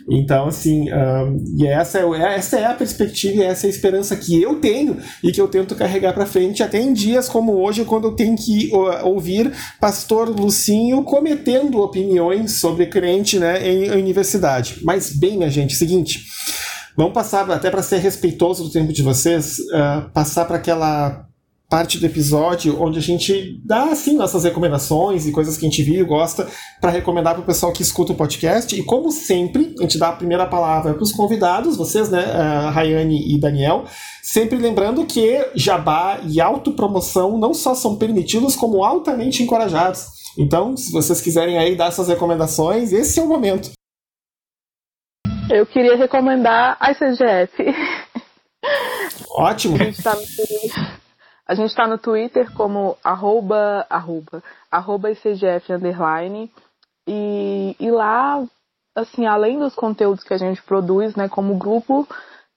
[0.09, 4.16] Então, assim, um, e essa é, essa é a perspectiva e essa é a esperança
[4.16, 7.85] que eu tenho e que eu tento carregar para frente até em dias como hoje,
[7.85, 8.70] quando eu tenho que
[9.02, 14.81] ouvir pastor Lucinho cometendo opiniões sobre crente né, em, em universidade.
[14.82, 16.24] Mas, bem, minha gente, seguinte.
[16.97, 21.26] Vamos passar, até para ser respeitoso do tempo de vocês, uh, passar para aquela
[21.68, 25.82] parte do episódio onde a gente dá assim nossas recomendações e coisas que a gente
[25.82, 26.47] viu e gosta
[26.80, 28.78] para recomendar para o pessoal que escuta o podcast.
[28.78, 32.70] E como sempre, a gente dá a primeira palavra para os convidados, vocês, né, uh,
[32.70, 33.84] Rayane e Daniel,
[34.22, 40.06] sempre lembrando que jabá e autopromoção não só são permitidos, como altamente encorajados.
[40.38, 43.70] Então, se vocês quiserem aí dar essas recomendações, esse é o momento.
[45.51, 47.64] Eu queria recomendar a ICGF.
[49.30, 49.76] Ótimo.
[49.76, 50.20] A gente tá no
[51.47, 56.51] a gente está no Twitter como arroba, arroba, arroba ICGF underline.
[57.06, 58.44] E, e lá,
[58.94, 62.06] assim, além dos conteúdos que a gente produz, né, como grupo,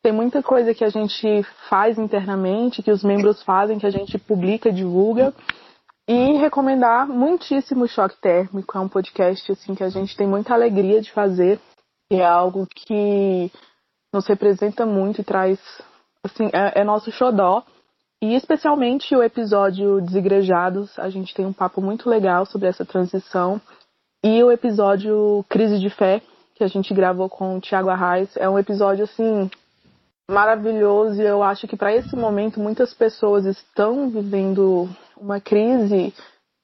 [0.02, 4.18] tem muita coisa que a gente faz internamente, que os membros fazem, que a gente
[4.18, 5.34] publica, divulga.
[6.08, 11.00] E recomendar muitíssimo Choque Térmico, é um podcast assim que a gente tem muita alegria
[11.02, 11.60] de fazer,
[12.12, 13.52] é algo que
[14.12, 15.60] nos representa muito e traz,
[16.24, 17.64] assim, é, é nosso xodó.
[18.22, 23.62] E especialmente o episódio Desigrejados, a gente tem um papo muito legal sobre essa transição.
[24.24, 26.22] E o episódio Crise de Fé,
[26.56, 29.50] que a gente gravou com o Tiago Arraes, é um episódio assim
[30.30, 34.88] maravilhoso e eu acho que para esse momento muitas pessoas estão vivendo
[35.18, 36.14] uma crise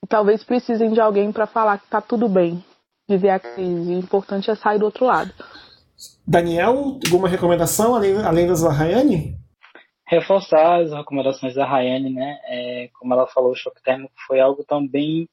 [0.03, 2.63] e talvez precisem de alguém para falar que tá tudo bem
[3.07, 3.95] viver a crise.
[3.95, 5.31] O importante é sair do outro lado.
[6.27, 9.44] Daniel, alguma recomendação além, além das da Rayane?
[10.07, 12.39] Reforçar as recomendações da Rayane, né?
[12.45, 15.27] É, como ela falou, o choque térmico foi algo tão bem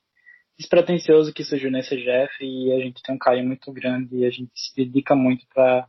[0.59, 4.31] despretensioso que surgiu nesse Jeff e a gente tem um carinho muito grande e a
[4.31, 5.86] gente se dedica muito para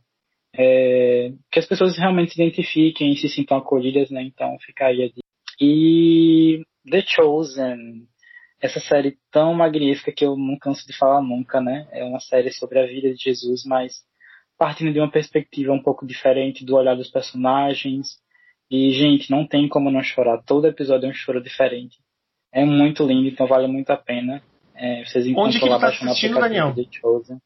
[0.56, 4.22] é, que as pessoas realmente se identifiquem e se sintam acolhidas, né?
[4.22, 5.20] Então fica aí a dica.
[5.60, 8.06] E The Chosen,
[8.60, 11.88] essa série tão magnífica que eu não canso de falar nunca, né?
[11.92, 14.02] É uma série sobre a vida de Jesus, mas
[14.56, 18.18] partindo de uma perspectiva um pouco diferente do olhar dos personagens,
[18.76, 20.42] e, gente, não tem como não chorar.
[20.42, 21.96] Todo episódio é um choro diferente.
[22.52, 24.42] É muito lindo, então vale muito a pena.
[24.74, 26.74] É, vocês encontram lá tá baixando o aplicativo Daniel?
[26.74, 27.38] The Chosen.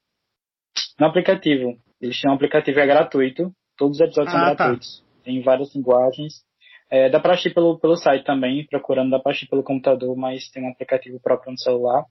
[0.99, 1.77] No aplicativo.
[2.01, 3.53] Eles têm um aplicativo é gratuito.
[3.77, 4.55] Todos os episódios ah, são tá.
[4.55, 5.05] gratuitos.
[5.23, 6.43] Tem várias linguagens.
[6.91, 10.49] É, dá pra assistir pelo, pelo site também, procurando, dá pra assistir pelo computador, mas
[10.49, 12.07] tem um aplicativo próprio no celular.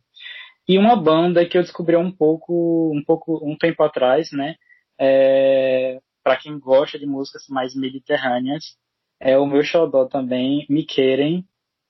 [0.68, 4.54] E uma banda que eu descobri um pouco, um pouco, um tempo atrás, né?
[5.00, 8.78] É, para quem gosta de músicas mais mediterrâneas,
[9.20, 11.46] é o meu xodó também, me querem.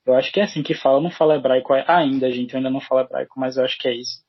[0.05, 2.69] Eu acho que é assim que fala, eu não falo hebraico ainda, gente, eu ainda
[2.69, 4.21] não falo hebraico, mas eu acho que é isso.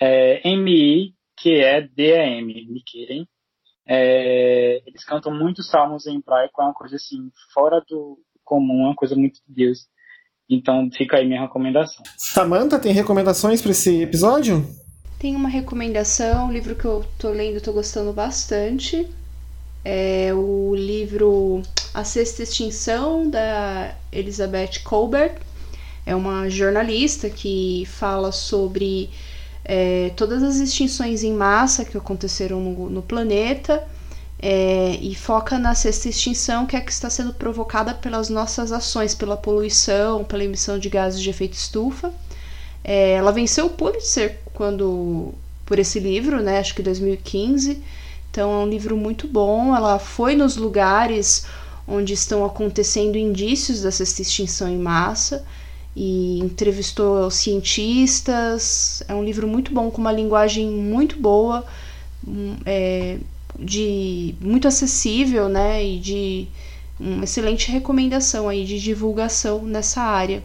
[0.00, 3.26] É, MI, que é DAM, me querem.
[3.88, 8.86] É, eles cantam muitos salmos em hebraico, é uma coisa assim, fora do comum, é
[8.86, 9.86] uma coisa muito de Deus.
[10.48, 12.04] Então fica aí minha recomendação.
[12.16, 14.64] Samantha, tem recomendações para esse episódio?
[15.18, 19.08] Tem uma recomendação, um livro que eu tô lendo, tô gostando bastante.
[19.88, 21.62] É o livro
[21.94, 25.36] A Sexta Extinção, da Elizabeth Colbert.
[26.04, 29.08] É uma jornalista que fala sobre
[29.64, 33.86] é, todas as extinções em massa que aconteceram no, no planeta
[34.42, 39.14] é, e foca na sexta extinção, que é que está sendo provocada pelas nossas ações,
[39.14, 42.12] pela poluição, pela emissão de gases de efeito estufa.
[42.82, 45.32] É, ela venceu o Pulitzer quando
[45.64, 46.58] por esse livro, né?
[46.58, 47.80] Acho que 2015.
[48.30, 49.74] Então é um livro muito bom.
[49.74, 51.46] Ela foi nos lugares
[51.86, 55.44] onde estão acontecendo indícios dessa extinção em massa
[55.94, 59.02] e entrevistou cientistas.
[59.08, 61.64] É um livro muito bom, com uma linguagem muito boa,
[62.26, 63.18] hum, é,
[63.58, 65.84] de muito acessível, né?
[65.84, 66.48] E de
[66.98, 70.42] uma excelente recomendação aí de divulgação nessa área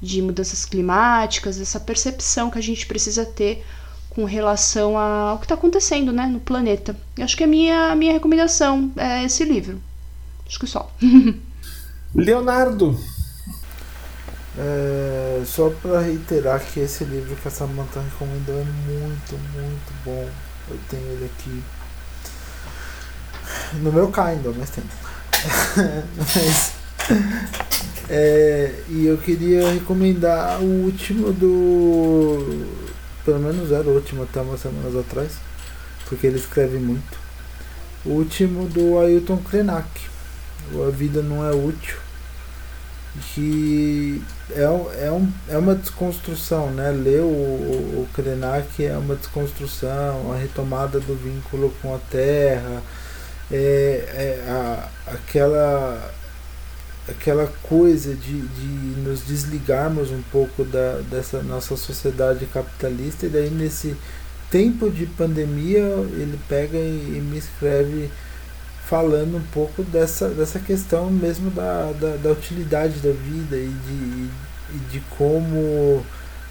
[0.00, 3.64] de mudanças climáticas, essa percepção que a gente precisa ter
[4.14, 6.96] com relação ao que está acontecendo né, no planeta.
[7.16, 9.80] Eu acho que a minha, minha recomendação é esse livro.
[10.46, 10.90] Acho que só.
[12.14, 12.98] Leonardo.
[14.56, 20.28] É, só para reiterar que esse livro que a Samantha recomendou é muito, muito bom.
[20.70, 21.62] Eu tenho ele aqui
[23.74, 24.84] no meu Kindle, mas tem.
[26.16, 26.72] mas
[28.08, 32.83] É, e eu queria recomendar o último do.
[33.24, 35.32] Pelo menos era o último até umas semanas atrás,
[36.06, 37.18] porque ele escreve muito.
[38.04, 39.88] O último do Ailton Krenak,
[40.86, 41.96] A Vida Não É Útil,
[43.32, 44.62] que é,
[45.06, 46.90] é, um, é uma desconstrução, né?
[46.90, 52.82] Ler o, o, o Krenak é uma desconstrução, a retomada do vínculo com a terra,
[53.50, 56.12] é, é a, aquela
[57.08, 63.50] aquela coisa de, de nos desligarmos um pouco da, dessa nossa sociedade capitalista e daí
[63.50, 63.94] nesse
[64.50, 68.10] tempo de pandemia ele pega e, e me escreve
[68.86, 74.28] falando um pouco dessa, dessa questão mesmo da, da, da utilidade da vida e de,
[74.74, 76.04] e de como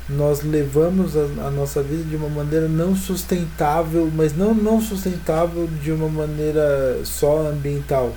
[0.10, 5.68] nós levamos a, a, nossa vida de uma maneira não sustentável, mas não não sustentável
[5.82, 8.14] de uma maneira só ambiental,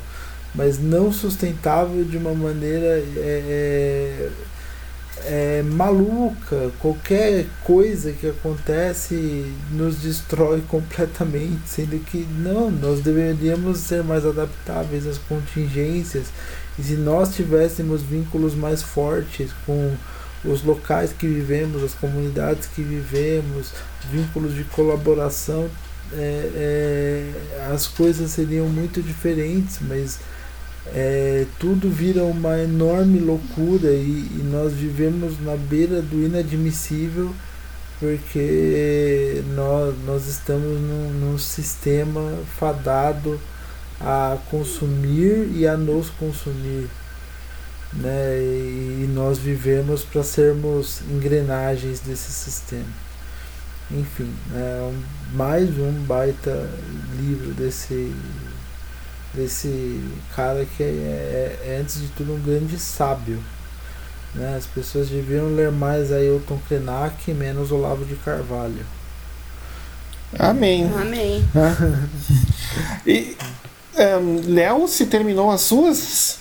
[0.56, 4.30] mas não sustentável de uma maneira é, é,
[5.26, 6.70] é, maluca.
[6.80, 15.06] Qualquer coisa que acontece nos destrói completamente, sendo que não, nós deveríamos ser mais adaptáveis
[15.06, 16.26] às contingências.
[16.78, 19.94] E se nós tivéssemos vínculos mais fortes com
[20.44, 23.72] os locais que vivemos, as comunidades que vivemos,
[24.10, 25.68] vínculos de colaboração,
[26.12, 30.20] é, é, as coisas seriam muito diferentes, mas
[30.94, 37.34] é, tudo vira uma enorme loucura e, e, nós vivemos na beira do inadmissível
[37.98, 42.20] porque nós, nós estamos num, num sistema
[42.58, 43.40] fadado
[44.00, 46.88] a consumir e a nos consumir.
[47.94, 48.38] Né?
[48.38, 53.06] E, nós vivemos para sermos engrenagens desse sistema.
[53.90, 54.92] Enfim, é
[55.32, 56.68] mais um baita
[57.18, 58.12] livro desse
[59.36, 60.00] desse
[60.34, 63.38] cara que é, é, é, antes de tudo um grande sábio.
[64.34, 64.56] Né?
[64.56, 68.84] As pessoas deviam ler mais Ailton Krenak e menos Olavo de Carvalho.
[70.38, 70.90] Amém.
[71.00, 71.44] Amém.
[73.06, 73.36] e
[74.20, 76.38] um, Léo, se terminou as suas?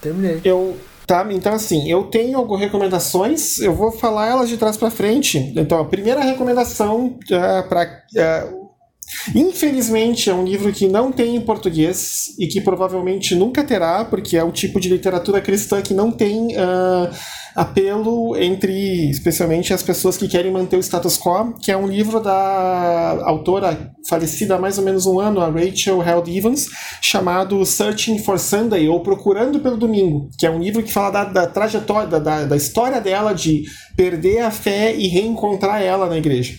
[0.00, 0.40] Terminei.
[0.44, 4.90] Eu Tá, então assim, eu tenho algumas recomendações, eu vou falar elas de trás para
[4.90, 5.38] frente.
[5.54, 8.02] Então, a primeira recomendação uh, para
[8.50, 8.65] uh,
[9.34, 14.36] Infelizmente, é um livro que não tem em português e que provavelmente nunca terá, porque
[14.36, 17.10] é o tipo de literatura cristã que não tem uh,
[17.56, 22.20] apelo entre, especialmente, as pessoas que querem manter o status quo, que é um livro
[22.20, 26.68] da autora falecida há mais ou menos um ano, a Rachel Held Evans,
[27.00, 31.24] chamado Searching for Sunday, ou Procurando pelo Domingo, que é um livro que fala da,
[31.24, 33.64] da trajetória, da, da história dela de
[33.96, 36.54] perder a fé e reencontrar ela na igreja.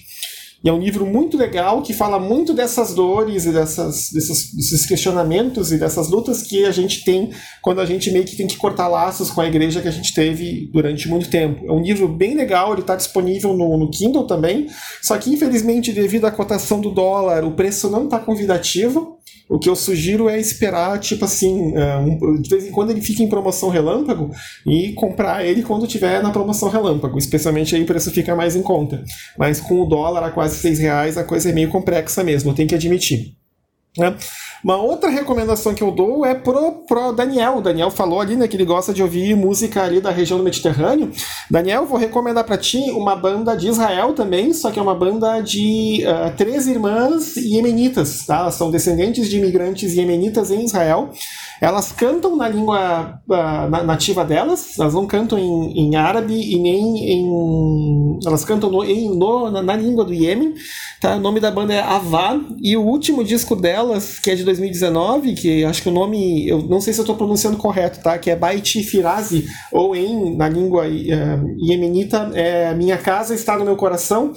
[0.67, 5.71] E é um livro muito legal que fala muito dessas dores e dessas, desses, questionamentos
[5.71, 7.31] e dessas lutas que a gente tem
[7.61, 10.13] quando a gente meio que tem que cortar laços com a igreja que a gente
[10.13, 11.65] teve durante muito tempo.
[11.65, 14.67] É um livro bem legal, ele está disponível no, no, Kindle também,
[15.01, 19.17] só que infelizmente devido à cotação do dólar, o preço não está convidativo.
[19.49, 22.99] O que eu sugiro é esperar, tipo assim, é, um, de vez em quando ele
[22.99, 24.29] fica em promoção relâmpago
[24.65, 28.61] e comprar ele quando tiver na promoção relâmpago, especialmente aí o preço fica mais em
[28.61, 29.03] conta.
[29.37, 32.67] Mas com o dólar a quase seis reais a coisa é meio complexa mesmo, tenho
[32.67, 33.35] que admitir.
[33.97, 34.15] Né?
[34.63, 37.57] Uma outra recomendação que eu dou é pro, pro Daniel.
[37.57, 40.43] O Daniel falou ali né, que ele gosta de ouvir música ali da região do
[40.43, 41.11] Mediterrâneo.
[41.49, 45.41] Daniel, vou recomendar para ti uma banda de Israel também, só que é uma banda
[45.41, 48.25] de uh, três irmãs iemenitas.
[48.25, 48.39] Tá?
[48.39, 51.11] Elas são descendentes de imigrantes iemenitas em Israel.
[51.59, 57.09] Elas cantam na língua uh, nativa delas, elas não cantam em, em árabe e nem
[57.09, 58.19] em.
[58.25, 60.53] Elas cantam no, em, no, na, na, língua do Iêmen.
[61.01, 61.15] Tá?
[61.15, 65.33] O nome da banda é Avá, e o último disco delas, que é de 2019,
[65.33, 68.17] que acho que o nome, eu não sei se eu estou pronunciando correto, tá?
[68.17, 73.65] que é Baiti Firazi, ou em, na língua uh, iemenita, é Minha Casa Está no
[73.65, 74.33] Meu Coração.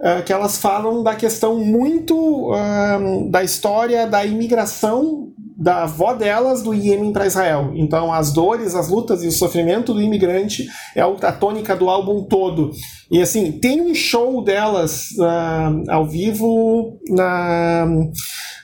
[0.00, 6.62] Uh, que elas falam da questão muito uh, da história da imigração da avó delas
[6.62, 7.72] do Iêmen para Israel.
[7.74, 12.24] Então, as dores, as lutas e o sofrimento do imigrante é a tônica do álbum
[12.24, 12.72] todo.
[13.10, 17.86] E assim, tem um show delas uh, ao vivo na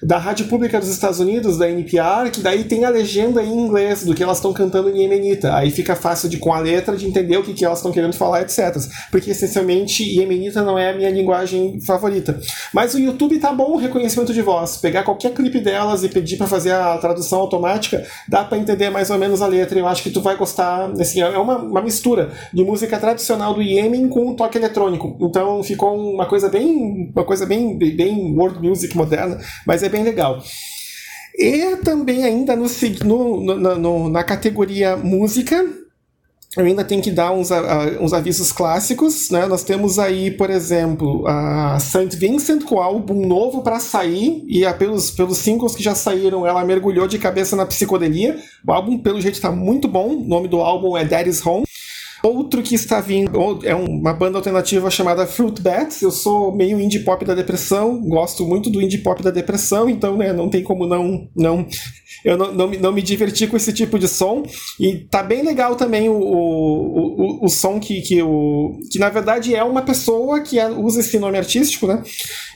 [0.03, 4.05] da Rádio Pública dos Estados Unidos, da NPR, que daí tem a legenda em inglês
[4.05, 5.55] do que elas estão cantando em Yemenita.
[5.55, 8.15] Aí fica fácil de com a letra de entender o que, que elas estão querendo
[8.15, 8.77] falar, etc.
[9.11, 12.41] Porque essencialmente Yemenita não é a minha linguagem favorita.
[12.73, 14.79] Mas o YouTube tá bom o reconhecimento de voz.
[14.79, 19.11] Pegar qualquer clipe delas e pedir para fazer a tradução automática, dá para entender mais
[19.11, 19.79] ou menos a letra.
[19.79, 20.91] Eu acho que tu vai gostar.
[20.99, 25.17] Assim, é uma, uma mistura de música tradicional do Iêmen com um toque eletrônico.
[25.21, 30.03] Então ficou uma coisa bem, uma coisa bem, bem world music moderna, mas é bem
[30.03, 30.43] legal.
[31.37, 32.67] E também ainda no,
[33.05, 35.65] no, no, no na categoria música,
[36.57, 37.51] eu ainda tenho que dar uns,
[38.01, 39.47] uns avisos clássicos, né?
[39.47, 42.17] Nós temos aí, por exemplo, a St.
[42.17, 46.65] Vincent com álbum novo para sair e a, pelos, pelos singles que já saíram, ela
[46.65, 48.37] mergulhou de cabeça na psicodelia.
[48.67, 50.09] O álbum, pelo jeito, está muito bom.
[50.09, 51.65] O nome do álbum é Daddy's Home.
[52.23, 56.03] Outro que está vindo é uma banda alternativa chamada Fruit Bats.
[56.03, 60.17] Eu sou meio indie pop da depressão, gosto muito do indie pop da depressão, então
[60.17, 61.67] né, não tem como não não
[62.25, 64.43] eu não, não, não, me diverti com esse tipo de som.
[64.79, 69.09] E tá bem legal também o, o, o, o som que, que, o, que, na
[69.09, 72.03] verdade, é uma pessoa que usa esse nome artístico, né?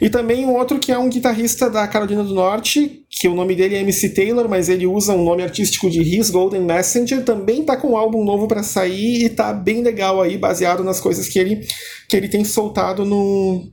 [0.01, 3.55] E também um outro que é um guitarrista da Carolina do Norte, que o nome
[3.55, 7.25] dele é MC Taylor, mas ele usa um nome artístico de His Golden Messenger.
[7.25, 11.01] Também tá com um álbum novo para sair e tá bem legal aí, baseado nas
[11.01, 11.67] coisas que ele,
[12.09, 13.71] que ele tem soltado no.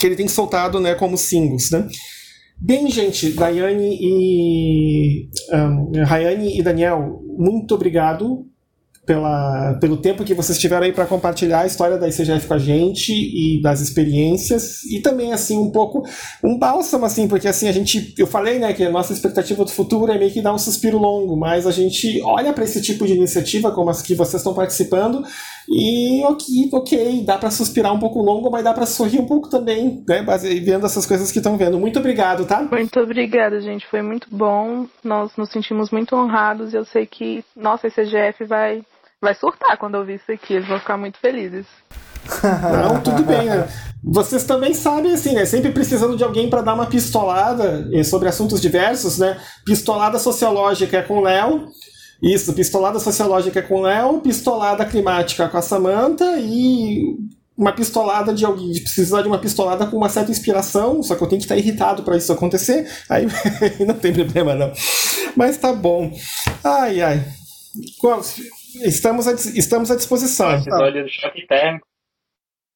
[0.00, 1.88] que ele tem soltado, né, como singles, né?
[2.58, 8.46] Bem, gente, Daiane e um, Rayane e Daniel, muito obrigado
[9.04, 12.58] pela, pelo tempo que vocês tiveram aí para compartilhar a história da ICGF com a
[12.58, 14.84] gente e das experiências.
[14.84, 16.06] E também assim um pouco
[16.42, 19.70] um bálsamo assim porque assim a gente eu falei né que a nossa expectativa do
[19.70, 23.06] futuro é meio que dar um suspiro longo mas a gente olha para esse tipo
[23.06, 25.24] de iniciativa como as que vocês estão participando
[25.72, 29.48] e ok, ok dá para suspirar um pouco longo mas dá para sorrir um pouco
[29.48, 30.24] também né
[30.62, 34.86] vendo essas coisas que estão vendo muito obrigado tá muito obrigada gente foi muito bom
[35.02, 38.82] nós nos sentimos muito honrados e eu sei que nossa ICGF vai
[39.22, 41.64] vai surtar quando ouvir isso aqui, eles vão ficar muito felizes.
[42.42, 43.68] Não, tudo bem, né?
[44.02, 45.44] Vocês também sabem, assim, né?
[45.44, 49.40] Sempre precisando de alguém para dar uma pistolada eh, sobre assuntos diversos, né?
[49.64, 51.68] Pistolada sociológica é com o Léo.
[52.22, 57.16] Isso, pistolada sociológica com o Léo, pistolada climática com a Samanta e
[57.58, 61.22] uma pistolada de alguém, de precisar de uma pistolada com uma certa inspiração, só que
[61.22, 63.26] eu tenho que estar irritado para isso acontecer, aí
[63.84, 64.72] não tem problema não.
[65.36, 66.12] Mas tá bom.
[66.64, 67.18] Ai, ai.
[68.84, 70.48] Estamos à, estamos à disposição.
[70.48, 71.86] Um episódio do choque térmico.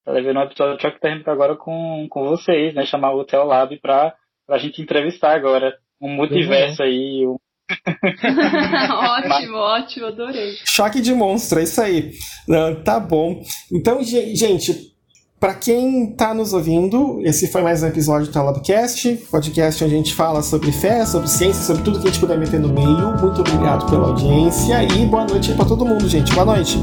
[0.06, 2.84] Eu levei um episódio do choque térmico agora com, com vocês, né?
[2.86, 4.14] Chamar o Hotel Lab pra,
[4.46, 5.76] pra gente entrevistar agora.
[6.00, 6.88] Um multiverso uhum.
[6.88, 7.26] aí.
[7.26, 7.36] Um...
[8.92, 10.54] ótimo, ótimo, adorei.
[10.64, 12.12] Choque de monstro, é isso aí.
[12.46, 13.42] Não, tá bom.
[13.72, 14.94] Então, gente,
[15.38, 19.96] para quem está nos ouvindo, esse foi mais um episódio do Talabcast, podcast onde a
[19.98, 23.20] gente fala sobre fé, sobre ciência, sobre tudo que a gente puder meter no meio.
[23.20, 26.32] Muito obrigado pela audiência e boa noite para todo mundo, gente.
[26.32, 26.78] Boa noite.